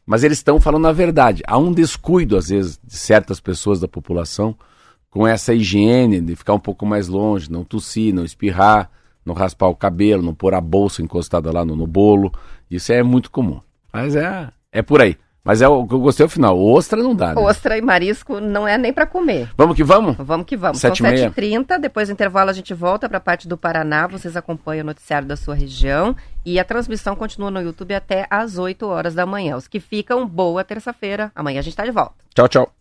Mas 0.06 0.23
eles 0.23 0.39
estão 0.39 0.60
falando 0.60 0.88
a 0.88 0.91
verdade. 0.91 1.41
Há 1.47 1.58
um 1.58 1.71
descuido, 1.71 2.36
às 2.36 2.49
vezes, 2.49 2.80
de 2.84 2.97
certas 2.97 3.39
pessoas 3.39 3.80
da 3.80 3.88
população 3.88 4.56
com 5.10 5.27
essa 5.27 5.54
higiene 5.54 6.21
de 6.21 6.36
ficar 6.36 6.54
um 6.54 6.60
pouco 6.60 6.86
mais 6.86 7.08
longe, 7.08 7.51
não 7.51 7.63
tossir, 7.63 8.13
não 8.13 8.23
espirrar, 8.23 8.89
não 9.25 9.34
raspar 9.34 9.67
o 9.67 9.75
cabelo, 9.75 10.23
não 10.23 10.34
pôr 10.34 10.54
a 10.54 10.62
bolsa 10.62 11.01
encostada 11.01 11.51
lá 11.51 11.63
no, 11.63 11.75
no 11.75 11.86
bolo. 11.86 12.32
Isso 12.69 12.91
é 12.91 13.04
muito 13.04 13.30
comum. 13.30 13.60
Mas 13.91 14.15
é, 14.15 14.49
é 14.71 14.82
por 14.82 15.01
aí. 15.01 15.17
Mas 15.43 15.62
é 15.62 15.67
o 15.67 15.88
que 15.88 15.93
eu 15.93 15.99
gostei 15.99 16.23
ao 16.23 16.30
final. 16.30 16.60
Ostra 16.60 17.01
não 17.01 17.15
dá, 17.15 17.34
né? 17.34 17.41
Ostra 17.41 17.77
e 17.77 17.82
marisco 17.82 18.39
não 18.39 18.67
é 18.67 18.77
nem 18.77 18.93
para 18.93 19.08
comer. 19.08 19.49
Vamos 19.58 19.75
que 19.75 19.84
vamos? 19.84 20.15
Vamos 20.17 20.45
que 20.45 20.56
vamos. 20.56 20.80
Sete 20.80 20.99
São 20.99 21.12
7h30, 21.12 21.80
depois 21.80 22.10
do 22.10 22.12
intervalo 22.12 22.51
a 22.51 22.54
gente 22.54 22.73
volta 22.73 23.10
para 23.10 23.17
a 23.17 23.21
parte 23.21 23.47
do 23.47 23.58
Paraná. 23.58 24.06
Vocês 24.06 24.38
acompanham 24.38 24.84
o 24.84 24.86
noticiário 24.86 25.27
da 25.27 25.36
sua 25.36 25.56
região. 25.56 26.15
E 26.45 26.60
a 26.60 26.63
transmissão 26.63 27.15
continua 27.15 27.49
no 27.49 27.62
YouTube 27.62 27.93
até 27.93 28.27
às 28.30 28.58
8 28.58 28.86
horas 28.86 29.15
da 29.15 29.25
manhã. 29.25 29.56
Os 29.58 29.67
que 29.67 29.80
ficam, 29.80 30.27
boa 30.27 30.63
terça-feira. 30.63 31.32
Amanhã 31.36 31.60
a 31.60 31.63
gente 31.63 31.73
está 31.73 31.86
de 31.86 31.91
volta. 31.91 32.15
Tchau, 32.36 32.47
tchau. 32.47 32.71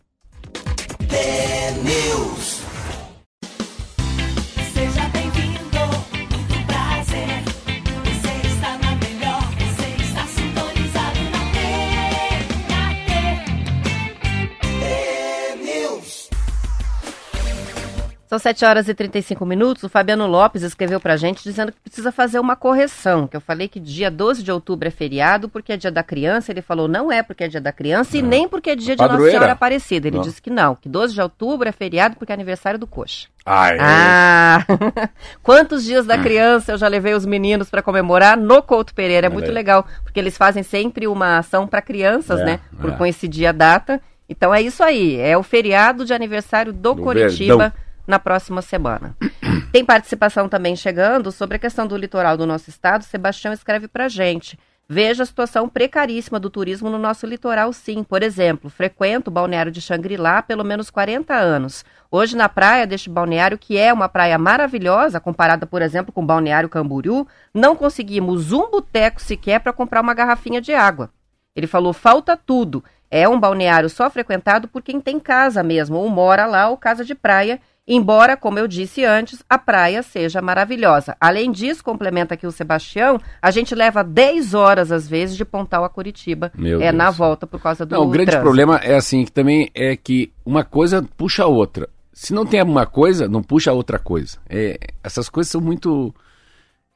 São 18.31 18.39
7 18.39 18.63
horas 18.63 18.87
e 18.87 18.93
35 18.93 19.45
minutos. 19.45 19.83
O 19.83 19.89
Fabiano 19.89 20.25
Lopes 20.25 20.61
escreveu 20.63 21.01
pra 21.01 21.17
gente 21.17 21.43
dizendo 21.43 21.73
que 21.73 21.81
precisa 21.81 22.13
fazer 22.13 22.39
uma 22.39 22.55
correção. 22.55 23.27
Que 23.27 23.35
eu 23.35 23.41
falei 23.41 23.67
que 23.67 23.77
dia 23.77 24.09
12 24.09 24.41
de 24.41 24.49
outubro 24.49 24.87
é 24.87 24.91
feriado 24.91 25.49
porque 25.49 25.73
é 25.73 25.75
dia 25.75 25.91
da 25.91 26.01
criança. 26.01 26.49
Ele 26.49 26.61
falou 26.61 26.87
não 26.87 27.11
é 27.11 27.21
porque 27.21 27.43
é 27.43 27.49
dia 27.49 27.59
da 27.59 27.73
criança 27.73 28.17
e 28.17 28.21
nem 28.21 28.47
porque 28.47 28.69
é 28.69 28.75
dia 28.77 28.95
de 28.95 29.01
Nossa 29.01 29.29
Senhora 29.29 29.51
Aparecida. 29.51 30.07
Ele 30.07 30.15
não. 30.15 30.23
disse 30.23 30.41
que 30.41 30.49
não, 30.49 30.75
que 30.75 30.87
12 30.87 31.13
de 31.13 31.21
outubro 31.21 31.67
é 31.67 31.73
feriado 31.73 32.15
porque 32.15 32.31
é 32.31 32.33
aniversário 32.33 32.79
do 32.79 32.87
Coxa. 32.87 33.27
Ai. 33.45 33.77
Ah! 33.81 34.65
Quantos 35.43 35.83
dias 35.83 36.05
da 36.05 36.17
criança 36.17 36.71
eu 36.71 36.77
já 36.77 36.87
levei 36.87 37.13
os 37.13 37.25
meninos 37.25 37.69
para 37.69 37.81
comemorar 37.81 38.37
no 38.37 38.63
Couto 38.63 38.95
Pereira? 38.95 39.27
É 39.27 39.29
muito 39.29 39.51
legal, 39.51 39.85
porque 40.05 40.21
eles 40.21 40.37
fazem 40.37 40.63
sempre 40.63 41.05
uma 41.05 41.39
ação 41.39 41.67
para 41.67 41.81
crianças, 41.81 42.39
é, 42.39 42.45
né? 42.45 42.59
Por 42.79 42.91
é. 42.91 42.95
coincidir 42.95 43.45
a 43.45 43.51
data. 43.51 44.01
Então 44.29 44.55
é 44.55 44.61
isso 44.61 44.81
aí, 44.81 45.19
é 45.19 45.37
o 45.37 45.43
feriado 45.43 46.05
de 46.05 46.13
aniversário 46.13 46.71
do, 46.71 46.93
do 46.93 47.03
Coritiba. 47.03 47.57
Verdão 47.57 47.90
na 48.11 48.19
próxima 48.19 48.61
semana. 48.61 49.15
Tem 49.71 49.83
participação 49.85 50.49
também 50.49 50.75
chegando 50.75 51.31
sobre 51.31 51.55
a 51.55 51.59
questão 51.59 51.87
do 51.87 51.95
litoral 51.95 52.35
do 52.35 52.45
nosso 52.45 52.69
estado. 52.69 53.05
Sebastião 53.05 53.53
escreve 53.53 53.87
para 53.87 54.09
gente. 54.09 54.59
Veja 54.87 55.23
a 55.23 55.25
situação 55.25 55.69
precaríssima 55.69 56.37
do 56.37 56.49
turismo 56.49 56.89
no 56.89 56.97
nosso 56.97 57.25
litoral, 57.25 57.71
sim. 57.71 58.03
Por 58.03 58.21
exemplo, 58.21 58.69
frequento 58.69 59.29
o 59.29 59.33
balneário 59.33 59.71
de 59.71 59.79
Xangri-Lá 59.79 60.41
pelo 60.41 60.65
menos 60.65 60.89
40 60.89 61.33
anos. 61.33 61.85
Hoje, 62.11 62.35
na 62.35 62.49
praia 62.49 62.85
deste 62.85 63.09
balneário, 63.09 63.57
que 63.57 63.77
é 63.77 63.93
uma 63.93 64.09
praia 64.09 64.37
maravilhosa, 64.37 65.21
comparada, 65.21 65.65
por 65.65 65.81
exemplo, 65.81 66.11
com 66.11 66.21
o 66.21 66.25
balneário 66.25 66.67
Camboriú, 66.67 67.25
não 67.53 67.73
conseguimos 67.73 68.51
um 68.51 68.69
boteco 68.69 69.21
sequer 69.21 69.61
para 69.61 69.71
comprar 69.71 70.01
uma 70.01 70.13
garrafinha 70.13 70.59
de 70.59 70.73
água. 70.73 71.09
Ele 71.55 71.67
falou: 71.67 71.93
falta 71.93 72.35
tudo. 72.35 72.83
É 73.09 73.27
um 73.27 73.39
balneário 73.39 73.89
só 73.89 74.09
frequentado 74.09 74.69
por 74.69 74.81
quem 74.81 75.01
tem 75.01 75.19
casa 75.19 75.61
mesmo, 75.61 75.97
ou 75.97 76.09
mora 76.09 76.45
lá, 76.45 76.69
ou 76.69 76.77
casa 76.77 77.03
de 77.03 77.13
praia, 77.13 77.59
Embora, 77.87 78.37
como 78.37 78.59
eu 78.59 78.67
disse 78.67 79.03
antes, 79.03 79.43
a 79.49 79.57
praia 79.57 80.03
seja 80.03 80.41
maravilhosa. 80.41 81.17
Além 81.19 81.51
disso, 81.51 81.83
complementa 81.83 82.35
aqui 82.35 82.45
o 82.45 82.51
Sebastião, 82.51 83.19
a 83.41 83.49
gente 83.49 83.73
leva 83.73 84.03
10 84.03 84.53
horas, 84.53 84.91
às 84.91 85.07
vezes, 85.07 85.35
de 85.35 85.43
Pontal 85.43 85.83
a 85.83 85.89
Curitiba. 85.89 86.51
Meu 86.55 86.79
é 86.79 86.85
Deus. 86.85 86.95
na 86.95 87.09
volta 87.09 87.47
por 87.47 87.59
causa 87.59 87.85
do 87.85 87.95
Não, 87.95 88.03
o 88.03 88.09
grande 88.09 88.31
trânsito. 88.31 88.43
problema 88.43 88.77
é 88.77 88.95
assim, 88.95 89.25
que 89.25 89.31
também 89.31 89.69
é 89.73 89.95
que 89.95 90.31
uma 90.45 90.63
coisa 90.63 91.03
puxa 91.17 91.43
a 91.43 91.47
outra. 91.47 91.89
Se 92.13 92.33
não 92.33 92.45
tem 92.45 92.61
uma 92.61 92.85
coisa, 92.85 93.27
não 93.27 93.41
puxa 93.41 93.71
a 93.71 93.73
outra 93.73 93.97
coisa. 93.97 94.37
É, 94.47 94.79
essas 95.03 95.27
coisas 95.27 95.51
são 95.51 95.59
muito... 95.59 96.13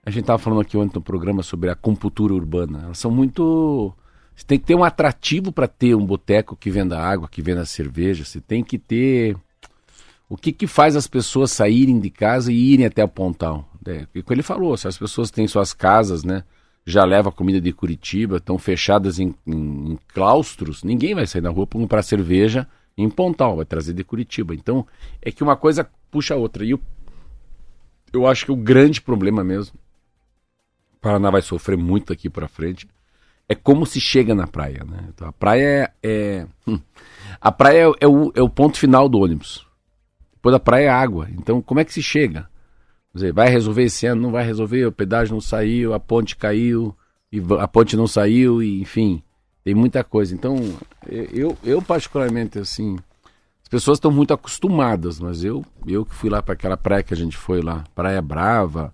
A 0.05 0.11
gente 0.11 0.21
estava 0.21 0.37
falando 0.37 0.61
aqui 0.61 0.77
ontem 0.77 0.95
no 0.95 1.01
programa 1.01 1.41
sobre 1.41 1.71
a 1.71 1.75
compultura 1.75 2.33
urbana. 2.33 2.83
Elas 2.85 2.99
são 2.99 3.09
muito... 3.09 3.91
Você 4.35 4.45
tem 4.45 4.59
que 4.59 4.65
ter 4.65 4.75
um 4.75 4.83
atrativo 4.83 5.51
para 5.51 5.67
ter 5.67 5.95
um 5.95 6.05
boteco 6.05 6.55
que 6.55 6.69
venda 6.69 6.99
água, 6.99 7.27
que 7.27 7.41
venda 7.41 7.65
cerveja. 7.65 8.23
Você 8.23 8.39
tem 8.39 8.63
que 8.63 8.77
ter 8.77 9.35
o 10.27 10.35
que, 10.35 10.51
que 10.51 10.67
faz 10.67 10.95
as 10.95 11.07
pessoas 11.07 11.51
saírem 11.51 11.99
de 11.99 12.09
casa 12.09 12.51
e 12.51 12.73
irem 12.73 12.85
até 12.85 13.03
o 13.03 13.07
Pontal? 13.07 13.69
É, 13.85 14.07
o 14.15 14.23
que 14.23 14.33
ele 14.33 14.41
falou, 14.41 14.75
se 14.75 14.87
as 14.87 14.97
pessoas 14.97 15.29
têm 15.29 15.47
suas 15.47 15.73
casas, 15.73 16.23
né? 16.23 16.43
Já 16.85 17.03
leva 17.03 17.31
comida 17.31 17.61
de 17.61 17.71
Curitiba, 17.71 18.37
estão 18.37 18.57
fechadas 18.57 19.19
em, 19.19 19.33
em, 19.45 19.91
em, 19.91 19.99
claustros, 20.07 20.83
ninguém 20.83 21.15
vai 21.15 21.25
sair 21.25 21.41
na 21.41 21.49
rua 21.49 21.67
para 21.67 21.79
comprar 21.79 22.01
cerveja 22.03 22.67
em 22.97 23.09
Pontal, 23.09 23.57
vai 23.57 23.65
trazer 23.65 23.93
de 23.93 24.03
Curitiba. 24.03 24.55
Então, 24.55 24.85
é 25.21 25.31
que 25.31 25.43
uma 25.43 25.55
coisa 25.55 25.87
puxa 26.09 26.33
a 26.33 26.37
outra. 26.37 26.65
E 26.65 26.71
eu, 26.71 26.79
eu 28.13 28.27
acho 28.27 28.45
que 28.45 28.51
o 28.51 28.55
grande 28.55 29.01
problema 29.01 29.43
mesmo, 29.43 29.75
o 30.95 30.97
Paraná 30.99 31.29
vai 31.29 31.41
sofrer 31.41 31.77
muito 31.77 32.13
aqui 32.13 32.29
para 32.29 32.47
frente, 32.47 32.87
é 33.47 33.53
como 33.53 33.85
se 33.85 34.01
chega 34.01 34.33
na 34.33 34.47
praia, 34.47 34.83
né? 34.83 35.05
Então, 35.09 35.27
a 35.27 35.31
praia 35.31 35.93
é, 36.01 36.09
é 36.09 36.47
hum, 36.67 36.79
a 37.39 37.51
praia 37.51 37.87
é, 37.87 38.05
é, 38.05 38.07
o, 38.07 38.31
é 38.35 38.41
o 38.41 38.49
ponto 38.49 38.77
final 38.77 39.07
do 39.07 39.19
ônibus. 39.19 39.65
Depois 40.45 40.53
da 40.53 40.59
praia 40.59 40.85
é 40.85 40.89
água. 40.89 41.27
Então, 41.31 41.59
como 41.59 41.79
é 41.79 41.83
que 41.83 41.91
se 41.91 42.03
chega? 42.03 42.41
Quer 43.11 43.15
dizer, 43.15 43.33
vai 43.33 43.49
resolver 43.49 43.81
esse 43.81 44.05
ano? 44.05 44.21
Não 44.21 44.31
vai 44.31 44.45
resolver? 44.45 44.85
O 44.85 44.91
pedágio 44.91 45.33
não 45.33 45.41
saiu, 45.41 45.91
a 45.91 45.99
ponte 45.99 46.35
caiu, 46.35 46.95
e 47.31 47.41
a 47.59 47.67
ponte 47.67 47.97
não 47.97 48.05
saiu, 48.05 48.61
e 48.61 48.79
enfim, 48.79 49.23
tem 49.63 49.73
muita 49.73 50.03
coisa. 50.03 50.35
Então, 50.35 50.55
eu, 51.09 51.57
eu 51.63 51.81
particularmente, 51.81 52.59
assim, 52.59 52.95
as 53.63 53.67
pessoas 53.67 53.97
estão 53.97 54.11
muito 54.11 54.35
acostumadas, 54.35 55.19
mas 55.19 55.43
eu, 55.43 55.65
eu 55.87 56.05
que 56.05 56.13
fui 56.13 56.29
lá 56.29 56.43
para 56.43 56.53
aquela 56.53 56.77
praia 56.77 57.01
que 57.01 57.15
a 57.15 57.17
gente 57.17 57.35
foi 57.35 57.63
lá, 57.63 57.83
Praia 57.95 58.21
Brava, 58.21 58.93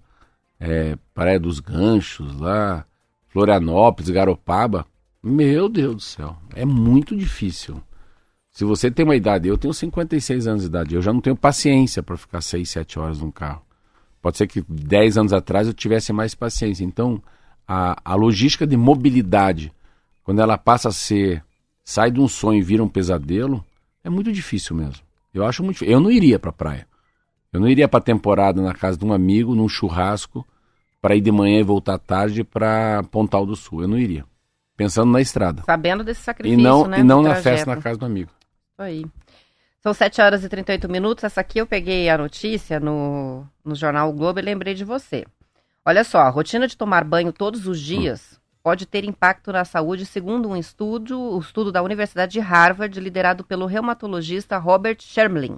é, 0.58 0.98
Praia 1.14 1.38
dos 1.38 1.60
Ganchos 1.60 2.34
lá, 2.40 2.86
Florianópolis, 3.28 4.10
Garopaba, 4.10 4.86
meu 5.22 5.68
Deus 5.68 5.96
do 5.96 6.02
céu, 6.02 6.38
é 6.56 6.64
muito 6.64 7.14
difícil. 7.14 7.84
Se 8.52 8.66
você 8.66 8.92
tem 8.92 9.06
uma 9.06 9.16
idade, 9.16 9.48
eu 9.48 9.58
tenho 9.58 9.74
56 9.74 10.46
anos 10.46 10.62
de 10.64 10.68
idade, 10.68 10.94
eu 10.94 11.02
já 11.02 11.14
não 11.14 11.22
tenho 11.22 11.36
paciência 11.36 12.04
para 12.04 12.18
ficar 12.18 12.42
6, 12.42 12.70
7 12.70 13.00
horas 13.00 13.22
num 13.22 13.32
carro. 13.32 13.62
Pode 14.22 14.38
ser 14.38 14.46
que 14.46 14.62
10 14.68 15.18
anos 15.18 15.34
atrás 15.34 15.68
eu 15.68 15.74
tivesse 15.74 16.12
mais 16.12 16.36
paciência. 16.36 16.84
Então, 16.84 17.22
a, 17.68 17.98
a 18.04 18.14
logística 18.14 18.68
de 18.68 18.76
mobilidade, 18.76 19.74
quando 20.24 20.42
ela 20.42 20.58
passa 20.58 20.90
a 20.90 20.92
ser, 20.92 21.44
sai 21.84 22.12
de 22.12 22.20
um 22.20 22.28
sonho 22.28 22.60
e 22.60 22.62
vira 22.62 22.84
um 22.84 22.90
pesadelo, 22.90 23.66
é 24.04 24.10
muito 24.10 24.32
difícil 24.32 24.76
mesmo. 24.76 25.02
Eu 25.34 25.46
acho 25.46 25.64
muito 25.64 25.86
Eu 25.86 26.02
não 26.02 26.12
iria 26.12 26.38
para 26.38 26.50
a 26.50 26.54
praia. 26.54 26.86
Eu 27.54 27.60
não 27.60 27.70
iria 27.70 27.88
para 27.88 28.00
a 28.00 28.04
temporada 28.04 28.62
na 28.62 28.74
casa 28.74 28.98
de 28.98 29.06
um 29.06 29.14
amigo, 29.14 29.56
num 29.56 29.68
churrasco, 29.68 30.46
para 31.02 31.16
ir 31.16 31.22
de 31.22 31.32
manhã 31.32 31.60
e 31.60 31.64
voltar 31.64 31.98
tarde 31.98 32.44
para 32.44 33.02
Pontal 33.10 33.46
do 33.46 33.56
Sul. 33.56 33.82
Eu 33.82 33.88
não 33.88 33.98
iria. 33.98 34.26
Pensando 34.76 35.12
na 35.12 35.22
estrada. 35.22 35.64
Sabendo 35.66 36.04
desse 36.04 36.22
sacrifício, 36.22 36.60
e 36.60 36.62
não, 36.62 36.86
né? 36.86 37.00
E 37.00 37.04
não 37.04 37.22
na 37.22 37.36
festa 37.36 37.76
na 37.76 37.82
casa 37.82 37.98
do 37.98 38.06
amigo 38.06 38.30
aí. 38.82 39.06
São 39.82 39.94
7 39.94 40.22
horas 40.22 40.44
e 40.44 40.50
38 40.50 40.90
minutos. 40.90 41.24
Essa 41.24 41.42
aqui 41.42 41.60
eu 41.60 41.66
peguei 41.66 42.10
a 42.10 42.18
notícia 42.18 42.80
no, 42.80 43.48
no 43.64 43.74
jornal 43.74 44.10
o 44.10 44.14
Globo 44.14 44.40
e 44.40 44.44
lembrei 44.44 44.74
de 44.74 44.86
você. 44.86 45.26
Olha 45.84 46.04
só, 46.04 46.20
a 46.20 46.30
rotina 46.30 46.68
de 46.68 46.78
tomar 46.78 47.04
banho 47.04 47.34
todos 47.34 47.66
os 47.66 47.80
dias 47.80 48.40
pode 48.62 48.86
ter 48.86 49.04
impacto 49.04 49.52
na 49.52 49.66
saúde, 49.66 50.06
segundo 50.06 50.48
um 50.48 50.56
estudo, 50.56 51.20
o 51.20 51.40
estudo 51.40 51.72
da 51.72 51.82
Universidade 51.82 52.34
de 52.34 52.40
Harvard, 52.40 53.00
liderado 53.00 53.44
pelo 53.44 53.66
reumatologista 53.66 54.58
Robert 54.60 54.98
Shermlin. 55.00 55.58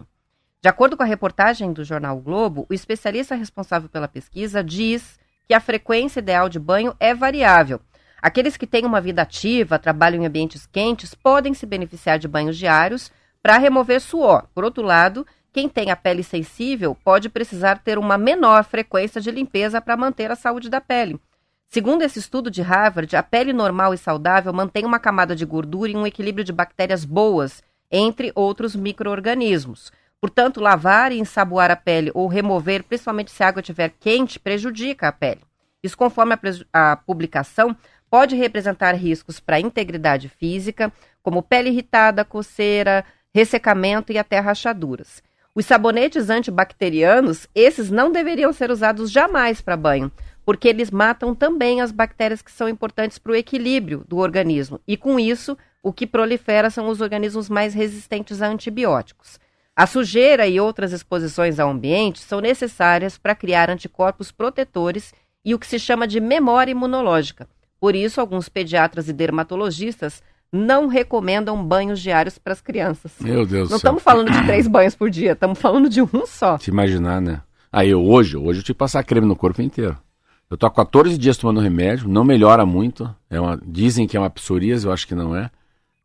De 0.62 0.70
acordo 0.70 0.96
com 0.96 1.04
a 1.04 1.06
reportagem 1.06 1.74
do 1.74 1.84
jornal 1.84 2.18
o 2.18 2.22
Globo, 2.22 2.66
o 2.70 2.74
especialista 2.74 3.36
responsável 3.36 3.90
pela 3.90 4.08
pesquisa 4.08 4.64
diz 4.64 5.20
que 5.46 5.54
a 5.54 5.60
frequência 5.60 6.20
ideal 6.20 6.48
de 6.48 6.58
banho 6.58 6.96
é 6.98 7.14
variável. 7.14 7.82
Aqueles 8.24 8.56
que 8.56 8.66
têm 8.66 8.86
uma 8.86 9.02
vida 9.02 9.22
ativa, 9.22 9.78
trabalham 9.78 10.24
em 10.24 10.26
ambientes 10.26 10.66
quentes, 10.66 11.14
podem 11.14 11.54
se 11.54 11.66
beneficiar 11.66 12.18
de 12.18 12.26
banhos 12.26 12.58
diários 12.58 13.12
para 13.42 13.58
remover 13.58 14.00
suor. 14.00 14.48
Por 14.56 14.64
outro 14.64 14.82
lado, 14.82 15.28
quem 15.52 15.68
tem 15.68 15.92
a 15.92 15.96
pele 15.98 16.24
sensível 16.24 16.96
pode 17.04 17.28
precisar 17.28 17.80
ter 17.80 17.98
uma 17.98 18.18
menor 18.18 18.64
frequência 18.64 19.20
de 19.20 19.30
limpeza 19.30 19.82
para 19.82 19.98
manter 19.98 20.32
a 20.32 20.38
saúde 20.38 20.70
da 20.70 20.80
pele. 20.80 21.20
Segundo 21.68 22.02
esse 22.02 22.18
estudo 22.18 22.50
de 22.50 22.62
Harvard, 22.62 23.14
a 23.14 23.22
pele 23.22 23.52
normal 23.52 23.94
e 23.94 23.98
saudável 23.98 24.54
mantém 24.54 24.86
uma 24.86 25.00
camada 25.00 25.36
de 25.36 25.46
gordura 25.46 25.92
e 25.92 25.96
um 25.98 26.08
equilíbrio 26.08 26.46
de 26.46 26.54
bactérias 26.54 27.04
boas, 27.04 27.62
entre 27.92 28.32
outros 28.36 28.74
micro-organismos. 28.74 29.92
Portanto, 30.22 30.62
lavar 30.62 31.12
e 31.12 31.20
ensaboar 31.20 31.70
a 31.70 31.76
pele 31.76 32.10
ou 32.14 32.30
remover, 32.30 32.86
principalmente 32.86 33.32
se 33.32 33.44
a 33.44 33.50
água 33.50 33.60
estiver 33.60 33.94
quente, 34.00 34.40
prejudica 34.40 35.10
a 35.10 35.12
pele. 35.12 35.42
Isso, 35.84 35.98
conforme 35.98 36.34
a, 36.34 36.92
a 36.92 36.96
publicação, 36.96 37.76
pode 38.14 38.36
representar 38.36 38.92
riscos 38.92 39.40
para 39.40 39.56
a 39.56 39.60
integridade 39.60 40.30
física, 40.30 40.94
como 41.24 41.42
pele 41.42 41.70
irritada, 41.70 42.24
coceira, 42.24 43.04
ressecamento 43.34 44.12
e 44.12 44.20
até 44.20 44.38
rachaduras. 44.38 45.24
Os 45.56 45.66
sabonetes 45.66 46.30
antibacterianos, 46.30 47.48
esses 47.56 47.90
não 47.90 48.12
deveriam 48.12 48.54
ser 48.54 48.70
usados 48.70 49.10
jamais 49.10 49.62
para 49.62 49.76
banho, 49.76 50.12
porque 50.46 50.68
eles 50.68 50.92
matam 50.92 51.34
também 51.34 51.82
as 51.82 51.92
bactérias 51.92 52.44
que 52.44 52.52
são 52.52 52.70
importantes 52.70 53.18
para 53.18 53.32
o 53.32 53.36
equilíbrio 53.36 54.06
do 54.08 54.20
organismo. 54.20 54.80
E 54.88 54.96
com 54.96 55.20
isso, 55.20 55.58
o 55.82 55.92
que 55.92 56.06
prolifera 56.06 56.70
são 56.70 56.90
os 56.90 57.02
organismos 57.02 57.50
mais 57.50 57.74
resistentes 57.74 58.44
a 58.44 58.48
antibióticos. 58.48 59.40
A 59.76 59.88
sujeira 59.88 60.46
e 60.46 60.60
outras 60.60 60.92
exposições 60.92 61.60
ao 61.60 61.72
ambiente 61.72 62.20
são 62.20 62.40
necessárias 62.40 63.18
para 63.18 63.34
criar 63.34 63.72
anticorpos 63.72 64.32
protetores 64.32 65.12
e 65.44 65.56
o 65.56 65.58
que 65.58 65.66
se 65.66 65.80
chama 65.80 66.08
de 66.08 66.20
memória 66.20 66.70
imunológica. 66.72 67.48
Por 67.84 67.98
isso, 67.98 68.22
alguns 68.22 68.48
pediatras 68.48 69.10
e 69.10 69.14
dermatologistas 69.14 70.24
não 70.50 70.88
recomendam 70.88 71.62
banhos 71.62 72.00
diários 72.00 72.38
para 72.38 72.54
as 72.54 72.62
crianças. 72.62 73.12
Meu 73.20 73.46
Deus 73.46 73.50
Não 73.50 73.64
do 73.64 73.68
céu. 73.68 73.76
estamos 73.76 74.02
falando 74.02 74.32
de 74.32 74.42
três 74.46 74.70
banhos 74.70 74.96
por 74.96 75.10
dia, 75.10 75.34
estamos 75.34 75.60
falando 75.60 75.90
de 75.90 76.02
um 76.02 76.26
só. 76.26 76.58
Se 76.58 76.72
imaginar, 76.72 77.20
né? 77.20 77.42
Aí 77.70 77.90
eu 77.90 78.02
hoje, 78.02 78.38
hoje 78.38 78.60
eu 78.60 78.64
tive 78.64 78.76
que 78.76 78.80
passar 78.80 79.04
creme 79.04 79.28
no 79.28 79.36
corpo 79.36 79.62
inteiro. 79.62 79.98
Eu 80.50 80.56
tô 80.56 80.66
há 80.66 80.72
14 80.72 81.18
dias 81.18 81.36
tomando 81.36 81.60
remédio, 81.60 82.08
não 82.08 82.24
melhora 82.24 82.66
muito. 82.66 83.14
É 83.30 83.38
uma, 83.38 83.60
dizem 83.62 84.08
que 84.08 84.16
é 84.16 84.20
uma 84.22 84.30
psoríase, 84.30 84.88
eu 84.88 84.94
acho 84.94 85.06
que 85.06 85.14
não 85.14 85.36
é. 85.36 85.52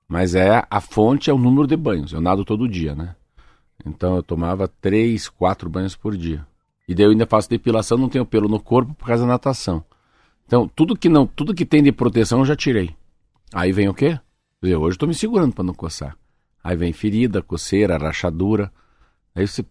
Mas 0.08 0.34
é 0.34 0.66
a 0.68 0.80
fonte 0.80 1.30
é 1.30 1.32
o 1.32 1.38
número 1.38 1.68
de 1.68 1.76
banhos. 1.76 2.12
Eu 2.12 2.20
nado 2.20 2.44
todo 2.44 2.68
dia, 2.68 2.96
né? 2.96 3.14
Então 3.86 4.16
eu 4.16 4.22
tomava 4.24 4.66
três, 4.66 5.28
quatro 5.28 5.70
banhos 5.70 5.94
por 5.94 6.16
dia. 6.16 6.44
E 6.88 6.92
daí 6.92 7.06
eu 7.06 7.12
ainda 7.12 7.24
faço 7.24 7.48
depilação, 7.48 7.96
não 7.96 8.08
tenho 8.08 8.26
pelo 8.26 8.48
no 8.48 8.58
corpo 8.58 8.94
por 8.94 9.06
causa 9.06 9.22
da 9.22 9.28
natação. 9.28 9.84
Então, 10.48 10.66
tudo 10.66 10.96
que 10.96 11.10
não, 11.10 11.26
tudo 11.26 11.54
que 11.54 11.64
tem 11.64 11.82
de 11.82 11.92
proteção 11.92 12.38
eu 12.38 12.46
já 12.46 12.56
tirei. 12.56 12.96
Aí 13.54 13.70
vem 13.70 13.88
o 13.88 13.94
quê? 13.94 14.18
Dizer, 14.62 14.76
hoje 14.76 14.94
eu 14.96 14.98
tô 14.98 15.06
me 15.06 15.14
segurando 15.14 15.54
para 15.54 15.62
não 15.62 15.74
coçar. 15.74 16.16
Aí 16.64 16.74
vem 16.74 16.92
ferida, 16.92 17.42
coceira, 17.42 17.98
rachadura. 17.98 18.72
Aí 19.34 19.46
você 19.46 19.64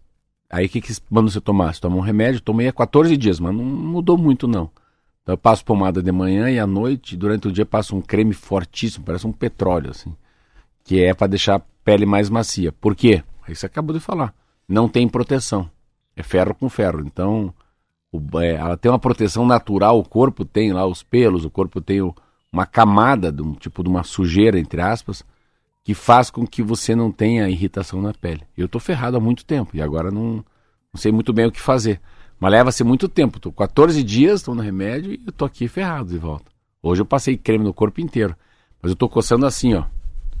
Aí 0.50 0.64
o 0.64 0.68
que, 0.68 0.80
que 0.80 0.94
manda 1.10 1.30
você 1.30 1.40
tomar? 1.40 1.74
Você 1.74 1.80
toma 1.80 1.96
um 1.96 2.00
remédio, 2.00 2.40
tomei 2.40 2.68
há 2.68 2.72
14 2.72 3.14
dias, 3.16 3.38
mas 3.38 3.54
não 3.54 3.62
mudou 3.62 4.16
muito 4.16 4.48
não. 4.48 4.70
Então 5.22 5.34
eu 5.34 5.38
passo 5.38 5.62
pomada 5.64 6.02
de 6.02 6.10
manhã 6.10 6.48
e 6.48 6.58
à 6.58 6.66
noite, 6.66 7.16
durante 7.16 7.48
o 7.48 7.52
dia 7.52 7.66
passo 7.66 7.94
um 7.94 8.00
creme 8.00 8.32
fortíssimo, 8.32 9.04
parece 9.04 9.26
um 9.26 9.32
petróleo 9.32 9.90
assim, 9.90 10.16
que 10.84 11.02
é 11.02 11.12
para 11.12 11.26
deixar 11.26 11.56
a 11.56 11.62
pele 11.84 12.06
mais 12.06 12.30
macia. 12.30 12.72
Por 12.72 12.96
quê? 12.96 13.22
Aí 13.46 13.54
você 13.54 13.66
acabou 13.66 13.94
de 13.94 14.00
falar. 14.00 14.34
Não 14.66 14.88
tem 14.88 15.06
proteção. 15.06 15.70
É 16.16 16.22
ferro 16.22 16.54
com 16.54 16.68
ferro. 16.68 17.00
Então, 17.00 17.52
é, 18.40 18.54
ela 18.54 18.76
tem 18.76 18.90
uma 18.90 18.98
proteção 18.98 19.46
natural, 19.46 19.98
o 19.98 20.04
corpo 20.04 20.44
tem 20.44 20.72
lá 20.72 20.86
os 20.86 21.02
pelos, 21.02 21.44
o 21.44 21.50
corpo 21.50 21.80
tem 21.80 22.00
uma 22.52 22.66
camada, 22.66 23.30
de 23.30 23.42
um 23.42 23.54
tipo 23.54 23.82
de 23.82 23.88
uma 23.88 24.02
sujeira, 24.02 24.58
entre 24.58 24.80
aspas, 24.80 25.22
que 25.84 25.94
faz 25.94 26.30
com 26.30 26.46
que 26.46 26.62
você 26.62 26.94
não 26.94 27.10
tenha 27.10 27.48
irritação 27.48 28.00
na 28.00 28.12
pele. 28.12 28.42
Eu 28.56 28.68
tô 28.68 28.78
ferrado 28.78 29.16
há 29.16 29.20
muito 29.20 29.44
tempo 29.44 29.76
e 29.76 29.82
agora 29.82 30.10
não, 30.10 30.44
não 30.92 30.96
sei 30.96 31.12
muito 31.12 31.32
bem 31.32 31.46
o 31.46 31.52
que 31.52 31.60
fazer. 31.60 32.00
Mas 32.40 32.52
leva-se 32.52 32.84
muito 32.84 33.08
tempo. 33.08 33.40
Tô 33.40 33.50
14 33.50 34.02
dias 34.02 34.42
tomando 34.42 34.62
remédio 34.62 35.12
e 35.12 35.22
eu 35.26 35.32
tô 35.32 35.44
aqui 35.44 35.66
ferrado 35.66 36.10
de 36.10 36.18
volta. 36.18 36.50
Hoje 36.82 37.02
eu 37.02 37.06
passei 37.06 37.36
creme 37.36 37.64
no 37.64 37.74
corpo 37.74 38.00
inteiro. 38.00 38.36
Mas 38.80 38.90
eu 38.90 38.96
tô 38.96 39.08
coçando 39.08 39.44
assim, 39.44 39.74
ó. 39.74 39.84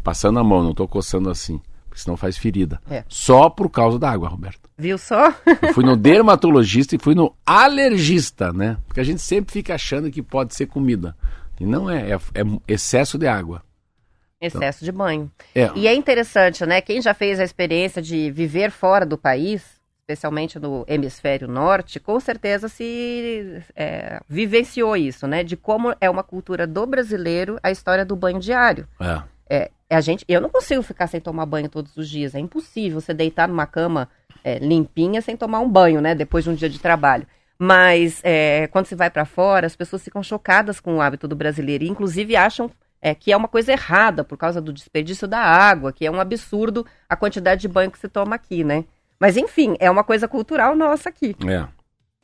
Passando 0.04 0.38
a 0.38 0.44
mão, 0.44 0.62
não 0.62 0.72
tô 0.72 0.86
coçando 0.86 1.28
assim. 1.28 1.60
Porque 1.98 2.04
senão 2.04 2.16
faz 2.16 2.38
ferida. 2.38 2.80
É. 2.88 3.02
Só 3.08 3.50
por 3.50 3.68
causa 3.68 3.98
da 3.98 4.08
água, 4.10 4.28
Roberto. 4.28 4.70
Viu 4.78 4.96
só? 4.96 5.34
Eu 5.62 5.74
fui 5.74 5.84
no 5.84 5.96
dermatologista 5.98 6.94
e 6.94 6.98
fui 6.98 7.14
no 7.14 7.34
alergista, 7.44 8.52
né? 8.52 8.78
Porque 8.86 9.00
a 9.00 9.04
gente 9.04 9.20
sempre 9.20 9.52
fica 9.52 9.74
achando 9.74 10.10
que 10.10 10.22
pode 10.22 10.54
ser 10.54 10.66
comida. 10.66 11.16
E 11.58 11.66
não 11.66 11.90
é, 11.90 12.12
é, 12.12 12.14
é 12.14 12.44
excesso 12.68 13.18
de 13.18 13.26
água. 13.26 13.62
Excesso 14.40 14.84
de 14.84 14.92
banho. 14.92 15.28
É. 15.52 15.72
E 15.74 15.88
é 15.88 15.94
interessante, 15.94 16.64
né? 16.64 16.80
Quem 16.80 17.02
já 17.02 17.12
fez 17.12 17.40
a 17.40 17.44
experiência 17.44 18.00
de 18.00 18.30
viver 18.30 18.70
fora 18.70 19.04
do 19.04 19.18
país, 19.18 19.64
especialmente 20.02 20.56
no 20.60 20.84
hemisfério 20.86 21.48
norte, 21.48 21.98
com 21.98 22.20
certeza 22.20 22.68
se 22.68 23.60
é, 23.74 24.20
vivenciou 24.28 24.96
isso, 24.96 25.26
né? 25.26 25.42
De 25.42 25.56
como 25.56 25.92
é 26.00 26.08
uma 26.08 26.22
cultura 26.22 26.64
do 26.64 26.86
brasileiro 26.86 27.58
a 27.60 27.72
história 27.72 28.04
do 28.04 28.14
banho 28.14 28.38
diário. 28.38 28.86
É. 29.00 29.22
É, 29.50 29.70
a 29.96 30.00
gente, 30.00 30.24
eu 30.28 30.40
não 30.40 30.50
consigo 30.50 30.82
ficar 30.82 31.06
sem 31.06 31.20
tomar 31.20 31.46
banho 31.46 31.68
todos 31.68 31.96
os 31.96 32.08
dias. 32.08 32.34
É 32.34 32.38
impossível 32.38 33.00
você 33.00 33.14
deitar 33.14 33.48
numa 33.48 33.66
cama 33.66 34.08
é, 34.44 34.58
limpinha 34.58 35.22
sem 35.22 35.36
tomar 35.36 35.60
um 35.60 35.68
banho, 35.68 36.00
né? 36.00 36.14
Depois 36.14 36.44
de 36.44 36.50
um 36.50 36.54
dia 36.54 36.68
de 36.68 36.78
trabalho. 36.78 37.26
Mas 37.58 38.20
é, 38.22 38.68
quando 38.68 38.86
você 38.86 38.94
vai 38.94 39.10
para 39.10 39.24
fora, 39.24 39.66
as 39.66 39.74
pessoas 39.74 40.02
ficam 40.02 40.22
chocadas 40.22 40.78
com 40.78 40.96
o 40.96 41.00
hábito 41.00 41.26
do 41.26 41.34
brasileiro 41.34 41.84
e, 41.84 41.88
inclusive, 41.88 42.36
acham 42.36 42.70
é, 43.00 43.14
que 43.14 43.32
é 43.32 43.36
uma 43.36 43.48
coisa 43.48 43.72
errada 43.72 44.22
por 44.22 44.36
causa 44.36 44.60
do 44.60 44.72
desperdício 44.72 45.26
da 45.26 45.40
água, 45.40 45.92
que 45.92 46.06
é 46.06 46.10
um 46.10 46.20
absurdo 46.20 46.86
a 47.08 47.16
quantidade 47.16 47.62
de 47.62 47.68
banho 47.68 47.90
que 47.90 47.98
você 47.98 48.08
toma 48.08 48.36
aqui, 48.36 48.62
né? 48.62 48.84
Mas 49.18 49.36
enfim, 49.36 49.74
é 49.80 49.90
uma 49.90 50.04
coisa 50.04 50.28
cultural 50.28 50.76
nossa 50.76 51.08
aqui. 51.08 51.34
É. 51.46 51.66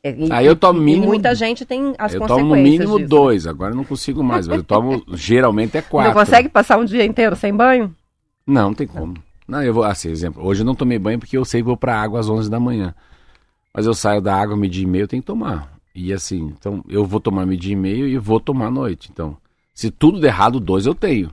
É, 0.05 0.15
e, 0.15 0.31
Aí 0.31 0.45
eu 0.45 0.55
tomo 0.55 0.79
mínimo- 0.79 1.07
muita 1.07 1.33
gente 1.33 1.65
tem 1.65 1.95
as 1.97 2.13
eu 2.13 2.19
tomo 2.19 2.49
consequências 2.49 2.63
no 2.63 2.71
mínimo 2.71 2.97
disso. 2.99 3.09
dois, 3.09 3.47
agora 3.47 3.71
eu 3.71 3.75
não 3.75 3.83
consigo 3.83 4.23
mais, 4.23 4.47
mas 4.47 4.57
eu 4.57 4.63
tomo 4.63 5.03
geralmente 5.15 5.75
é 5.77 5.81
quatro. 5.81 6.13
Não 6.13 6.19
consegue 6.19 6.47
passar 6.47 6.77
um 6.77 6.85
dia 6.85 7.03
inteiro 7.03 7.35
sem 7.35 7.51
banho? 7.51 7.95
Não, 8.45 8.65
não 8.67 8.73
tem 8.75 8.85
como. 8.85 9.15
Não, 9.47 9.63
eu 9.63 9.73
vou, 9.73 9.83
assim, 9.83 10.09
exemplo, 10.11 10.45
hoje 10.45 10.61
eu 10.61 10.65
não 10.65 10.75
tomei 10.75 10.99
banho 10.99 11.17
porque 11.17 11.35
eu 11.35 11.43
sei 11.43 11.61
que 11.61 11.65
vou 11.65 11.75
pra 11.75 11.99
água 11.99 12.19
às 12.19 12.29
11 12.29 12.51
da 12.51 12.59
manhã. 12.59 12.93
Mas 13.73 13.87
eu 13.87 13.95
saio 13.95 14.21
da 14.21 14.35
água 14.39 14.55
meio-dia 14.55 14.83
e 14.83 14.85
meio, 14.85 15.05
eu 15.05 15.07
tenho 15.07 15.23
que 15.23 15.27
tomar. 15.27 15.73
E 15.95 16.13
assim, 16.13 16.53
então 16.55 16.83
eu 16.87 17.03
vou 17.03 17.19
tomar 17.19 17.47
meio-dia 17.47 17.73
e 17.73 17.75
meio 17.75 18.07
e 18.07 18.15
vou 18.19 18.39
tomar 18.39 18.67
à 18.67 18.71
noite. 18.71 19.09
Então, 19.11 19.35
se 19.73 19.89
tudo 19.89 20.19
der 20.19 20.27
errado, 20.27 20.59
dois 20.59 20.85
eu 20.85 20.93
tenho. 20.93 21.31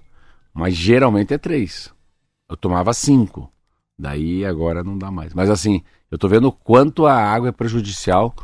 Mas 0.55 0.75
geralmente 0.75 1.35
é 1.35 1.37
três. 1.39 1.93
Eu 2.49 2.57
tomava 2.57 2.95
cinco. 2.95 3.51
Daí 3.99 4.47
agora 4.47 4.83
não 4.83 4.97
dá 4.97 5.11
mais. 5.11 5.35
Mas 5.35 5.51
assim, 5.51 5.83
eu 6.11 6.17
tô 6.17 6.27
vendo 6.27 6.49
o 6.49 6.53
quanto 6.53 7.05
a 7.07 7.15
água 7.15 7.51
é 7.51 7.53
prejudicial 7.53 8.35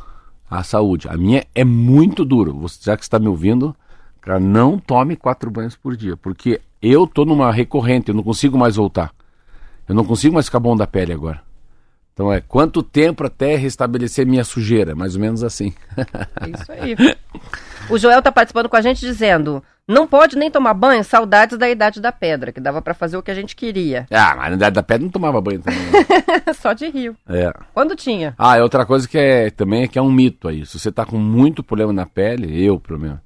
à 0.51 0.63
saúde. 0.63 1.09
A 1.09 1.17
minha 1.17 1.45
é 1.55 1.65
muito 1.65 2.25
duro. 2.25 2.55
Você, 2.61 2.79
já 2.83 2.97
que 2.97 3.03
está 3.03 3.19
me 3.19 3.29
ouvindo, 3.29 3.75
cara, 4.21 4.41
não 4.41 4.79
tome 4.79 5.17
quatro 5.17 5.51
banhos 5.51 5.77
por 5.77 5.97
dia. 5.97 6.17
Porque 6.17 6.61
eu 6.81 7.07
tô 7.07 7.25
numa 7.25 7.53
recorrente, 7.53 8.09
eu 8.09 8.15
não 8.15 8.23
consigo 8.23 8.57
mais 8.57 8.77
voltar. 8.77 9.13
Eu 9.89 9.95
não 9.95 10.05
consigo 10.05 10.35
mais 10.35 10.47
ficar 10.47 10.61
bom 10.61 10.77
da 10.77 10.87
pele 10.87 11.13
agora. 11.13 11.43
Então 12.13 12.33
é 12.33 12.41
quanto 12.41 12.83
tempo 12.83 13.25
até 13.25 13.55
restabelecer 13.55 14.27
minha 14.27 14.43
sujeira? 14.43 14.95
Mais 14.95 15.15
ou 15.15 15.21
menos 15.21 15.45
assim. 15.45 15.73
É 15.97 16.49
isso 16.51 16.73
aí. 16.73 16.97
O 17.89 17.97
Joel 17.97 18.21
tá 18.21 18.33
participando 18.33 18.69
com 18.69 18.77
a 18.77 18.81
gente 18.81 19.01
dizendo: 19.01 19.63
não 19.89 20.07
pode 20.07 20.37
nem 20.37 20.51
tomar 20.51 20.75
banho, 20.75 21.03
saudades 21.03 21.57
da 21.57 21.69
idade 21.69 22.01
da 22.01 22.13
pedra, 22.13 22.53
que 22.53 22.61
dava 22.61 22.83
pra 22.83 22.93
fazer 22.95 23.17
o 23.17 23.23
que 23.23 23.31
a 23.31 23.35
gente 23.35 23.57
queria. 23.57 24.07
ah, 24.11 24.35
mas 24.37 24.51
na 24.51 24.57
idade 24.57 24.75
da 24.75 24.83
pedra 24.83 25.03
não 25.05 25.11
tomava 25.11 25.41
banho 25.41 25.61
também. 25.63 25.81
né? 25.81 26.53
Só 26.55 26.75
de 26.75 26.89
rio. 26.91 27.17
é. 27.27 27.53
Quando 27.73 27.97
tinha? 27.97 28.35
Ah, 28.39 28.57
é 28.59 28.63
outra 28.63 28.85
coisa 28.85 29.09
que 29.09 29.17
é 29.17 29.51
também 29.51 29.85
é 29.85 29.89
que 29.89 29.99
é 29.99 30.03
um 30.03 30.13
mito 30.13 30.47
aí. 30.47 30.67
Se 30.67 30.79
você 30.79 30.93
tá 30.93 31.07
com 31.07 31.17
muito 31.19 31.63
problema 31.65 31.93
na 31.93 32.05
pele, 32.05 32.63
eu, 32.63 32.79
pelo 32.79 32.99
menos, 33.01 33.19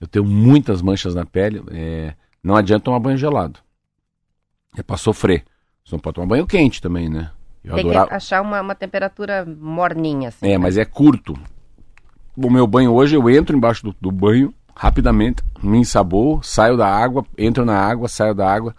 eu 0.00 0.06
tenho 0.06 0.24
muitas 0.24 0.80
manchas 0.80 1.14
na 1.14 1.26
pele, 1.26 1.62
é, 1.72 2.14
não 2.42 2.54
adianta 2.56 2.84
tomar 2.84 3.00
banho 3.00 3.18
gelado. 3.18 3.58
É 4.78 4.82
pra 4.82 4.96
sofrer. 4.96 5.44
Você 5.84 5.96
não 5.96 6.00
pode 6.00 6.14
tomar 6.14 6.26
banho 6.28 6.46
quente 6.46 6.80
também, 6.80 7.08
né? 7.08 7.30
Eu 7.64 7.74
Tem 7.74 7.84
adorava- 7.84 8.08
que 8.08 8.14
achar 8.14 8.40
uma, 8.40 8.60
uma 8.60 8.74
temperatura 8.74 9.44
morninha, 9.44 10.28
assim. 10.28 10.48
É, 10.50 10.56
mas 10.56 10.78
é 10.78 10.84
curto. 10.84 11.34
O 12.36 12.48
meu 12.48 12.66
banho 12.66 12.94
hoje, 12.94 13.16
eu 13.16 13.28
entro 13.28 13.54
embaixo 13.56 13.82
do, 13.84 13.94
do 14.00 14.10
banho, 14.10 14.54
rapidamente, 14.74 15.42
me 15.62 15.78
ensaboo, 15.78 16.42
saio 16.42 16.76
da 16.76 16.86
água, 16.88 17.24
entro 17.36 17.64
na 17.64 17.78
água, 17.78 18.08
saio 18.08 18.34
da 18.34 18.50
água. 18.52 18.74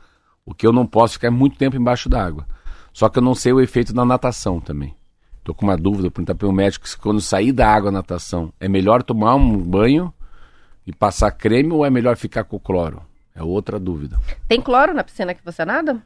O 0.46 0.54
que 0.54 0.66
eu 0.66 0.74
não 0.74 0.86
posso 0.86 1.14
ficar 1.14 1.28
é 1.28 1.32
muito 1.32 1.58
tempo 1.58 1.76
embaixo 1.78 2.10
da 2.10 2.24
água. 2.24 2.46
Só 2.94 3.08
que 3.10 3.20
eu 3.20 3.24
não 3.24 3.36
sei 3.36 3.54
o 3.54 3.62
efeito 3.62 3.94
da 3.94 4.04
natação 4.04 4.60
também. 4.60 4.96
Tô 5.44 5.54
com 5.54 5.66
uma 5.66 5.78
dúvida, 5.78 6.12
perguntar 6.12 6.36
para 6.36 6.48
o 6.48 6.52
médico 6.52 6.88
se 6.88 6.98
quando 6.98 7.22
sair 7.22 7.52
da 7.52 7.68
água 7.68 7.92
natação, 7.92 8.52
é 8.60 8.68
melhor 8.68 9.02
tomar 9.02 9.36
um 9.36 9.58
banho 9.58 10.14
e 10.86 10.92
passar 10.94 11.32
creme 11.32 11.72
ou 11.72 11.86
é 11.86 11.90
melhor 11.90 12.16
ficar 12.18 12.44
com 12.44 12.60
cloro? 12.60 13.02
É 13.34 13.42
outra 13.42 13.80
dúvida. 13.80 14.20
Tem 14.48 14.62
cloro 14.62 14.94
na 14.94 15.04
piscina 15.04 15.34
que 15.34 15.44
você 15.44 15.64
nada? 15.64 16.02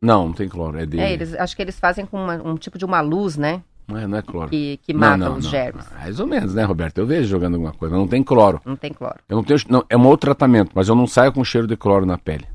Não, 0.00 0.26
não 0.28 0.32
tem 0.34 0.48
cloro, 0.48 0.78
é 0.78 0.86
de... 0.86 1.00
É, 1.00 1.12
eles, 1.12 1.34
acho 1.34 1.56
que 1.56 1.62
eles 1.62 1.78
fazem 1.78 2.04
com 2.06 2.22
uma- 2.22 2.36
um 2.42 2.56
tipo 2.56 2.78
de 2.78 2.84
uma 2.84 3.00
luz, 3.00 3.36
né? 3.36 3.62
Não, 3.86 3.98
é, 3.98 4.06
não 4.06 4.18
é 4.18 4.22
cloro. 4.22 4.48
Que, 4.50 4.78
que 4.82 4.92
Não, 4.92 5.00
mata 5.00 5.16
não, 5.16 5.36
os 5.36 5.44
não. 5.44 5.50
germes. 5.50 5.86
Mais 5.92 6.18
ou 6.18 6.26
menos, 6.26 6.54
né, 6.54 6.64
Roberto? 6.64 6.98
Eu 6.98 7.06
vejo 7.06 7.28
jogando 7.28 7.54
alguma 7.54 7.72
coisa, 7.72 7.94
não 7.94 8.08
tem 8.08 8.22
cloro. 8.22 8.60
Não 8.64 8.76
tem 8.76 8.92
cloro. 8.92 9.18
Eu 9.28 9.36
não 9.36 9.44
tenho. 9.44 9.60
Não, 9.68 9.84
é 9.88 9.96
um 9.96 10.06
outro 10.06 10.26
tratamento, 10.26 10.70
mas 10.74 10.88
eu 10.88 10.94
não 10.94 11.06
saio 11.06 11.32
com 11.32 11.44
cheiro 11.44 11.66
de 11.66 11.76
cloro 11.76 12.06
na 12.06 12.16
pele. 12.16 12.46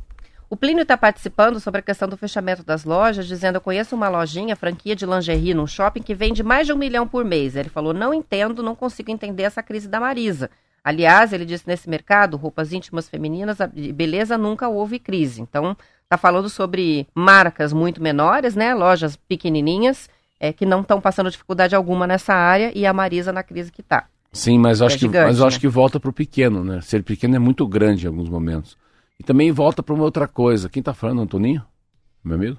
O 0.49 0.57
Plínio 0.57 0.81
está 0.81 0.97
participando 0.97 1.59
sobre 1.59 1.79
a 1.79 1.83
questão 1.83 2.07
do 2.07 2.17
fechamento 2.17 2.63
das 2.63 2.83
lojas, 2.83 3.27
dizendo: 3.27 3.57
Eu 3.57 3.61
conheço 3.61 3.95
uma 3.95 4.09
lojinha, 4.09 4.55
franquia 4.55 4.95
de 4.95 5.05
lingerie 5.05 5.53
num 5.53 5.67
shopping 5.67 6.01
que 6.01 6.15
vende 6.15 6.41
mais 6.41 6.65
de 6.65 6.73
um 6.73 6.77
milhão 6.77 7.07
por 7.07 7.23
mês. 7.23 7.55
Ele 7.55 7.69
falou: 7.69 7.93
Não 7.93 8.11
entendo, 8.11 8.63
não 8.63 8.75
consigo 8.75 9.11
entender 9.11 9.43
essa 9.43 9.61
crise 9.61 9.87
da 9.87 9.99
Marisa. 9.99 10.49
Aliás, 10.83 11.33
ele 11.33 11.45
disse: 11.45 11.67
nesse 11.67 11.87
mercado, 11.87 12.35
roupas 12.35 12.73
íntimas 12.73 13.07
femininas, 13.07 13.57
beleza 13.93 14.37
nunca 14.39 14.67
houve 14.67 14.97
crise. 14.97 15.39
Então, 15.41 15.77
está 16.03 16.17
falando 16.17 16.49
sobre 16.49 17.07
marcas 17.13 17.71
muito 17.71 18.01
menores, 18.01 18.55
né? 18.55 18.73
Lojas 18.73 19.15
pequenininhas, 19.15 20.09
é, 20.39 20.53
que 20.53 20.65
não 20.65 20.81
estão 20.81 21.01
passando 21.01 21.29
dificuldade 21.29 21.75
alguma 21.75 22.07
nessa 22.07 22.33
área 22.33 22.71
e 22.73 22.85
a 22.85 22.93
Marisa 22.93 23.33
na 23.33 23.43
crise 23.43 23.71
que 23.71 23.81
está. 23.81 24.07
Sim, 24.31 24.59
mas, 24.59 24.81
acho, 24.81 24.95
é 24.95 24.99
gigante, 24.99 25.17
que, 25.17 25.25
mas 25.25 25.39
eu 25.39 25.47
acho 25.47 25.57
né? 25.57 25.61
que 25.61 25.67
volta 25.67 25.99
para 25.99 26.09
o 26.09 26.13
pequeno, 26.13 26.63
né? 26.63 26.81
Ser 26.81 27.03
pequeno 27.03 27.35
é 27.35 27.39
muito 27.39 27.67
grande 27.67 28.05
em 28.05 28.07
alguns 28.07 28.29
momentos. 28.29 28.77
E 29.19 29.23
também 29.23 29.51
volta 29.51 29.83
para 29.83 29.93
uma 29.93 30.03
outra 30.03 30.27
coisa. 30.27 30.69
Quem 30.69 30.81
está 30.81 30.93
falando, 30.93 31.21
Antoninho? 31.21 31.63
Meu 32.23 32.35
amigo? 32.35 32.57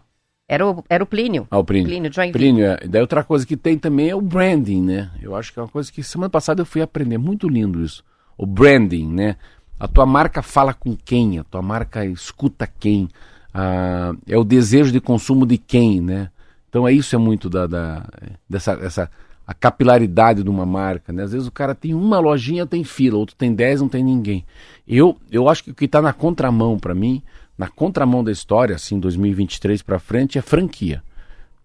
Era 0.49 0.69
o, 0.69 0.85
era 0.89 1.05
o 1.05 1.07
Plínio. 1.07 1.47
Ah, 1.49 1.59
o 1.59 1.65
Plínio. 1.65 1.87
Plínio, 1.87 2.33
Plínio, 2.33 2.67
é. 2.67 2.89
Daí 2.89 3.01
outra 3.01 3.23
coisa 3.23 3.47
que 3.47 3.57
tem 3.57 3.79
também 3.79 4.11
é 4.11 4.17
o 4.17 4.21
branding, 4.21 4.83
né? 4.83 5.11
Eu 5.23 5.37
acho 5.37 5.53
que 5.53 5.61
é 5.61 5.63
uma 5.63 5.69
coisa 5.69 5.93
que 5.93 6.03
semana 6.03 6.29
passada 6.29 6.61
eu 6.61 6.67
fui 6.67 6.83
aprender. 6.83 7.19
Muito 7.19 7.49
lindo 7.49 7.83
isso. 7.85 8.05
O 8.37 8.45
branding, 8.45 9.07
né? 9.07 9.37
A 9.79 9.87
tua 9.87 10.05
marca 10.05 10.43
fala 10.43 10.75
com 10.75 10.97
quem? 10.97 11.39
A 11.39 11.45
tua 11.45 11.63
marca 11.63 12.05
escuta 12.05 12.67
quem? 12.67 13.09
Ah, 13.55 14.13
é 14.27 14.37
o 14.37 14.43
desejo 14.43 14.91
de 14.91 15.01
consumo 15.01 15.47
de 15.47 15.57
quem, 15.57 16.01
né? 16.01 16.31
Então 16.71 16.89
é 16.89 16.93
isso 16.93 17.15
é 17.15 17.19
muito 17.19 17.51
da, 17.51 17.67
da 17.67 18.09
dessa 18.49 18.73
essa, 18.81 19.11
a 19.47 19.53
capilaridade 19.53 20.45
de 20.45 20.49
uma 20.49 20.65
marca, 20.65 21.13
né? 21.13 21.25
Às 21.25 21.33
vezes 21.33 21.49
o 21.49 21.53
cara 21.53 21.75
tem 21.75 21.93
uma 21.93 22.21
lojinha, 22.21 22.65
tem 22.65 22.85
fila, 22.85 23.19
outro 23.19 23.35
tem 23.35 23.53
dez, 23.53 23.81
não 23.81 23.89
tem 23.89 24.03
ninguém. 24.03 24.47
Eu, 24.87 25.19
eu 25.31 25.49
acho 25.49 25.65
que 25.65 25.73
o 25.73 25.75
que 25.75 25.87
está 25.87 26.01
na 26.01 26.13
contramão 26.13 26.79
para 26.79 26.95
mim, 26.95 27.21
na 27.59 27.69
contramão 27.69 28.23
da 28.23 28.31
história, 28.31 28.77
assim, 28.77 29.01
2023 29.01 29.83
para 29.83 29.99
frente, 29.99 30.39
é 30.39 30.43
franquia. 30.43 31.03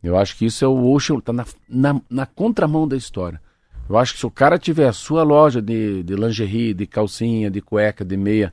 Eu 0.02 0.18
acho 0.18 0.36
que 0.36 0.46
isso 0.46 0.66
é 0.66 0.68
o 0.68 0.92
Ocean, 0.92 1.20
está 1.20 1.32
na, 1.32 1.46
na, 1.70 2.02
na, 2.10 2.26
contramão 2.26 2.88
da 2.88 2.98
história. 2.98 3.40
Eu 3.88 3.98
acho 3.98 4.14
que 4.14 4.20
se 4.20 4.26
o 4.26 4.32
cara 4.32 4.58
tiver 4.58 4.88
a 4.88 4.94
sua 4.94 5.22
loja 5.22 5.62
de, 5.62 6.02
de 6.02 6.16
lingerie, 6.16 6.74
de 6.74 6.88
calcinha, 6.88 7.52
de 7.52 7.62
cueca, 7.62 8.04
de 8.04 8.18
meia, 8.18 8.52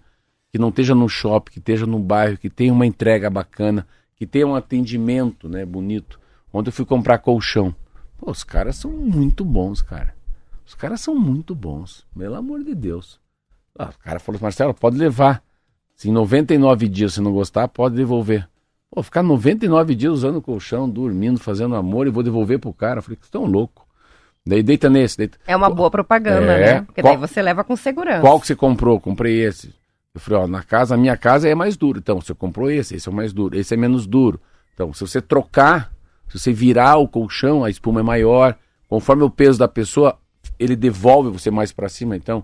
que 0.53 0.59
não 0.59 0.69
esteja 0.69 0.95
no 0.95 1.09
shopping, 1.09 1.53
que 1.53 1.59
esteja 1.59 1.87
no 1.87 1.99
bairro, 1.99 2.37
que 2.37 2.51
tenha 2.51 2.73
uma 2.73 2.85
entrega 2.85 3.31
bacana, 3.31 3.87
que 4.15 4.27
tenha 4.27 4.47
um 4.47 4.55
atendimento 4.55 5.49
né, 5.49 5.65
bonito. 5.65 6.21
Ontem 6.53 6.69
eu 6.69 6.73
fui 6.73 6.85
comprar 6.85 7.19
colchão. 7.19 7.75
Pô, 8.19 8.31
os 8.31 8.45
caras 8.45 8.77
são 8.77 8.91
muito 8.91 9.45
bons, 9.45 9.81
cara. 9.81 10.15
Os 10.67 10.75
caras 10.75 11.01
são 11.01 11.15
muito 11.15 11.55
bons. 11.55 12.07
Pelo 12.17 12.35
amor 12.35 12.63
de 12.63 12.75
Deus. 12.75 13.21
Ah, 13.79 13.91
o 13.91 14.05
cara 14.05 14.21
falou, 14.21 14.41
Marcelo, 14.41 14.75
pode 14.75 14.97
levar. 14.97 15.43
Se 15.97 16.09
em 16.09 16.13
99 16.13 16.89
dias 16.89 17.15
você 17.15 17.21
não 17.21 17.33
gostar, 17.33 17.69
pode 17.69 17.95
devolver. 17.95 18.49
Pô, 18.91 19.03
ficar 19.03 19.23
99 19.23 19.95
dias 19.95 20.13
usando 20.13 20.43
colchão, 20.43 20.89
dormindo, 20.89 21.41
fazendo 21.41 21.75
amor 21.75 22.07
e 22.07 22.11
vou 22.11 22.23
devolver 22.23 22.59
pro 22.59 22.73
cara. 22.73 22.99
Eu 22.99 23.03
falei, 23.03 23.17
que 23.17 23.25
estão 23.25 23.45
louco. 23.45 23.87
Daí 24.47 24.63
deita 24.63 24.91
nesse. 24.91 25.17
Deita... 25.17 25.39
É 25.47 25.57
uma 25.57 25.71
boa 25.71 25.91
propaganda, 25.91 26.53
é, 26.53 26.75
né? 26.75 26.83
Porque 26.83 27.01
qual... 27.01 27.17
daí 27.17 27.21
você 27.21 27.41
leva 27.41 27.65
com 27.65 27.77
segurança. 27.77 28.21
Qual 28.21 28.41
que 28.41 28.47
você 28.47 28.57
comprou? 28.57 29.01
Comprei 29.01 29.45
esse. 29.45 29.75
Eu 30.15 30.21
falei, 30.21 30.41
ó, 30.41 30.47
na 30.47 30.63
casa, 30.63 30.95
a 30.95 30.99
minha 30.99 31.17
casa 31.17 31.49
é 31.49 31.55
mais 31.55 31.77
duro. 31.77 31.99
Então, 31.99 32.21
você 32.21 32.35
comprou 32.35 32.71
esse, 32.71 32.95
esse 32.95 33.09
é 33.09 33.13
o 33.13 33.15
mais 33.15 33.33
duro, 33.33 33.57
esse 33.59 33.73
é 33.73 33.77
menos 33.77 34.07
duro. 34.07 34.39
Então, 34.75 34.93
se 34.93 35.01
você 35.01 35.23
trocar 35.23 35.91
se 36.33 36.39
você 36.39 36.53
virar 36.53 36.97
o 36.97 37.07
colchão, 37.07 37.63
a 37.63 37.69
espuma 37.69 38.01
é 38.01 38.03
maior. 38.03 38.57
Conforme 38.89 39.23
o 39.23 39.29
peso 39.29 39.59
da 39.59 39.69
pessoa, 39.69 40.19
ele 40.59 40.75
devolve 40.75 41.29
você 41.29 41.51
mais 41.51 41.73
para 41.73 41.91
cima. 41.91 42.17
Então, 42.17 42.43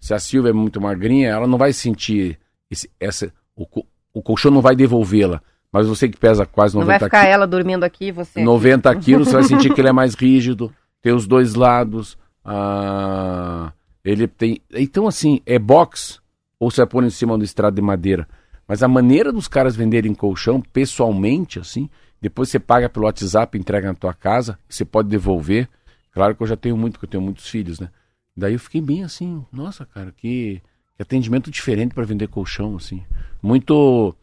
se 0.00 0.12
a 0.12 0.18
Silvia 0.18 0.50
é 0.50 0.52
muito 0.52 0.80
magrinha, 0.80 1.28
ela 1.28 1.46
não 1.46 1.56
vai 1.56 1.72
sentir 1.72 2.36
esse, 2.68 2.90
essa. 2.98 3.32
O, 3.54 3.64
o 4.12 4.20
colchão 4.20 4.50
não 4.50 4.60
vai 4.60 4.74
devolvê-la. 4.74 5.40
Mas 5.72 5.86
você 5.86 6.08
que 6.08 6.18
pesa 6.18 6.44
quase 6.46 6.74
90 6.74 6.86
quilos. 6.86 7.00
Não 7.00 7.08
vai 7.08 7.20
ficar 7.20 7.30
ela 7.30 7.46
dormindo 7.46 7.84
aqui 7.84 8.10
você. 8.10 8.42
90 8.42 8.96
quilos, 8.96 9.28
você 9.28 9.34
vai 9.34 9.44
sentir 9.44 9.72
que 9.72 9.80
ele 9.80 9.88
é 9.88 9.92
mais 9.94 10.14
rígido, 10.14 10.72
tem 11.00 11.14
os 11.14 11.24
dois 11.24 11.54
lados. 11.54 12.18
Ah, 12.44 13.72
ele 14.04 14.26
tem. 14.26 14.60
Então, 14.74 15.06
assim, 15.06 15.40
é 15.46 15.60
box 15.60 16.20
ou 16.58 16.72
você 16.72 16.80
vai 16.80 16.88
pôr 16.88 17.04
em 17.04 17.10
cima 17.10 17.38
do 17.38 17.44
estrado 17.44 17.76
de 17.76 17.82
madeira. 17.82 18.26
Mas 18.66 18.82
a 18.82 18.88
maneira 18.88 19.32
dos 19.32 19.46
caras 19.46 19.76
venderem 19.76 20.12
colchão, 20.12 20.60
pessoalmente, 20.60 21.60
assim, 21.60 21.88
depois 22.20 22.48
você 22.48 22.58
paga 22.58 22.88
pelo 22.88 23.06
WhatsApp, 23.06 23.56
entrega 23.56 23.88
na 23.88 23.94
tua 23.94 24.12
casa, 24.12 24.58
você 24.68 24.84
pode 24.84 25.08
devolver. 25.08 25.68
Claro 26.12 26.34
que 26.34 26.42
eu 26.42 26.46
já 26.46 26.56
tenho 26.56 26.76
muito, 26.76 26.94
porque 26.94 27.06
eu 27.06 27.10
tenho 27.10 27.22
muitos 27.22 27.48
filhos, 27.48 27.78
né? 27.78 27.90
Daí 28.36 28.52
eu 28.54 28.58
fiquei 28.58 28.80
bem 28.80 29.04
assim, 29.04 29.44
nossa, 29.52 29.86
cara, 29.86 30.12
que, 30.16 30.60
que 30.96 31.02
atendimento 31.02 31.50
diferente 31.50 31.94
para 31.94 32.04
vender 32.04 32.28
colchão, 32.28 32.76
assim. 32.76 33.04
Muito. 33.42 34.14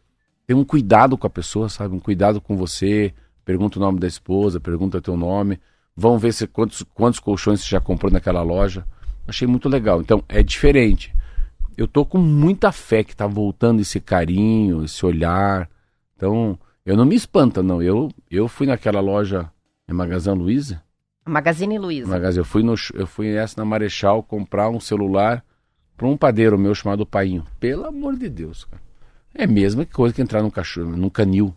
Tem 0.45 0.55
um 0.55 0.63
cuidado 0.63 1.17
com 1.17 1.25
a 1.25 1.29
pessoa, 1.29 1.69
sabe? 1.69 1.95
Um 1.95 1.99
cuidado 1.99 2.39
com 2.39 2.55
você. 2.55 3.13
Pergunta 3.43 3.77
o 3.77 3.81
nome 3.81 3.99
da 3.99 4.07
esposa, 4.07 4.59
pergunta 4.59 5.01
teu 5.01 5.15
nome. 5.15 5.59
Vão 5.95 6.17
ver 6.17 6.33
se, 6.33 6.47
quantos, 6.47 6.83
quantos 6.93 7.19
colchões 7.19 7.61
você 7.61 7.69
já 7.69 7.79
comprou 7.79 8.11
naquela 8.11 8.41
loja. 8.41 8.85
Achei 9.27 9.47
muito 9.47 9.69
legal. 9.69 10.01
Então, 10.01 10.23
é 10.27 10.43
diferente. 10.43 11.13
Eu 11.77 11.87
tô 11.87 12.05
com 12.05 12.17
muita 12.17 12.71
fé 12.71 13.03
que 13.03 13.15
tá 13.15 13.27
voltando 13.27 13.81
esse 13.81 13.99
carinho, 13.99 14.83
esse 14.83 15.05
olhar. 15.05 15.69
Então, 16.15 16.57
eu 16.85 16.95
não 16.95 17.05
me 17.05 17.15
espanta, 17.15 17.63
não. 17.63 17.81
Eu, 17.81 18.11
eu 18.29 18.47
fui 18.47 18.67
naquela 18.67 19.01
loja, 19.01 19.51
é 19.87 19.93
Magazine 19.93 20.37
Luiza? 20.37 20.83
Magazine 21.25 21.79
Luiza. 21.79 22.07
Magazine. 22.07 22.39
Eu 22.39 22.45
fui, 22.45 22.61
no, 22.61 22.75
eu 22.93 23.07
fui 23.07 23.33
nessa 23.33 23.59
na 23.59 23.65
Marechal 23.65 24.21
comprar 24.21 24.69
um 24.69 24.79
celular 24.79 25.43
para 25.97 26.07
um 26.07 26.15
padeiro 26.15 26.57
meu 26.57 26.75
chamado 26.75 27.05
Painho. 27.05 27.45
Pelo 27.59 27.85
amor 27.85 28.15
de 28.15 28.29
Deus, 28.29 28.65
cara. 28.65 28.81
É 29.33 29.45
a 29.45 29.47
mesma 29.47 29.85
coisa 29.85 30.13
que 30.13 30.21
entrar 30.21 30.41
num 30.41 30.49
cachorro, 30.49 30.95
num 30.95 31.09
canil. 31.09 31.55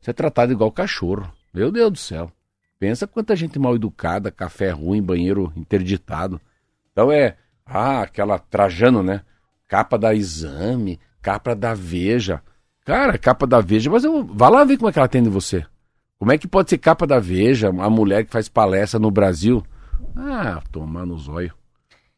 Você 0.00 0.10
é 0.10 0.12
tratado 0.12 0.52
igual 0.52 0.70
cachorro. 0.70 1.32
Meu 1.52 1.70
Deus 1.70 1.92
do 1.92 1.98
céu. 1.98 2.30
Pensa 2.78 3.06
quanta 3.06 3.36
gente 3.36 3.58
mal 3.58 3.76
educada, 3.76 4.30
café 4.30 4.70
ruim, 4.70 5.00
banheiro 5.00 5.52
interditado. 5.56 6.40
Então 6.92 7.10
é, 7.10 7.36
ah, 7.64 8.02
aquela 8.02 8.38
Trajano, 8.38 9.02
né? 9.02 9.22
Capa 9.66 9.96
da 9.96 10.14
Exame, 10.14 11.00
capa 11.22 11.54
da 11.54 11.72
Veja. 11.72 12.42
Cara, 12.84 13.16
capa 13.16 13.46
da 13.46 13.60
Veja, 13.60 13.90
mas 13.90 14.04
eu, 14.04 14.22
vá 14.24 14.48
lá 14.48 14.62
ver 14.62 14.76
como 14.76 14.88
é 14.88 14.92
que 14.92 14.98
ela 14.98 15.06
atende 15.06 15.30
você. 15.30 15.64
Como 16.18 16.30
é 16.30 16.38
que 16.38 16.46
pode 16.46 16.70
ser 16.70 16.78
capa 16.78 17.06
da 17.06 17.18
Veja, 17.18 17.68
a 17.68 17.90
mulher 17.90 18.24
que 18.24 18.30
faz 18.30 18.48
palestra 18.48 19.00
no 19.00 19.10
Brasil? 19.10 19.64
Ah, 20.16 20.60
tomar 20.70 21.06
no 21.06 21.18
zóio. 21.18 21.52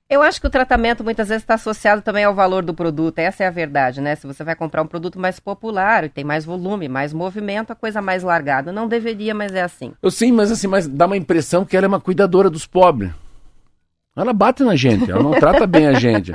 Eu 0.08 0.22
acho 0.22 0.40
que 0.40 0.46
o 0.46 0.50
tratamento 0.50 1.02
muitas 1.02 1.28
vezes 1.28 1.42
está 1.42 1.54
associado 1.54 2.00
também 2.00 2.22
ao 2.22 2.34
valor 2.34 2.64
do 2.64 2.72
produto. 2.72 3.18
Essa 3.18 3.42
é 3.42 3.46
a 3.48 3.50
verdade, 3.50 4.00
né? 4.00 4.14
Se 4.14 4.26
você 4.26 4.44
vai 4.44 4.54
comprar 4.54 4.82
um 4.82 4.86
produto 4.86 5.18
mais 5.18 5.40
popular, 5.40 6.04
e 6.04 6.08
tem 6.08 6.22
mais 6.22 6.44
volume, 6.44 6.88
mais 6.88 7.12
movimento, 7.12 7.72
a 7.72 7.74
coisa 7.74 8.00
mais 8.00 8.22
largada. 8.22 8.70
Não 8.70 8.86
deveria, 8.86 9.34
mas 9.34 9.52
é 9.52 9.62
assim. 9.62 9.92
Eu 10.00 10.10
sim, 10.10 10.30
mas 10.30 10.52
assim, 10.52 10.68
mas 10.68 10.86
dá 10.86 11.06
uma 11.06 11.16
impressão 11.16 11.64
que 11.64 11.76
ela 11.76 11.86
é 11.86 11.88
uma 11.88 12.00
cuidadora 12.00 12.48
dos 12.48 12.66
pobres. 12.66 13.10
Ela 14.16 14.32
bate 14.32 14.62
na 14.62 14.76
gente, 14.76 15.10
ela 15.10 15.22
não 15.22 15.32
trata 15.32 15.66
bem 15.66 15.88
a 15.88 15.94
gente. 15.94 16.32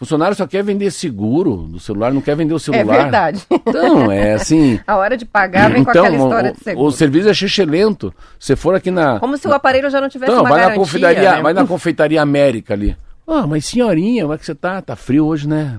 Funcionário 0.00 0.34
só 0.34 0.46
quer 0.46 0.64
vender 0.64 0.90
seguro 0.90 1.68
do 1.68 1.78
celular, 1.78 2.10
não 2.10 2.22
quer 2.22 2.34
vender 2.34 2.54
o 2.54 2.56
é 2.56 2.58
celular. 2.58 2.94
É 2.94 3.02
verdade. 3.02 3.46
Então, 3.50 4.10
é 4.10 4.32
assim. 4.32 4.80
A 4.88 4.96
hora 4.96 5.14
de 5.14 5.26
pagar 5.26 5.70
vem 5.70 5.82
então, 5.82 5.92
com 5.92 6.00
aquela 6.00 6.16
história 6.16 6.50
o, 6.52 6.54
de 6.54 6.64
seguro. 6.64 6.86
O 6.86 6.90
serviço 6.90 7.28
é 7.28 7.34
xixelento. 7.34 8.14
Se 8.38 8.56
for 8.56 8.74
aqui 8.74 8.90
na. 8.90 9.20
Como 9.20 9.36
se 9.36 9.46
o 9.46 9.52
aparelho 9.52 9.90
já 9.90 10.00
não 10.00 10.08
tivesse 10.08 10.32
então, 10.32 10.42
uma 10.42 10.48
vai 10.48 10.60
garantia, 10.60 10.78
na 10.78 10.82
confeitaria, 10.82 11.32
né? 11.36 11.42
Vai 11.42 11.52
na 11.52 11.66
confeitaria 11.66 12.22
América 12.22 12.72
ali. 12.72 12.96
Ah, 13.28 13.46
mas 13.46 13.66
senhorinha, 13.66 14.22
como 14.22 14.32
é 14.32 14.38
que 14.38 14.46
você 14.46 14.54
tá? 14.54 14.80
Tá 14.80 14.96
frio 14.96 15.26
hoje, 15.26 15.46
né? 15.46 15.78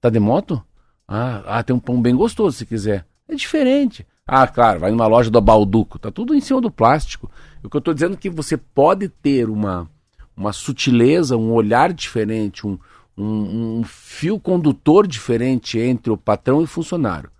Tá 0.00 0.10
de 0.10 0.18
moto? 0.18 0.60
Ah, 1.06 1.42
ah, 1.46 1.62
tem 1.62 1.76
um 1.76 1.78
pão 1.78 2.02
bem 2.02 2.16
gostoso 2.16 2.56
se 2.56 2.66
quiser. 2.66 3.04
É 3.28 3.34
diferente. 3.36 4.04
Ah, 4.26 4.48
claro, 4.48 4.80
vai 4.80 4.90
numa 4.90 5.06
loja 5.06 5.30
do 5.30 5.40
Balduco. 5.40 6.00
Tá 6.00 6.10
tudo 6.10 6.34
em 6.34 6.40
cima 6.40 6.60
do 6.60 6.68
plástico. 6.68 7.30
O 7.62 7.70
que 7.70 7.76
eu 7.76 7.80
tô 7.80 7.94
dizendo 7.94 8.14
é 8.14 8.16
que 8.16 8.28
você 8.28 8.56
pode 8.56 9.08
ter 9.08 9.48
uma, 9.48 9.88
uma 10.36 10.52
sutileza, 10.52 11.36
um 11.36 11.52
olhar 11.52 11.92
diferente, 11.92 12.66
um 12.66 12.76
um, 13.16 13.78
um 13.78 13.84
fio 13.84 14.38
condutor 14.38 15.06
diferente 15.06 15.78
entre 15.78 16.10
o 16.12 16.16
patrão 16.16 16.60
e 16.60 16.64
o 16.64 16.68
funcionário, 16.68 17.30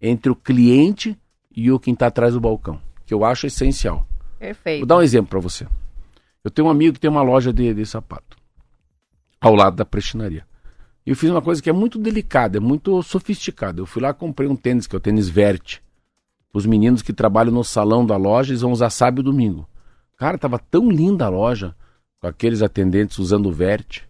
entre 0.00 0.30
o 0.30 0.36
cliente 0.36 1.18
e 1.54 1.70
o 1.70 1.78
quem 1.78 1.94
está 1.94 2.08
atrás 2.08 2.34
do 2.34 2.40
balcão, 2.40 2.80
que 3.06 3.14
eu 3.14 3.24
acho 3.24 3.46
essencial. 3.46 4.06
Perfeito. 4.38 4.80
Vou 4.80 4.86
dar 4.86 4.96
um 4.96 5.02
exemplo 5.02 5.30
para 5.30 5.40
você. 5.40 5.66
Eu 6.44 6.50
tenho 6.50 6.68
um 6.68 6.70
amigo 6.70 6.94
que 6.94 7.00
tem 7.00 7.10
uma 7.10 7.22
loja 7.22 7.52
de, 7.52 7.72
de 7.72 7.86
sapato 7.86 8.36
ao 9.40 9.54
lado 9.54 9.76
da 9.76 9.84
prestinaria. 9.84 10.44
E 11.04 11.10
eu 11.10 11.16
fiz 11.16 11.30
uma 11.30 11.42
coisa 11.42 11.60
que 11.60 11.68
é 11.68 11.72
muito 11.72 11.98
delicada, 11.98 12.58
é 12.58 12.60
muito 12.60 13.02
sofisticada. 13.02 13.80
Eu 13.80 13.86
fui 13.86 14.00
lá 14.00 14.14
comprei 14.14 14.48
um 14.48 14.54
tênis, 14.54 14.86
que 14.86 14.94
é 14.94 14.98
o 14.98 15.00
tênis 15.00 15.28
Verte. 15.28 15.82
Os 16.54 16.64
meninos 16.64 17.02
que 17.02 17.12
trabalham 17.12 17.52
no 17.52 17.64
salão 17.64 18.06
da 18.06 18.16
loja, 18.16 18.50
eles 18.50 18.60
vão 18.60 18.70
usar 18.70 18.90
sábado 18.90 19.20
e 19.20 19.24
domingo. 19.24 19.68
Cara, 20.16 20.38
tava 20.38 20.58
tão 20.58 20.90
linda 20.90 21.26
a 21.26 21.28
loja, 21.28 21.74
com 22.20 22.28
aqueles 22.28 22.62
atendentes 22.62 23.18
usando 23.18 23.46
o 23.46 23.52
Verte. 23.52 24.08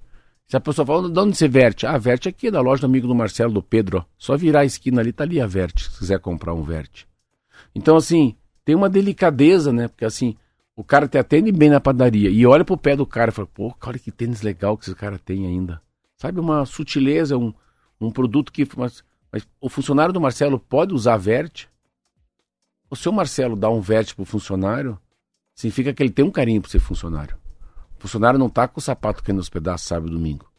Se 0.48 0.56
a 0.56 0.60
pessoa 0.60 0.84
fala, 0.84 1.10
de 1.10 1.18
onde 1.18 1.36
você 1.36 1.48
verte? 1.48 1.86
Ah, 1.86 1.96
verte 1.96 2.28
aqui, 2.28 2.50
da 2.50 2.60
loja 2.60 2.82
do 2.82 2.86
amigo 2.86 3.06
do 3.06 3.14
Marcelo, 3.14 3.52
do 3.52 3.62
Pedro. 3.62 4.04
Só 4.18 4.36
virar 4.36 4.60
a 4.60 4.64
esquina 4.64 5.00
ali, 5.00 5.12
tá 5.12 5.24
ali 5.24 5.40
a 5.40 5.46
verte, 5.46 5.90
se 5.90 5.98
quiser 5.98 6.20
comprar 6.20 6.52
um 6.52 6.62
verte. 6.62 7.08
Então, 7.74 7.96
assim, 7.96 8.36
tem 8.64 8.74
uma 8.74 8.90
delicadeza, 8.90 9.72
né? 9.72 9.88
Porque, 9.88 10.04
assim, 10.04 10.36
o 10.76 10.84
cara 10.84 11.08
te 11.08 11.18
atende 11.18 11.50
bem 11.52 11.70
na 11.70 11.80
padaria 11.80 12.28
e 12.28 12.44
olha 12.46 12.64
pro 12.64 12.76
pé 12.76 12.94
do 12.94 13.06
cara 13.06 13.30
e 13.30 13.34
fala, 13.34 13.48
pô, 13.52 13.74
olha 13.82 13.98
que 13.98 14.10
tênis 14.10 14.42
legal 14.42 14.76
que 14.76 14.84
esse 14.84 14.94
cara 14.94 15.18
tem 15.18 15.46
ainda. 15.46 15.80
Sabe, 16.16 16.38
uma 16.38 16.64
sutileza, 16.66 17.36
um, 17.36 17.52
um 18.00 18.10
produto 18.10 18.52
que... 18.52 18.68
Mas, 18.76 19.02
Mas 19.32 19.48
o 19.60 19.68
funcionário 19.68 20.12
do 20.12 20.20
Marcelo 20.20 20.58
pode 20.58 20.92
usar 20.92 21.16
verte? 21.16 21.68
O 22.90 22.96
seu 22.96 23.10
Marcelo 23.10 23.56
dá 23.56 23.70
um 23.70 23.80
verte 23.80 24.14
pro 24.14 24.26
funcionário, 24.26 24.98
significa 25.54 25.94
que 25.94 26.02
ele 26.02 26.10
tem 26.10 26.24
um 26.24 26.30
carinho 26.30 26.60
por 26.60 26.68
ser 26.68 26.78
funcionário. 26.78 27.36
O 28.02 28.08
funcionário 28.08 28.38
não 28.38 28.48
tá 28.48 28.66
com 28.66 28.80
o 28.80 28.82
sapato 28.82 29.22
caindo 29.22 29.38
nos 29.38 29.48
pedaços 29.48 29.86
sábado 29.86 30.08
e 30.08 30.12
domingo. 30.16 30.50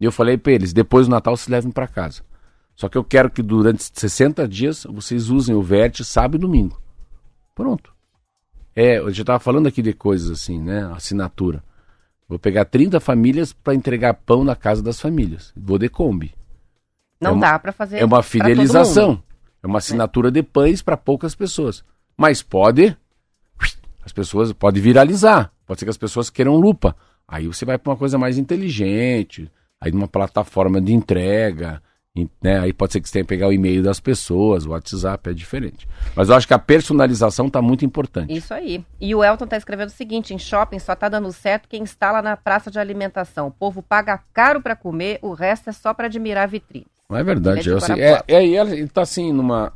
E 0.00 0.04
eu 0.04 0.12
falei 0.12 0.36
para 0.36 0.52
eles, 0.52 0.72
depois 0.72 1.06
do 1.06 1.10
Natal 1.10 1.36
se 1.36 1.50
levem 1.50 1.70
para 1.70 1.86
casa. 1.86 2.22
Só 2.74 2.88
que 2.88 2.96
eu 2.98 3.04
quero 3.04 3.30
que 3.30 3.42
durante 3.42 3.88
60 3.92 4.46
dias 4.48 4.84
vocês 4.88 5.28
usem 5.30 5.54
o 5.54 5.62
verte 5.62 6.04
sábado 6.04 6.36
e 6.36 6.38
domingo. 6.40 6.80
Pronto. 7.54 7.92
É, 8.74 8.98
eu 8.98 9.12
já 9.12 9.22
estava 9.22 9.40
falando 9.40 9.66
aqui 9.66 9.82
de 9.82 9.92
coisas 9.92 10.30
assim, 10.30 10.60
né? 10.62 10.84
Assinatura. 10.94 11.62
Vou 12.28 12.38
pegar 12.38 12.64
30 12.66 13.00
famílias 13.00 13.52
para 13.52 13.74
entregar 13.74 14.14
pão 14.14 14.44
na 14.44 14.54
casa 14.54 14.82
das 14.82 15.00
famílias. 15.00 15.52
Vou 15.56 15.78
de 15.78 15.88
Kombi. 15.88 16.34
Não 17.20 17.30
É 17.30 17.34
uma- 17.34 17.40
dá 17.50 17.58
para 17.58 17.72
fazer. 17.72 17.98
É 17.98 18.04
uma 18.04 18.22
fidelização. 18.22 19.20
É 19.62 19.66
uma 19.66 19.78
assinatura 19.78 20.30
de 20.30 20.42
pães 20.42 20.82
para 20.82 20.96
poucas 20.96 21.34
pessoas. 21.34 21.82
Mas 22.16 22.42
pode. 22.42 22.96
As 24.04 24.12
pessoas. 24.12 24.52
Pode 24.52 24.80
viralizar. 24.80 25.50
Pode 25.68 25.78
ser 25.78 25.86
que 25.86 25.90
as 25.90 25.96
pessoas 25.96 26.30
queiram 26.30 26.56
lupa. 26.56 26.96
Aí 27.28 27.46
você 27.46 27.64
vai 27.64 27.78
para 27.78 27.90
uma 27.92 27.96
coisa 27.96 28.18
mais 28.18 28.38
inteligente. 28.38 29.48
Aí 29.80 29.92
numa 29.92 30.08
plataforma 30.08 30.80
de 30.80 30.92
entrega. 30.92 31.80
Né? 32.42 32.58
Aí 32.58 32.72
pode 32.72 32.92
ser 32.92 33.00
que 33.00 33.08
você 33.08 33.12
tenha 33.12 33.24
que 33.24 33.28
pegar 33.28 33.46
o 33.46 33.52
e-mail 33.52 33.80
das 33.80 34.00
pessoas, 34.00 34.66
o 34.66 34.70
WhatsApp 34.70 35.30
é 35.30 35.32
diferente. 35.32 35.86
Mas 36.16 36.28
eu 36.28 36.34
acho 36.34 36.48
que 36.48 36.54
a 36.54 36.58
personalização 36.58 37.46
está 37.46 37.62
muito 37.62 37.84
importante. 37.84 38.36
Isso 38.36 38.52
aí. 38.52 38.84
E 39.00 39.14
o 39.14 39.22
Elton 39.22 39.46
tá 39.46 39.56
escrevendo 39.56 39.88
o 39.88 39.92
seguinte: 39.92 40.34
em 40.34 40.38
shopping 40.38 40.80
só 40.80 40.96
tá 40.96 41.08
dando 41.08 41.30
certo 41.32 41.68
quem 41.68 41.82
instala 41.82 42.20
na 42.20 42.36
praça 42.36 42.72
de 42.72 42.78
alimentação. 42.80 43.46
O 43.48 43.50
povo 43.52 43.82
paga 43.82 44.18
caro 44.32 44.60
para 44.60 44.74
comer, 44.74 45.20
o 45.22 45.32
resto 45.32 45.70
é 45.70 45.72
só 45.72 45.94
para 45.94 46.06
admirar 46.06 46.44
a 46.44 46.46
vitrine. 46.46 46.86
Não 47.08 47.16
é 47.16 47.22
verdade. 47.22 47.70
É 47.70 47.80
sei- 47.80 48.00
é, 48.02 48.22
é, 48.26 48.46
e 48.46 48.56
ele 48.56 48.88
tá 48.88 49.02
assim 49.02 49.32
numa. 49.32 49.72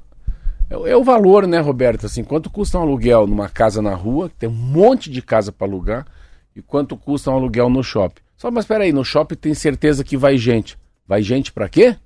É, 0.72 0.90
é 0.90 0.96
o 0.96 1.04
valor, 1.04 1.46
né, 1.46 1.60
Roberto? 1.60 2.06
Assim, 2.06 2.24
quanto 2.24 2.48
custa 2.50 2.78
um 2.78 2.82
aluguel 2.82 3.26
numa 3.26 3.48
casa 3.48 3.80
na 3.82 3.94
rua, 3.94 4.28
que 4.28 4.36
tem 4.36 4.48
um 4.48 4.52
monte 4.52 5.10
de 5.10 5.20
casa 5.22 5.52
para 5.52 5.66
alugar, 5.66 6.06
e 6.54 6.62
quanto 6.62 6.96
custa 6.96 7.30
um 7.30 7.34
aluguel 7.34 7.68
no 7.68 7.82
shopping? 7.82 8.22
Só, 8.36 8.50
mas 8.50 8.64
peraí, 8.66 8.92
no 8.92 9.04
shopping 9.04 9.36
tem 9.36 9.54
certeza 9.54 10.02
que 10.02 10.16
vai 10.16 10.36
gente. 10.36 10.78
Vai 11.06 11.22
gente 11.22 11.52
para 11.52 11.68
quê? 11.68 11.96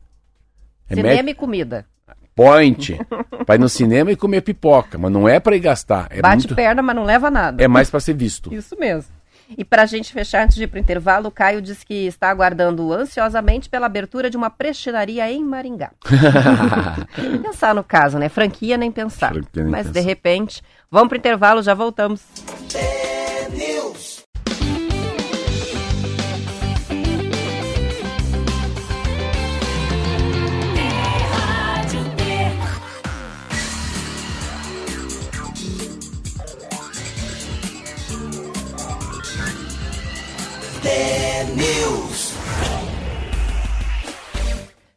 Cinema 0.88 1.30
e 1.30 1.34
comida. 1.34 1.86
Point. 2.34 2.98
Vai 3.46 3.56
no 3.56 3.68
cinema 3.68 4.12
e 4.12 4.16
comer 4.16 4.42
pipoca, 4.42 4.98
mas 4.98 5.10
não 5.10 5.26
é 5.26 5.40
para 5.40 5.56
ir 5.56 5.60
gastar. 5.60 6.06
É, 6.10 6.20
Bate 6.20 6.36
muito- 6.42 6.54
perna, 6.54 6.82
mas 6.82 6.94
não 6.94 7.04
leva 7.04 7.30
nada. 7.30 7.62
é 7.64 7.66
mais 7.66 7.88
para 7.88 7.98
ser 8.00 8.12
visto. 8.14 8.52
Isso 8.52 8.76
mesmo. 8.78 9.10
E 9.56 9.64
para 9.64 9.82
a 9.82 9.86
gente 9.86 10.12
fechar 10.12 10.44
antes 10.44 10.56
de 10.56 10.64
ir 10.64 10.66
para 10.66 10.78
o 10.78 10.80
intervalo, 10.80 11.28
o 11.28 11.30
Caio 11.30 11.62
diz 11.62 11.84
que 11.84 12.06
está 12.06 12.30
aguardando 12.30 12.92
ansiosamente 12.92 13.68
pela 13.68 13.86
abertura 13.86 14.28
de 14.30 14.36
uma 14.36 14.50
prestinaria 14.50 15.30
em 15.30 15.44
Maringá. 15.44 15.92
pensar 17.42 17.74
no 17.74 17.84
caso, 17.84 18.18
né? 18.18 18.28
Franquia 18.28 18.76
nem 18.76 18.90
pensar. 18.90 19.32
Franquia 19.32 19.62
nem 19.62 19.70
Mas 19.70 19.86
de 19.86 19.92
pensar. 19.92 20.08
repente, 20.08 20.62
vamos 20.90 21.08
para 21.08 21.16
o 21.16 21.18
intervalo, 21.18 21.62
já 21.62 21.74
voltamos. 21.74 22.22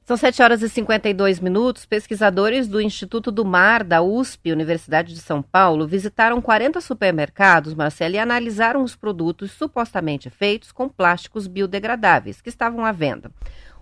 São 0.09 0.17
7 0.17 0.41
horas 0.41 0.63
e 0.63 0.69
52 0.69 1.39
minutos. 1.39 1.85
Pesquisadores 1.85 2.67
do 2.67 2.81
Instituto 2.81 3.31
do 3.31 3.45
Mar, 3.45 3.83
da 3.83 4.01
USP, 4.01 4.51
Universidade 4.51 5.13
de 5.13 5.19
São 5.19 5.39
Paulo, 5.39 5.85
visitaram 5.85 6.41
40 6.41 6.81
supermercados, 6.81 7.75
Marcelo, 7.75 8.15
e 8.15 8.17
analisaram 8.17 8.81
os 8.81 8.95
produtos 8.95 9.51
supostamente 9.51 10.27
feitos 10.27 10.71
com 10.71 10.89
plásticos 10.89 11.45
biodegradáveis 11.45 12.41
que 12.41 12.49
estavam 12.49 12.83
à 12.83 12.91
venda. 12.91 13.31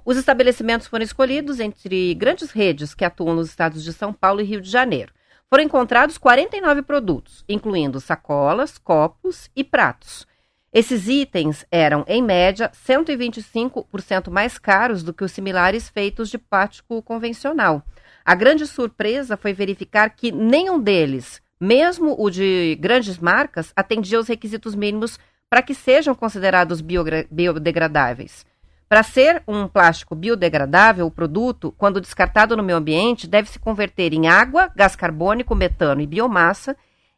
Os 0.04 0.18
estabelecimentos 0.18 0.88
foram 0.88 1.06
escolhidos 1.06 1.62
entre 1.62 2.14
grandes 2.16 2.52
redes 2.52 2.94
que 2.94 3.06
atuam 3.06 3.34
nos 3.34 3.48
estados 3.48 3.82
de 3.82 3.94
São 3.94 4.12
Paulo 4.12 4.42
e 4.42 4.44
Rio 4.44 4.60
de 4.60 4.70
Janeiro. 4.70 5.14
Foram 5.50 5.64
encontrados 5.64 6.18
49 6.18 6.82
produtos, 6.82 7.46
incluindo 7.48 8.02
sacolas, 8.02 8.78
copos 8.78 9.50
e 9.56 9.64
pratos. 9.64 10.27
Esses 10.74 11.08
itens 11.08 11.66
eram, 11.72 12.04
em 12.08 12.22
média, 12.22 12.70
125% 12.88 14.30
mais 14.30 14.58
caros 14.58 15.02
do 15.02 15.14
que 15.14 15.24
os 15.24 15.32
similares 15.32 15.90
feitos 15.90 16.30
de 16.30 16.38
plástico 16.38 17.02
convencional. 17.02 17.82
A 18.26 18.36
grande 18.36 18.68
surpresa 18.68 19.38
foi 19.38 19.54
verificar 19.54 20.10
que 20.10 20.32
nenhum 20.32 20.80
deles, 20.80 21.42
mesmo 21.60 22.16
o 22.20 22.30
de 22.30 22.78
grandes 22.80 23.18
marcas, 23.18 23.72
atendia 23.76 24.20
os 24.20 24.28
requisitos 24.28 24.76
mínimos 24.76 25.18
para 25.50 25.62
que 25.62 25.74
sejam 25.74 26.14
considerados 26.14 26.82
biodegradáveis. 26.82 28.46
Para 28.90 29.04
ser 29.04 29.44
um 29.48 29.68
plástico 29.68 30.16
biodegradável, 30.16 31.06
o 31.06 31.12
produto, 31.12 31.74
quando 31.78 32.02
descartado 32.02 32.56
no 32.56 32.64
meio 32.64 32.78
ambiente, 32.78 33.28
deve 33.28 33.50
se 33.50 33.60
converter 33.60 34.14
em 34.14 34.28
água, 34.28 34.70
gás 34.76 34.96
carbônico, 34.96 35.56
metano 35.56 36.02
e 36.02 36.08
biomassa 36.08 36.76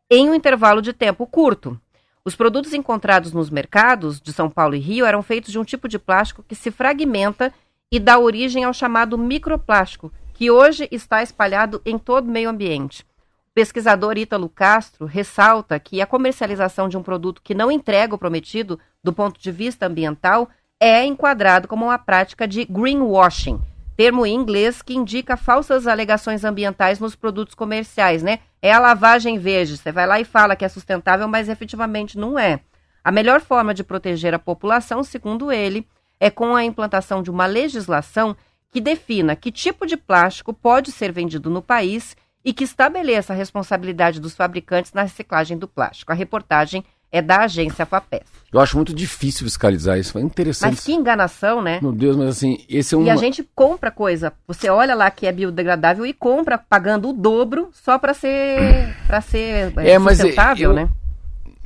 em 0.09 0.29
um 0.29 0.33
intervalo 0.33 0.81
de 0.81 0.93
tempo 0.93 1.27
curto. 1.27 1.79
Os 2.26 2.36
produtos 2.36 2.74
encontrados 2.74 3.32
nos 3.32 3.49
mercados 3.49 4.20
de 4.20 4.34
São 4.34 4.49
Paulo 4.49 4.76
e 4.76 4.80
Rio 4.80 5.05
eram 5.05 5.24
feitos 5.24 5.51
de 5.51 5.59
um 5.59 5.63
tipo 5.63 5.88
de 5.88 5.97
plástico 5.97 6.43
que 6.47 6.55
se 6.55 6.70
fragmenta 6.70 7.53
e 7.91 7.99
dá 7.99 8.20
origem 8.20 8.63
ao 8.63 8.74
chamado 8.74 9.17
microplástico, 9.17 10.11
que 10.34 10.51
hoje 10.51 10.88
está 10.91 11.24
espalhado 11.24 11.82
em 11.86 11.97
todo 11.97 12.28
o 12.28 12.32
meio 12.32 12.49
ambiente. 12.49 13.03
O 13.49 13.53
pesquisador 13.53 14.17
Ítalo 14.17 14.47
Castro 14.47 15.05
ressalta 15.05 15.80
que 15.80 16.01
a 16.01 16.05
comercialização 16.05 16.88
de 16.88 16.97
um 16.97 17.03
produto 17.03 17.41
que 17.41 17.55
não 17.55 17.72
entrega 17.72 18.15
o 18.15 18.17
prometido 18.17 18.80
do 19.03 19.11
ponto 19.11 19.39
de 19.39 19.51
vista 19.51 19.88
ambiental 19.88 20.49
é 20.80 21.03
enquadrado 21.03 21.67
como 21.67 21.86
uma 21.86 21.97
prática 21.97 22.47
de 22.47 22.63
greenwashing, 22.65 23.59
termo 23.99 24.25
em 24.25 24.33
inglês 24.33 24.81
que 24.81 24.95
indica 24.95 25.35
falsas 25.35 25.85
alegações 25.85 26.45
ambientais 26.45 27.01
nos 27.01 27.17
produtos 27.17 27.53
comerciais, 27.53 28.23
né? 28.23 28.39
É 28.61 28.71
a 28.71 28.79
lavagem 28.79 29.37
verde. 29.37 29.75
Você 29.75 29.91
vai 29.91 30.07
lá 30.07 30.17
e 30.21 30.23
fala 30.23 30.55
que 30.55 30.63
é 30.63 30.69
sustentável, 30.69 31.27
mas 31.27 31.49
efetivamente 31.49 32.17
não 32.17 32.39
é. 32.39 32.61
A 33.03 33.11
melhor 33.11 33.41
forma 33.41 33.73
de 33.73 33.83
proteger 33.83 34.33
a 34.33 34.39
população, 34.39 35.03
segundo 35.03 35.51
ele, 35.51 35.85
é 36.17 36.29
com 36.29 36.55
a 36.55 36.63
implantação 36.63 37.21
de 37.21 37.29
uma 37.29 37.45
legislação 37.45 38.37
que 38.71 38.79
defina 38.79 39.35
que 39.35 39.51
tipo 39.51 39.85
de 39.85 39.97
plástico 39.97 40.53
pode 40.53 40.93
ser 40.93 41.11
vendido 41.11 41.49
no 41.49 41.61
país 41.61 42.15
e 42.45 42.53
que 42.53 42.63
estabeleça 42.63 43.33
a 43.33 43.35
responsabilidade 43.35 44.21
dos 44.21 44.33
fabricantes 44.33 44.93
na 44.93 45.01
reciclagem 45.01 45.57
do 45.57 45.67
plástico. 45.67 46.13
A 46.13 46.15
reportagem 46.15 46.85
é 47.12 47.22
da 47.22 47.41
agência 47.41 47.86
FAPES. 47.86 48.22
Eu 48.51 48.60
acho 48.60 48.76
muito 48.76 48.93
difícil 48.93 49.45
fiscalizar 49.45 49.97
isso. 49.99 50.18
É 50.18 50.22
interessante. 50.22 50.72
Mas 50.72 50.84
que 50.84 50.91
enganação, 50.93 51.62
né? 51.62 51.80
Meu 51.82 51.91
Deus, 51.91 52.16
mas 52.16 52.30
assim, 52.30 52.57
esse 52.68 52.95
é 52.95 52.97
um. 52.97 53.03
E 53.03 53.10
a 53.10 53.16
gente 53.16 53.47
compra 53.53 53.91
coisa. 53.91 54.34
Você 54.47 54.70
olha 54.70 54.95
lá 54.95 55.12
que 55.12 55.28
é 55.28 55.32
biodegradável 55.32 56.05
e 56.05 56.14
compra 56.14 56.57
pagando 56.57 57.10
o 57.10 57.14
dobro 57.14 57.70
só 57.74 57.99
para 57.99 58.14
ser 58.14 58.95
para 59.05 59.22
ser 59.22 59.72
é, 59.78 59.91
É, 59.91 59.99
mas 59.99 60.18
sustentável, 60.18 60.72
eu- 60.72 60.76
né? 60.76 60.89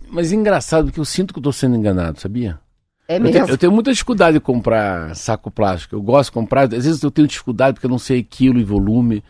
Mas 0.10 0.32
é 0.32 0.36
engraçado 0.36 0.86
porque 0.86 1.00
eu 1.00 1.06
sinto 1.06 1.34
que 1.34 1.40
eu 1.40 1.44
tô 1.44 1.52
sendo 1.52 1.76
enganado, 1.76 2.20
sabia? 2.20 2.60
É 3.08 3.18
Eu 3.18 3.22
mesmo. 3.22 3.34
tenho, 3.34 3.50
eu 3.54 3.58
tenho 3.58 3.72
muita 3.72 3.92
dificuldade 3.92 4.34
de 4.36 4.40
comprar 4.40 5.16
saco 5.16 5.50
plástico. 5.50 5.96
Eu 5.96 6.02
gosto 6.02 6.30
de 6.30 6.34
comprar, 6.34 6.64
às 6.66 6.86
vezes 6.86 7.02
eu 7.02 7.10
tenho 7.12 7.28
dificuldade 7.28 7.74
porque 7.76 7.86
eu 7.86 7.90
não 7.92 7.98
sei 8.00 8.22
quilo 8.24 8.60
e 8.60 8.64
volume. 8.64 9.24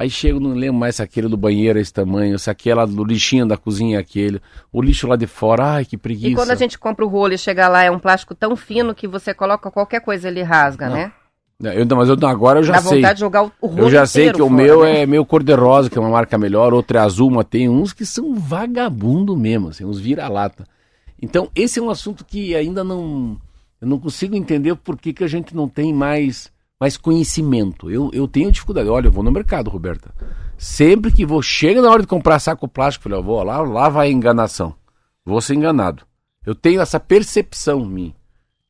Aí 0.00 0.08
chego, 0.08 0.40
não 0.40 0.54
lembro 0.54 0.80
mais 0.80 0.96
se 0.96 1.02
aquele 1.02 1.28
do 1.28 1.36
banheiro 1.36 1.78
é 1.78 1.82
esse 1.82 1.92
tamanho, 1.92 2.38
se 2.38 2.48
aquela 2.48 2.86
do 2.86 3.04
lixinho 3.04 3.44
da 3.44 3.58
cozinha 3.58 3.98
é 3.98 4.00
aquele, 4.00 4.40
o 4.72 4.80
lixo 4.80 5.06
lá 5.06 5.14
de 5.14 5.26
fora, 5.26 5.74
ai 5.74 5.84
que 5.84 5.94
preguiça. 5.94 6.30
E 6.30 6.34
quando 6.34 6.52
a 6.52 6.54
gente 6.54 6.78
compra 6.78 7.04
o 7.04 7.08
rolo 7.08 7.34
e 7.34 7.38
chega 7.38 7.68
lá, 7.68 7.82
é 7.82 7.90
um 7.90 7.98
plástico 7.98 8.34
tão 8.34 8.56
fino 8.56 8.94
que 8.94 9.06
você 9.06 9.34
coloca 9.34 9.70
qualquer 9.70 10.00
coisa 10.00 10.28
ele 10.28 10.42
rasga, 10.42 10.88
Não. 10.88 10.94
né? 10.94 11.12
Eu, 11.62 11.84
mas 11.94 12.08
eu, 12.08 12.16
agora 12.26 12.60
eu 12.60 12.62
já 12.62 12.72
Dá 12.72 12.80
sei. 12.80 12.96
vontade 12.96 13.14
de 13.16 13.20
jogar 13.20 13.42
o, 13.44 13.52
o 13.60 13.66
rolo 13.66 13.82
Eu 13.82 13.90
já 13.90 14.06
sei 14.06 14.32
que 14.32 14.40
o 14.40 14.48
fora, 14.48 14.62
meu 14.62 14.84
né? 14.84 15.02
é 15.02 15.06
meio 15.06 15.22
cor-de-rosa, 15.26 15.90
que 15.90 15.98
é 15.98 16.00
uma 16.00 16.08
marca 16.08 16.38
melhor, 16.38 16.72
outro 16.72 16.96
é 16.96 17.00
azul, 17.00 17.30
mas 17.30 17.44
tem 17.50 17.68
uns 17.68 17.92
que 17.92 18.06
são 18.06 18.34
vagabundo 18.36 19.36
mesmo, 19.36 19.68
assim, 19.68 19.84
uns 19.84 20.00
vira-lata. 20.00 20.64
Então, 21.20 21.50
esse 21.54 21.78
é 21.78 21.82
um 21.82 21.90
assunto 21.90 22.24
que 22.24 22.56
ainda 22.56 22.82
não. 22.82 23.36
Eu 23.78 23.86
não 23.86 23.98
consigo 23.98 24.34
entender 24.34 24.74
por 24.76 24.96
que, 24.96 25.12
que 25.12 25.22
a 25.22 25.28
gente 25.28 25.54
não 25.54 25.68
tem 25.68 25.92
mais, 25.92 26.50
mais 26.80 26.96
conhecimento. 26.96 27.90
Eu, 27.90 28.10
eu 28.14 28.26
tenho 28.26 28.50
dificuldade. 28.50 28.88
Olha, 28.88 29.08
eu 29.08 29.12
vou 29.12 29.22
no 29.22 29.30
mercado, 29.30 29.68
Roberta. 29.68 30.14
Sempre 30.56 31.12
que 31.12 31.26
vou, 31.26 31.42
chega 31.42 31.82
na 31.82 31.90
hora 31.90 32.02
de 32.02 32.08
comprar 32.08 32.38
saco 32.38 32.66
plástico, 32.66 33.08
eu 33.08 33.22
vou 33.22 33.42
lá, 33.42 33.60
lá 33.60 33.88
vai 33.88 34.08
a 34.08 34.10
enganação. 34.10 34.74
Vou 35.24 35.40
ser 35.40 35.54
enganado. 35.54 36.04
Eu 36.44 36.54
tenho 36.54 36.80
essa 36.80 36.98
percepção 36.98 37.80
em 37.82 37.88
mim, 37.88 38.14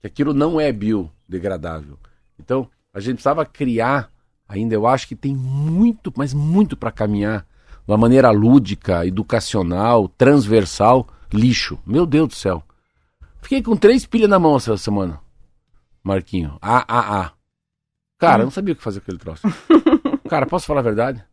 que 0.01 0.07
aquilo 0.07 0.35
não 0.35 0.61
é 0.61 0.73
biodegradável. 0.73 1.97
Então, 2.39 2.69
a 2.93 2.99
gente 2.99 3.15
precisava 3.15 3.47
criar, 3.47 4.11
ainda 4.49 4.75
eu 4.75 4.87
acho 4.87 5.07
que 5.07 5.15
tem 5.15 5.35
muito, 5.35 6.13
mas 6.17 6.35
muito 6.35 6.77
para 6.77 6.91
caminhar, 6.91 7.47
de 7.87 7.93
uma 7.93 7.97
maneira 7.97 8.31
lúdica, 8.31 9.07
educacional, 9.07 10.09
transversal, 10.09 11.07
lixo. 11.33 11.79
Meu 11.87 12.07
Deus 12.07 12.29
do 12.29 12.35
céu. 12.35 12.63
Fiquei 13.41 13.63
com 13.63 13.77
três 13.77 14.05
pilhas 14.05 14.29
na 14.29 14.39
mão 14.39 14.57
essa 14.57 14.77
semana. 14.77 15.21
Marquinho. 16.03 16.59
A, 16.61 16.85
A, 16.87 17.21
A. 17.21 17.40
Cara, 18.21 18.43
eu 18.43 18.47
não 18.47 18.51
sabia 18.51 18.75
o 18.75 18.77
que 18.77 18.83
fazer 18.83 19.01
com 19.01 19.05
aquele 19.05 19.19
troço. 19.19 19.43
Cara, 20.29 20.47
posso 20.47 20.67
falar 20.67 20.81
a 20.81 20.85
verdade? 20.85 21.25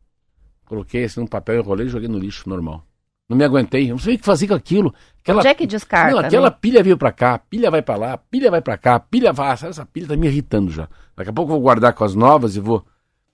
Coloquei 0.66 1.04
assim 1.04 1.20
num 1.20 1.28
papel, 1.28 1.60
enrolei 1.60 1.88
e 1.88 1.90
joguei 1.90 2.08
no 2.08 2.18
lixo, 2.18 2.50
normal. 2.50 2.84
Não 3.30 3.36
me 3.36 3.44
aguentei, 3.44 3.90
não 3.90 3.98
sabia 4.00 4.16
o 4.16 4.20
que 4.20 4.26
fazer 4.26 4.48
com 4.48 4.54
aquilo. 4.54 4.94
Aquela, 5.22 5.40
Onde 5.40 5.50
é 5.50 5.54
que 5.54 5.68
descarta? 5.68 6.12
não, 6.12 6.20
aquela 6.20 6.50
né? 6.50 6.58
pilha 6.62 6.82
veio 6.82 6.98
pra 6.98 7.12
cá, 7.12 7.38
pilha 7.38 7.70
vai 7.70 7.82
pra 7.82 7.98
lá, 7.98 8.18
pilha 8.18 8.50
vai 8.50 8.62
pra 8.62 8.78
cá, 8.78 9.00
pilha 9.00 9.34
vai. 9.34 9.52
Essa 9.52 9.86
pilha 9.86 10.08
tá 10.08 10.16
me 10.16 10.28
irritando 10.28 10.72
já. 10.72 10.88
Daqui 11.16 11.30
a 11.30 11.34
pouco 11.34 11.52
eu 11.52 11.56
vou 11.56 11.62
guardar 11.62 11.94
com 11.94 12.06
as 12.06 12.16
novas 12.16 12.56
e 12.56 12.62
vou. 12.62 12.86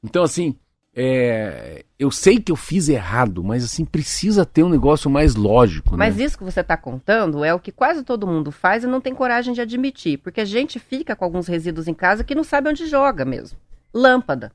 Então, 0.04 0.24
assim, 0.24 0.56
é, 0.96 1.84
eu 1.98 2.12
sei 2.12 2.40
que 2.40 2.52
eu 2.52 2.56
fiz 2.56 2.88
errado, 2.88 3.44
mas 3.44 3.64
assim, 3.64 3.84
precisa 3.84 4.46
ter 4.46 4.64
um 4.64 4.70
negócio 4.70 5.10
mais 5.10 5.36
lógico. 5.36 5.98
Mas 5.98 6.18
né? 6.18 6.24
isso 6.26 6.38
que 6.38 6.44
você 6.44 6.60
está 6.60 6.78
contando 6.78 7.44
é 7.44 7.54
o 7.54 7.60
que 7.60 7.72
quase 7.72 8.04
todo 8.04 8.28
mundo 8.28 8.52
faz 8.52 8.84
e 8.84 8.88
não 8.88 9.02
tem 9.02 9.14
coragem 9.16 9.54
de 9.54 9.62
admitir. 9.62 10.18
Porque 10.20 10.42
a 10.42 10.46
gente 10.46 10.78
fica 10.80 11.16
com 11.16 11.26
alguns 11.26 11.48
resíduos 11.48 11.88
em 11.88 11.94
casa 11.94 12.24
que 12.24 12.36
não 12.36 12.44
sabe 12.44 12.70
onde 12.70 12.86
joga 12.88 13.26
mesmo. 13.26 13.58
Lâmpada. 13.94 14.52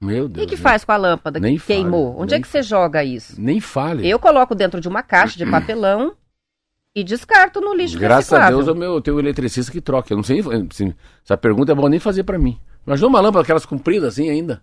Meu 0.00 0.24
O 0.24 0.28
Deus. 0.28 0.46
que, 0.46 0.54
que 0.54 0.62
né? 0.62 0.68
faz 0.70 0.84
com 0.84 0.92
a 0.92 0.96
lâmpada 0.96 1.40
Nem 1.40 1.58
que 1.58 1.66
queimou? 1.66 2.12
fale, 2.12 2.22
Onde 2.22 2.30
nem 2.32 2.38
é 2.38 2.42
que 2.42 2.48
você 2.48 2.62
joga 2.62 3.02
isso? 3.04 3.40
Nem 3.40 3.60
fale. 3.60 4.08
Eu 4.08 4.18
coloco 4.18 4.54
dentro 4.54 4.80
de 4.80 4.88
uma 4.88 5.02
caixa 5.02 5.36
de 5.36 5.44
papelão 5.44 6.14
e 6.94 7.02
descarto 7.04 7.60
no 7.60 7.74
lixo 7.74 7.98
Graças 7.98 8.32
a 8.32 8.36
reciclável. 8.36 8.58
Deus, 8.58 8.68
eu, 8.68 8.74
meu, 8.74 8.94
eu 8.94 9.00
tenho 9.00 9.18
eletricista 9.18 9.70
que 9.72 9.80
troca. 9.80 10.12
Eu 10.12 10.16
não 10.16 10.24
sei. 10.24 10.40
assim, 10.40 10.94
essa 11.24 11.36
pergunta 11.36 11.72
é 11.72 11.74
bom 11.74 11.88
nem 11.88 11.98
fazer 11.98 12.22
pra 12.22 12.38
mim. 12.38 12.58
Imagina 12.86 13.08
uma 13.08 13.20
lâmpada, 13.20 13.42
aquelas 13.42 13.66
compridas 13.66 14.14
assim 14.14 14.30
ainda. 14.30 14.62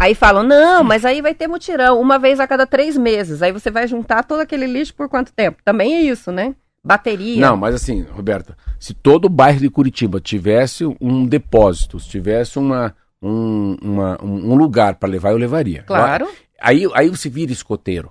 Aí 0.00 0.14
falam, 0.14 0.42
não, 0.42 0.82
mas 0.82 1.04
aí 1.04 1.20
vai 1.20 1.34
ter 1.34 1.46
mutirão, 1.46 2.00
uma 2.00 2.18
vez 2.18 2.40
a 2.40 2.46
cada 2.46 2.66
três 2.66 2.96
meses. 2.96 3.42
Aí 3.42 3.52
você 3.52 3.70
vai 3.70 3.86
juntar 3.86 4.24
todo 4.24 4.40
aquele 4.40 4.66
lixo 4.66 4.94
por 4.94 5.10
quanto 5.10 5.30
tempo? 5.30 5.58
Também 5.62 5.94
é 5.94 6.00
isso, 6.00 6.32
né? 6.32 6.54
Bateria. 6.82 7.38
Não, 7.38 7.54
mas 7.54 7.74
assim, 7.74 8.00
Roberta, 8.10 8.56
se 8.78 8.94
todo 8.94 9.26
o 9.26 9.28
bairro 9.28 9.60
de 9.60 9.68
Curitiba 9.68 10.18
tivesse 10.18 10.86
um 10.98 11.26
depósito, 11.26 12.00
se 12.00 12.08
tivesse 12.08 12.58
uma, 12.58 12.96
um, 13.20 13.76
uma- 13.82 14.18
um 14.24 14.54
lugar 14.54 14.94
para 14.94 15.06
levar, 15.10 15.32
eu 15.32 15.36
levaria. 15.36 15.82
Claro. 15.82 16.26
Aí, 16.58 16.88
aí 16.94 17.10
você 17.10 17.28
vira 17.28 17.52
escoteiro. 17.52 18.10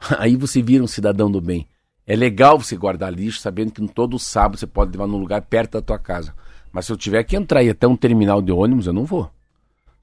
Aí 0.18 0.34
você 0.34 0.60
vira 0.60 0.82
um 0.82 0.88
cidadão 0.88 1.30
do 1.30 1.40
bem. 1.40 1.68
É 2.06 2.16
legal 2.16 2.58
você 2.58 2.74
guardar 2.76 3.12
lixo 3.12 3.38
sabendo 3.38 3.70
que 3.70 3.86
todo 3.86 4.18
sábado 4.18 4.58
você 4.58 4.66
pode 4.66 4.90
levar 4.90 5.06
num 5.06 5.18
lugar 5.18 5.42
perto 5.42 5.72
da 5.74 5.82
tua 5.82 5.98
casa. 5.98 6.34
Mas 6.72 6.86
se 6.86 6.92
eu 6.92 6.96
tiver 6.96 7.22
que 7.22 7.36
entrar 7.36 7.62
e 7.62 7.70
até 7.70 7.86
um 7.86 7.94
terminal 7.96 8.42
de 8.42 8.50
ônibus, 8.50 8.88
eu 8.88 8.92
não 8.92 9.04
vou. 9.04 9.30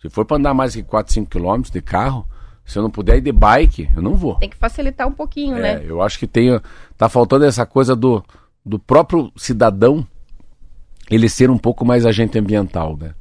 Se 0.02 0.10
for 0.10 0.26
para 0.26 0.38
andar 0.38 0.54
mais 0.54 0.76
que 0.76 0.84
4, 0.84 1.12
5 1.14 1.30
quilômetros 1.30 1.72
de 1.72 1.82
carro, 1.82 2.28
se 2.66 2.78
eu 2.78 2.84
não 2.84 2.90
puder 2.92 3.18
ir 3.18 3.22
de 3.22 3.32
bike, 3.32 3.90
eu 3.96 4.02
não 4.02 4.16
vou. 4.16 4.36
Tem 4.36 4.50
que 4.50 4.58
facilitar 4.58 5.08
um 5.08 5.12
pouquinho, 5.14 5.58
É, 5.58 5.62
né? 5.80 5.86
eu 5.86 6.02
acho 6.02 6.20
que 6.20 6.28
tem, 6.28 6.60
tá 6.98 7.08
faltando 7.10 7.46
essa 7.46 7.66
coisa 7.66 7.96
do, 7.96 8.24
do 8.66 8.78
próprio 8.78 9.32
cidadão 9.36 10.06
ele 11.10 11.30
ser 11.30 11.50
um 11.50 11.58
pouco 11.58 11.86
mais 11.86 12.06
agente 12.06 12.38
ambiental, 12.38 12.98
né? 12.98 13.14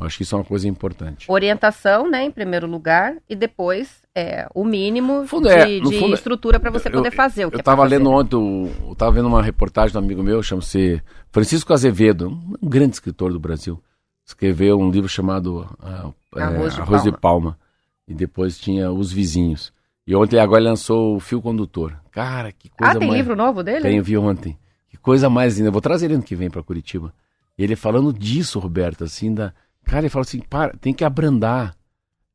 Eu 0.00 0.06
acho 0.06 0.16
que 0.16 0.22
isso 0.24 0.34
é 0.34 0.38
uma 0.38 0.44
coisa 0.44 0.66
importante. 0.66 1.30
Orientação, 1.30 2.10
né, 2.10 2.24
em 2.24 2.30
primeiro 2.30 2.66
lugar, 2.66 3.14
e 3.28 3.36
depois 3.36 4.02
é, 4.14 4.48
o 4.54 4.64
mínimo 4.64 5.24
fundo, 5.26 5.48
de, 5.48 5.54
é, 5.54 5.66
de 5.78 5.98
fundo, 5.98 6.14
estrutura 6.14 6.58
para 6.58 6.70
você 6.70 6.88
Eu- 6.88 6.92
poder 6.92 7.10
fazer 7.12 7.46
o 7.46 7.50
que 7.50 7.56
Eu 7.56 7.60
é 7.60 7.62
tava 7.62 7.76
pra 7.82 7.84
fazer. 7.84 7.98
lendo 7.98 8.10
ontem, 8.10 8.72
eu 8.88 8.94
tava 8.96 9.12
vendo 9.12 9.28
uma 9.28 9.42
reportagem 9.42 9.92
de 9.92 9.96
um 9.98 10.00
amigo 10.00 10.22
meu, 10.22 10.42
chama-se 10.42 11.00
Francisco 11.30 11.72
Azevedo, 11.72 12.28
um 12.60 12.68
grande 12.68 12.94
escritor 12.94 13.32
do 13.32 13.38
Brasil. 13.38 13.80
Escreveu 14.26 14.78
um 14.78 14.90
livro 14.90 15.08
chamado 15.08 15.64
é, 15.82 16.12
Arroz 16.42 16.74
de 16.74 16.80
Arroz 16.80 17.02
de 17.02 17.10
Palma. 17.12 17.20
Palma. 17.20 17.58
E 18.06 18.14
depois 18.14 18.58
tinha 18.58 18.90
Os 18.90 19.12
Vizinhos. 19.12 19.72
E 20.06 20.14
ontem 20.14 20.38
agora 20.38 20.60
ele 20.60 20.68
lançou 20.68 21.16
o 21.16 21.20
Fio 21.20 21.40
Condutor. 21.40 21.96
Cara, 22.10 22.52
que 22.52 22.68
coisa 22.68 22.92
Ah, 22.92 22.98
tem 22.98 23.08
mais... 23.08 23.18
livro 23.20 23.34
novo 23.34 23.62
dele? 23.62 23.80
Tem, 23.82 23.96
eu 23.96 24.04
vi 24.04 24.18
ontem. 24.18 24.58
Que 24.88 24.96
coisa 24.98 25.30
mais 25.30 25.56
linda. 25.56 25.68
Eu 25.68 25.72
vou 25.72 25.80
trazer 25.80 26.06
ele 26.06 26.14
ano 26.14 26.22
que 26.22 26.36
vem 26.36 26.50
pra 26.50 26.62
Curitiba. 26.62 27.14
E 27.56 27.64
ele 27.64 27.74
falando 27.76 28.12
disso, 28.12 28.58
Roberto, 28.58 29.04
assim, 29.04 29.32
da. 29.32 29.54
Cara, 29.84 30.00
ele 30.00 30.10
fala 30.10 30.24
assim, 30.24 30.40
para, 30.40 30.76
tem 30.76 30.92
que 30.92 31.04
abrandar. 31.04 31.74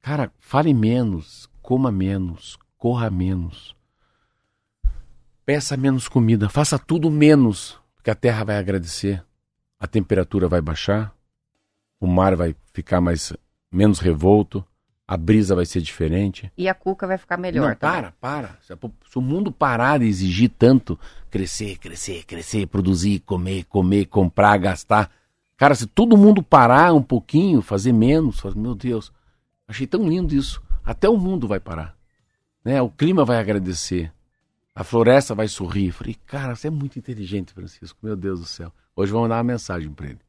Cara, 0.02 0.32
fale 0.40 0.74
menos, 0.74 1.50
coma 1.62 1.92
menos, 1.92 2.58
corra 2.78 3.10
menos. 3.10 3.76
Peça 5.46 5.76
menos 5.76 6.08
comida, 6.08 6.48
faça 6.48 6.78
tudo 6.78 7.10
menos, 7.10 7.80
porque 7.96 8.10
a 8.10 8.16
terra 8.16 8.44
vai 8.44 8.58
agradecer. 8.58 9.24
A 9.80 9.88
temperatura 9.88 10.48
vai 10.48 10.62
baixar, 10.62 11.14
o 12.00 12.06
mar 12.08 12.36
vai 12.36 12.56
ficar 12.74 13.02
mais 13.02 13.34
menos 13.72 14.00
revolto, 14.00 14.66
a 15.08 15.18
brisa 15.18 15.56
vai 15.56 15.66
ser 15.66 15.82
diferente. 15.82 16.52
E 16.58 16.68
a 16.70 16.74
cuca 16.74 17.08
vai 17.08 17.18
ficar 17.18 17.38
melhor. 17.38 17.70
Não, 17.70 17.76
para, 17.76 18.12
para. 18.22 18.58
Se, 18.62 18.74
o 19.18 19.22
mundo 19.22 19.52
parar 19.52 20.00
de 20.00 20.06
exigir 20.06 20.50
tanto, 20.58 21.00
crescer, 21.32 21.78
crescer, 21.78 22.24
crescer, 22.26 22.68
produzir, 22.68 23.20
comer, 23.22 23.64
comer, 23.66 24.06
comprar, 24.06 24.58
gastar. 24.58 25.10
Cara, 25.58 25.74
se 25.76 25.88
todo 25.88 26.16
mundo 26.16 26.44
parar 26.44 26.94
um 26.94 27.02
pouquinho, 27.02 27.62
fazer 27.62 27.92
menos, 27.92 28.40
faz- 28.40 28.54
meu 28.56 28.76
Deus, 28.76 29.12
achei 29.68 29.88
tão 29.88 30.08
lindo 30.08 30.36
isso. 30.36 30.62
Até 30.86 31.10
o 31.10 31.18
mundo 31.18 31.48
vai 31.48 31.60
parar. 31.60 31.98
Né? 32.64 32.82
O 32.82 32.90
clima 32.90 33.26
vai 33.26 33.38
agradecer. 33.40 34.12
A 34.76 34.84
floresta 34.84 35.34
vai 35.36 35.48
sorrir. 35.48 35.92
Falei, 35.92 36.16
cara, 36.26 36.56
você 36.56 36.68
é 36.68 36.72
muito 36.72 36.98
inteligente, 37.00 37.52
Francisco. 37.52 37.98
Meu 38.02 38.16
Deus 38.16 38.40
do 38.40 38.46
céu. 38.46 38.72
Hoje 38.96 39.12
vou 39.12 39.22
mandar 39.24 39.38
uma 39.38 39.44
mensagem 39.44 39.92
para 39.92 40.06
ele. 40.08 40.20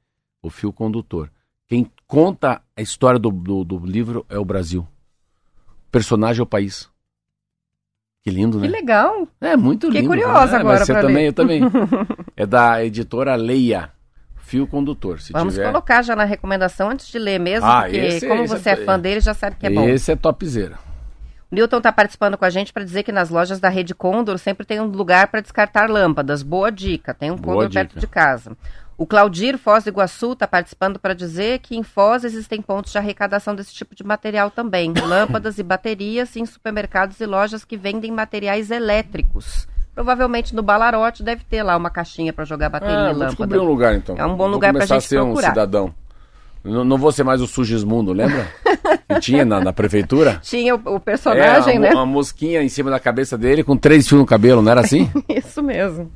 O 0.42 0.48
fio 0.50 0.72
condutor. 0.72 1.30
Quem 1.68 1.90
conta 2.10 2.60
a 2.76 2.82
história 2.82 3.18
do, 3.18 3.30
do, 3.30 3.64
do 3.64 3.78
livro 3.86 4.26
é 4.28 4.36
o 4.38 4.44
Brasil. 4.44 4.86
O 5.86 5.90
personagem 5.92 6.40
é 6.40 6.42
o 6.42 6.46
país. 6.46 6.88
Que 8.22 8.30
lindo, 8.30 8.60
Que 8.60 8.66
né? 8.68 8.72
legal. 8.78 9.26
É 9.40 9.56
muito 9.56 9.86
Fiquei 9.86 10.02
lindo. 10.02 10.10
curiosa 10.12 10.56
É, 10.56 10.60
agora 10.60 10.84
pra 10.84 11.00
também, 11.00 11.16
ler. 11.16 11.26
eu 11.28 11.32
também. 11.32 11.60
É 12.36 12.44
da 12.44 12.84
editora 12.84 13.34
Leia. 13.36 13.90
Fio 14.36 14.66
condutor. 14.66 15.20
Se 15.20 15.32
Vamos 15.32 15.54
tiver. 15.54 15.66
colocar 15.66 16.02
já 16.02 16.16
na 16.16 16.24
recomendação 16.24 16.90
antes 16.90 17.06
de 17.06 17.18
ler 17.18 17.38
mesmo, 17.38 17.66
Ah, 17.68 17.82
porque 17.82 17.96
esse- 17.96 18.26
como 18.28 18.42
esse 18.42 18.58
você 18.58 18.70
é- 18.70 18.72
é 18.72 18.76
fã 18.84 18.98
dele, 18.98 19.20
já 19.20 19.32
sabe 19.32 19.54
que 19.56 19.66
é 19.66 19.70
bom. 19.70 19.88
Esse 19.88 20.10
é 20.10 20.16
topzera. 20.16 20.76
O 21.50 21.54
Newton 21.54 21.78
está 21.78 21.92
participando 21.92 22.36
com 22.36 22.44
a 22.44 22.50
gente 22.50 22.72
para 22.72 22.84
dizer 22.84 23.02
que 23.04 23.12
nas 23.12 23.30
lojas 23.30 23.60
da 23.60 23.68
Rede 23.68 23.94
Condor 23.94 24.38
sempre 24.38 24.66
tem 24.66 24.80
um 24.80 24.86
lugar 24.86 25.28
para 25.28 25.40
descartar 25.40 25.88
lâmpadas. 25.88 26.42
Boa 26.42 26.70
dica, 26.70 27.14
tem 27.14 27.30
um 27.30 27.36
Boa 27.36 27.54
Condor 27.54 27.68
dica. 27.68 27.80
perto 27.84 27.98
de 28.00 28.06
casa. 28.06 28.56
O 29.00 29.06
Claudir 29.06 29.56
Foz 29.56 29.84
do 29.84 29.88
Iguaçu 29.88 30.34
está 30.34 30.46
participando 30.46 30.98
para 30.98 31.14
dizer 31.14 31.60
que 31.60 31.74
em 31.74 31.82
Foz 31.82 32.22
existem 32.22 32.60
pontos 32.60 32.92
de 32.92 32.98
arrecadação 32.98 33.54
desse 33.54 33.72
tipo 33.72 33.94
de 33.94 34.04
material 34.04 34.50
também. 34.50 34.92
Lâmpadas 35.02 35.58
e 35.58 35.62
baterias 35.62 36.36
em 36.36 36.44
supermercados 36.44 37.18
e 37.18 37.24
lojas 37.24 37.64
que 37.64 37.78
vendem 37.78 38.12
materiais 38.12 38.70
elétricos. 38.70 39.66
Provavelmente 39.94 40.54
no 40.54 40.62
Balarote 40.62 41.22
deve 41.22 41.44
ter 41.44 41.62
lá 41.62 41.78
uma 41.78 41.88
caixinha 41.88 42.30
para 42.30 42.44
jogar 42.44 42.68
bateria 42.68 42.94
Ah, 42.94 43.04
e 43.04 43.12
lâmpada. 43.12 43.26
descobrir 43.28 43.58
um 43.58 43.64
lugar 43.64 43.94
então. 43.94 44.18
É 44.18 44.26
um 44.26 44.32
bom 44.36 44.44
Vou 44.44 44.48
lugar 44.48 44.70
começar 44.74 44.96
gente 44.96 45.04
a 45.06 45.08
ser 45.08 45.16
procurar. 45.16 45.46
um 45.46 45.50
cidadão. 45.50 45.94
Não, 46.62 46.84
não 46.84 46.98
vou 46.98 47.10
ser 47.10 47.24
mais 47.24 47.40
o 47.40 47.46
Sugismundo, 47.46 48.12
lembra? 48.12 48.52
que 49.08 49.20
tinha 49.20 49.46
na, 49.46 49.60
na 49.64 49.72
prefeitura? 49.72 50.40
Tinha 50.42 50.76
o, 50.76 50.96
o 50.96 51.00
personagem, 51.00 51.76
é, 51.76 51.78
né? 51.78 51.88
uma, 51.92 52.00
uma 52.00 52.06
mosquinha 52.06 52.62
em 52.62 52.68
cima 52.68 52.90
da 52.90 53.00
cabeça 53.00 53.38
dele 53.38 53.64
com 53.64 53.78
três 53.78 54.06
fios 54.06 54.20
no 54.20 54.26
cabelo, 54.26 54.60
não 54.60 54.70
era 54.70 54.82
assim? 54.82 55.10
Isso 55.26 55.62
mesmo. 55.62 56.12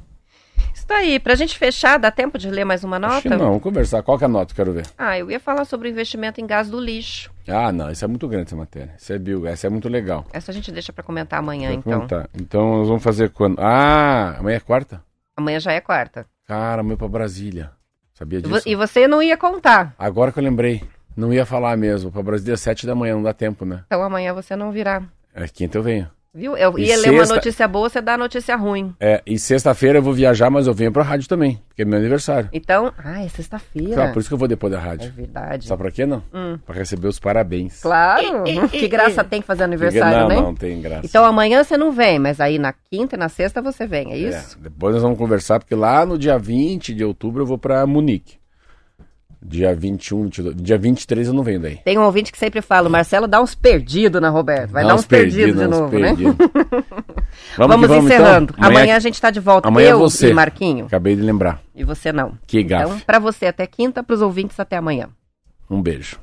Isso 0.85 0.89
tá 0.89 0.97
aí. 0.97 1.19
Pra 1.19 1.35
gente 1.35 1.57
fechar, 1.59 1.99
dá 1.99 2.11
tempo 2.11 2.37
de 2.37 2.51
ler 2.51 2.65
mais 2.65 2.85
uma 2.85 2.99
Acho 2.99 3.27
nota? 3.29 3.31
não, 3.31 3.47
vamos 3.47 3.63
conversar. 3.63 4.03
Qual 4.03 4.19
que 4.19 4.25
é 4.25 4.27
a 4.27 4.29
nota? 4.29 4.55
Quero 4.55 4.71
ver. 4.75 4.87
Ah, 4.99 5.19
eu 5.19 5.31
ia 5.31 5.41
falar 5.41 5.65
sobre 5.65 5.89
o 5.89 5.91
investimento 5.91 6.43
em 6.43 6.47
gás 6.47 6.69
do 6.69 6.79
lixo. 6.79 7.31
Ah, 7.49 7.73
não, 7.73 7.91
isso 7.91 8.05
é 8.05 8.09
muito 8.09 8.29
grande 8.29 8.49
essa 8.49 8.57
matéria. 8.57 8.95
Isso 8.99 9.11
é 9.11 9.19
bio, 9.19 9.47
essa 9.47 9.67
é 9.67 9.71
muito 9.71 9.89
legal. 9.89 10.27
Essa 10.31 10.51
a 10.51 10.55
gente 10.55 10.71
deixa 10.71 10.93
pra 10.93 11.03
comentar 11.03 11.39
amanhã, 11.39 11.71
Vou 11.71 11.79
então. 11.79 11.93
comentar. 11.95 12.29
Então 12.35 12.79
nós 12.79 12.89
vamos 12.89 13.03
fazer 13.03 13.31
quando? 13.31 13.59
Ah, 13.61 14.37
amanhã 14.39 14.57
é 14.59 14.61
quarta? 14.61 15.03
Amanhã 15.35 15.59
já 15.59 15.73
é 15.73 15.81
quarta. 15.81 16.27
Cara, 16.47 16.83
amanhã 16.83 16.97
pra 16.99 17.09
Brasília. 17.09 17.71
Sabia 18.13 18.43
disso? 18.43 18.69
E 18.69 18.75
você 18.77 19.09
não 19.09 19.23
ia 19.23 19.39
contar. 19.39 19.95
Agora 19.99 20.31
que 20.31 20.39
eu 20.39 20.45
lembrei. 20.45 20.83
Não 21.17 21.33
ia 21.33 21.47
falar 21.47 21.77
mesmo. 21.79 22.13
Pra 22.13 22.23
Brasília, 22.23 22.57
sete 22.59 22.87
da 22.87 22.95
manhã, 22.95 23.15
não 23.15 23.23
dá 23.23 23.33
tempo, 23.33 23.65
né? 23.65 23.85
Então 23.87 24.03
amanhã 24.03 24.35
você 24.35 24.55
não 24.55 24.71
virá. 24.71 25.03
É 25.35 25.49
quinta 25.49 25.79
eu 25.79 25.83
venho. 25.83 26.11
Viu? 26.35 26.57
Eu 26.57 26.77
E 26.79 26.87
ia 26.87 26.97
ler 26.97 27.11
uma 27.11 27.19
sexta- 27.21 27.35
notícia 27.37 27.69
boa, 27.69 27.89
você 27.89 28.01
dá 28.01 28.15
a 28.15 28.19
notícia 28.19 28.57
ruim. 28.57 28.93
É, 28.99 29.23
e 29.25 29.39
sexta-feira 29.39 29.99
eu 29.99 30.03
vou 30.03 30.13
viajar, 30.13 30.51
mas 30.51 30.67
eu 30.67 30.75
venho 30.75 30.91
pra 30.91 31.03
rádio 31.05 31.29
também, 31.29 31.61
porque 31.69 31.83
é 31.83 31.85
meu 31.85 31.97
aniversário. 31.99 32.49
Então, 32.53 32.93
ah, 32.99 33.25
é 33.25 33.29
sexta-feira. 33.29 33.95
Claro, 33.95 34.13
por 34.13 34.19
isso 34.19 34.29
que 34.29 34.35
eu 34.35 34.39
vou 34.39 34.49
depois 34.49 34.73
da 34.73 34.79
É 34.79 34.83
rádio. 34.83 35.13
verdade. 35.13 35.67
Sabe 35.69 35.83
pra 35.83 35.91
quê, 35.93 36.05
não? 36.05 36.23
Hum. 36.35 36.59
Pra 36.67 36.75
receber 36.75 37.07
os 37.07 37.21
parabéns. 37.21 37.81
Claro. 37.81 38.43
que 38.69 38.89
graça 38.89 39.23
tem 39.23 39.43
fazer 39.43 39.63
aniversário, 39.65 40.19
não, 40.21 40.29
né? 40.29 40.35
não 40.37 40.55
tem 40.55 40.81
graça. 40.81 41.07
Então 41.07 41.25
amanhã 41.25 41.63
você 41.63 41.77
não 41.77 41.93
vem, 41.93 42.19
mas 42.19 42.41
aí 42.41 42.59
na 42.59 42.73
quinta 42.73 43.15
e 43.15 43.19
na 43.19 43.29
sexta 43.29 43.63
você 43.63 43.87
vem, 43.87 44.13
é 44.13 44.17
isso? 44.17 44.57
É, 44.59 44.63
depois 44.65 44.93
nós 44.95 45.03
vamos 45.03 45.19
conversar, 45.19 45.61
porque 45.61 45.75
lá 45.75 46.05
no 46.05 46.19
dia 46.19 46.37
20 46.37 46.93
de 46.95 47.05
outubro 47.05 47.43
eu 47.43 47.47
vou 47.47 47.59
pra 47.59 47.87
Munique. 47.87 48.39
Dia 49.47 49.75
21, 49.75 50.23
22, 50.23 50.57
dia 50.57 50.79
23 50.79 51.29
eu 51.29 51.35
não 51.35 51.43
venho 51.43 51.61
daí. 51.61 51.77
Tem 51.85 51.99
um 51.99 52.03
ouvinte 52.03 52.33
que 52.33 52.39
sempre 52.39 52.63
fala, 52.63 52.89
Marcelo 52.89 53.27
dá 53.29 53.43
uns 53.43 53.55
perdidos 53.55 54.21
na 54.21 54.31
Roberto. 54.31 54.71
Vai 54.71 54.85
dar 54.87 54.95
uns 54.95 55.05
perdidos 55.05 55.55
de 55.55 55.61
dá 55.61 55.69
uns 55.69 55.81
novo, 55.81 55.99
né? 55.99 56.09
perdidos. 56.09 56.37
Vamos, 57.59 57.77
que 57.81 57.87
vamos, 57.87 58.05
encerrando. 58.07 58.55
então? 58.57 58.69
Amanhã, 58.71 58.97
a 58.97 58.99
gente 59.01 59.21
tá 59.21 59.31
de 59.31 59.41
volta. 59.41 59.69
amanhã 59.69 59.89
é 59.89 59.93
eu 59.93 59.99
você. 59.99 60.31
e 60.31 60.35
Marquinho. 60.35 60.87
Acabei 60.87 61.15
de 61.15 61.23
lembrar. 61.23 61.61
E 61.75 61.85
você 61.85 62.13
não. 62.13 62.39
Que 62.47 62.63
gafe. 62.63 62.85
Então, 62.87 63.01
pra 63.01 63.19
você 63.19 63.47
até 63.47 63.67
quinta, 63.67 64.03
pros 64.03 64.23
ouvintes 64.23 64.59
até 64.59 64.77
amanhã. 64.77 65.09
Um 65.69 65.83
beijo. 65.83 66.19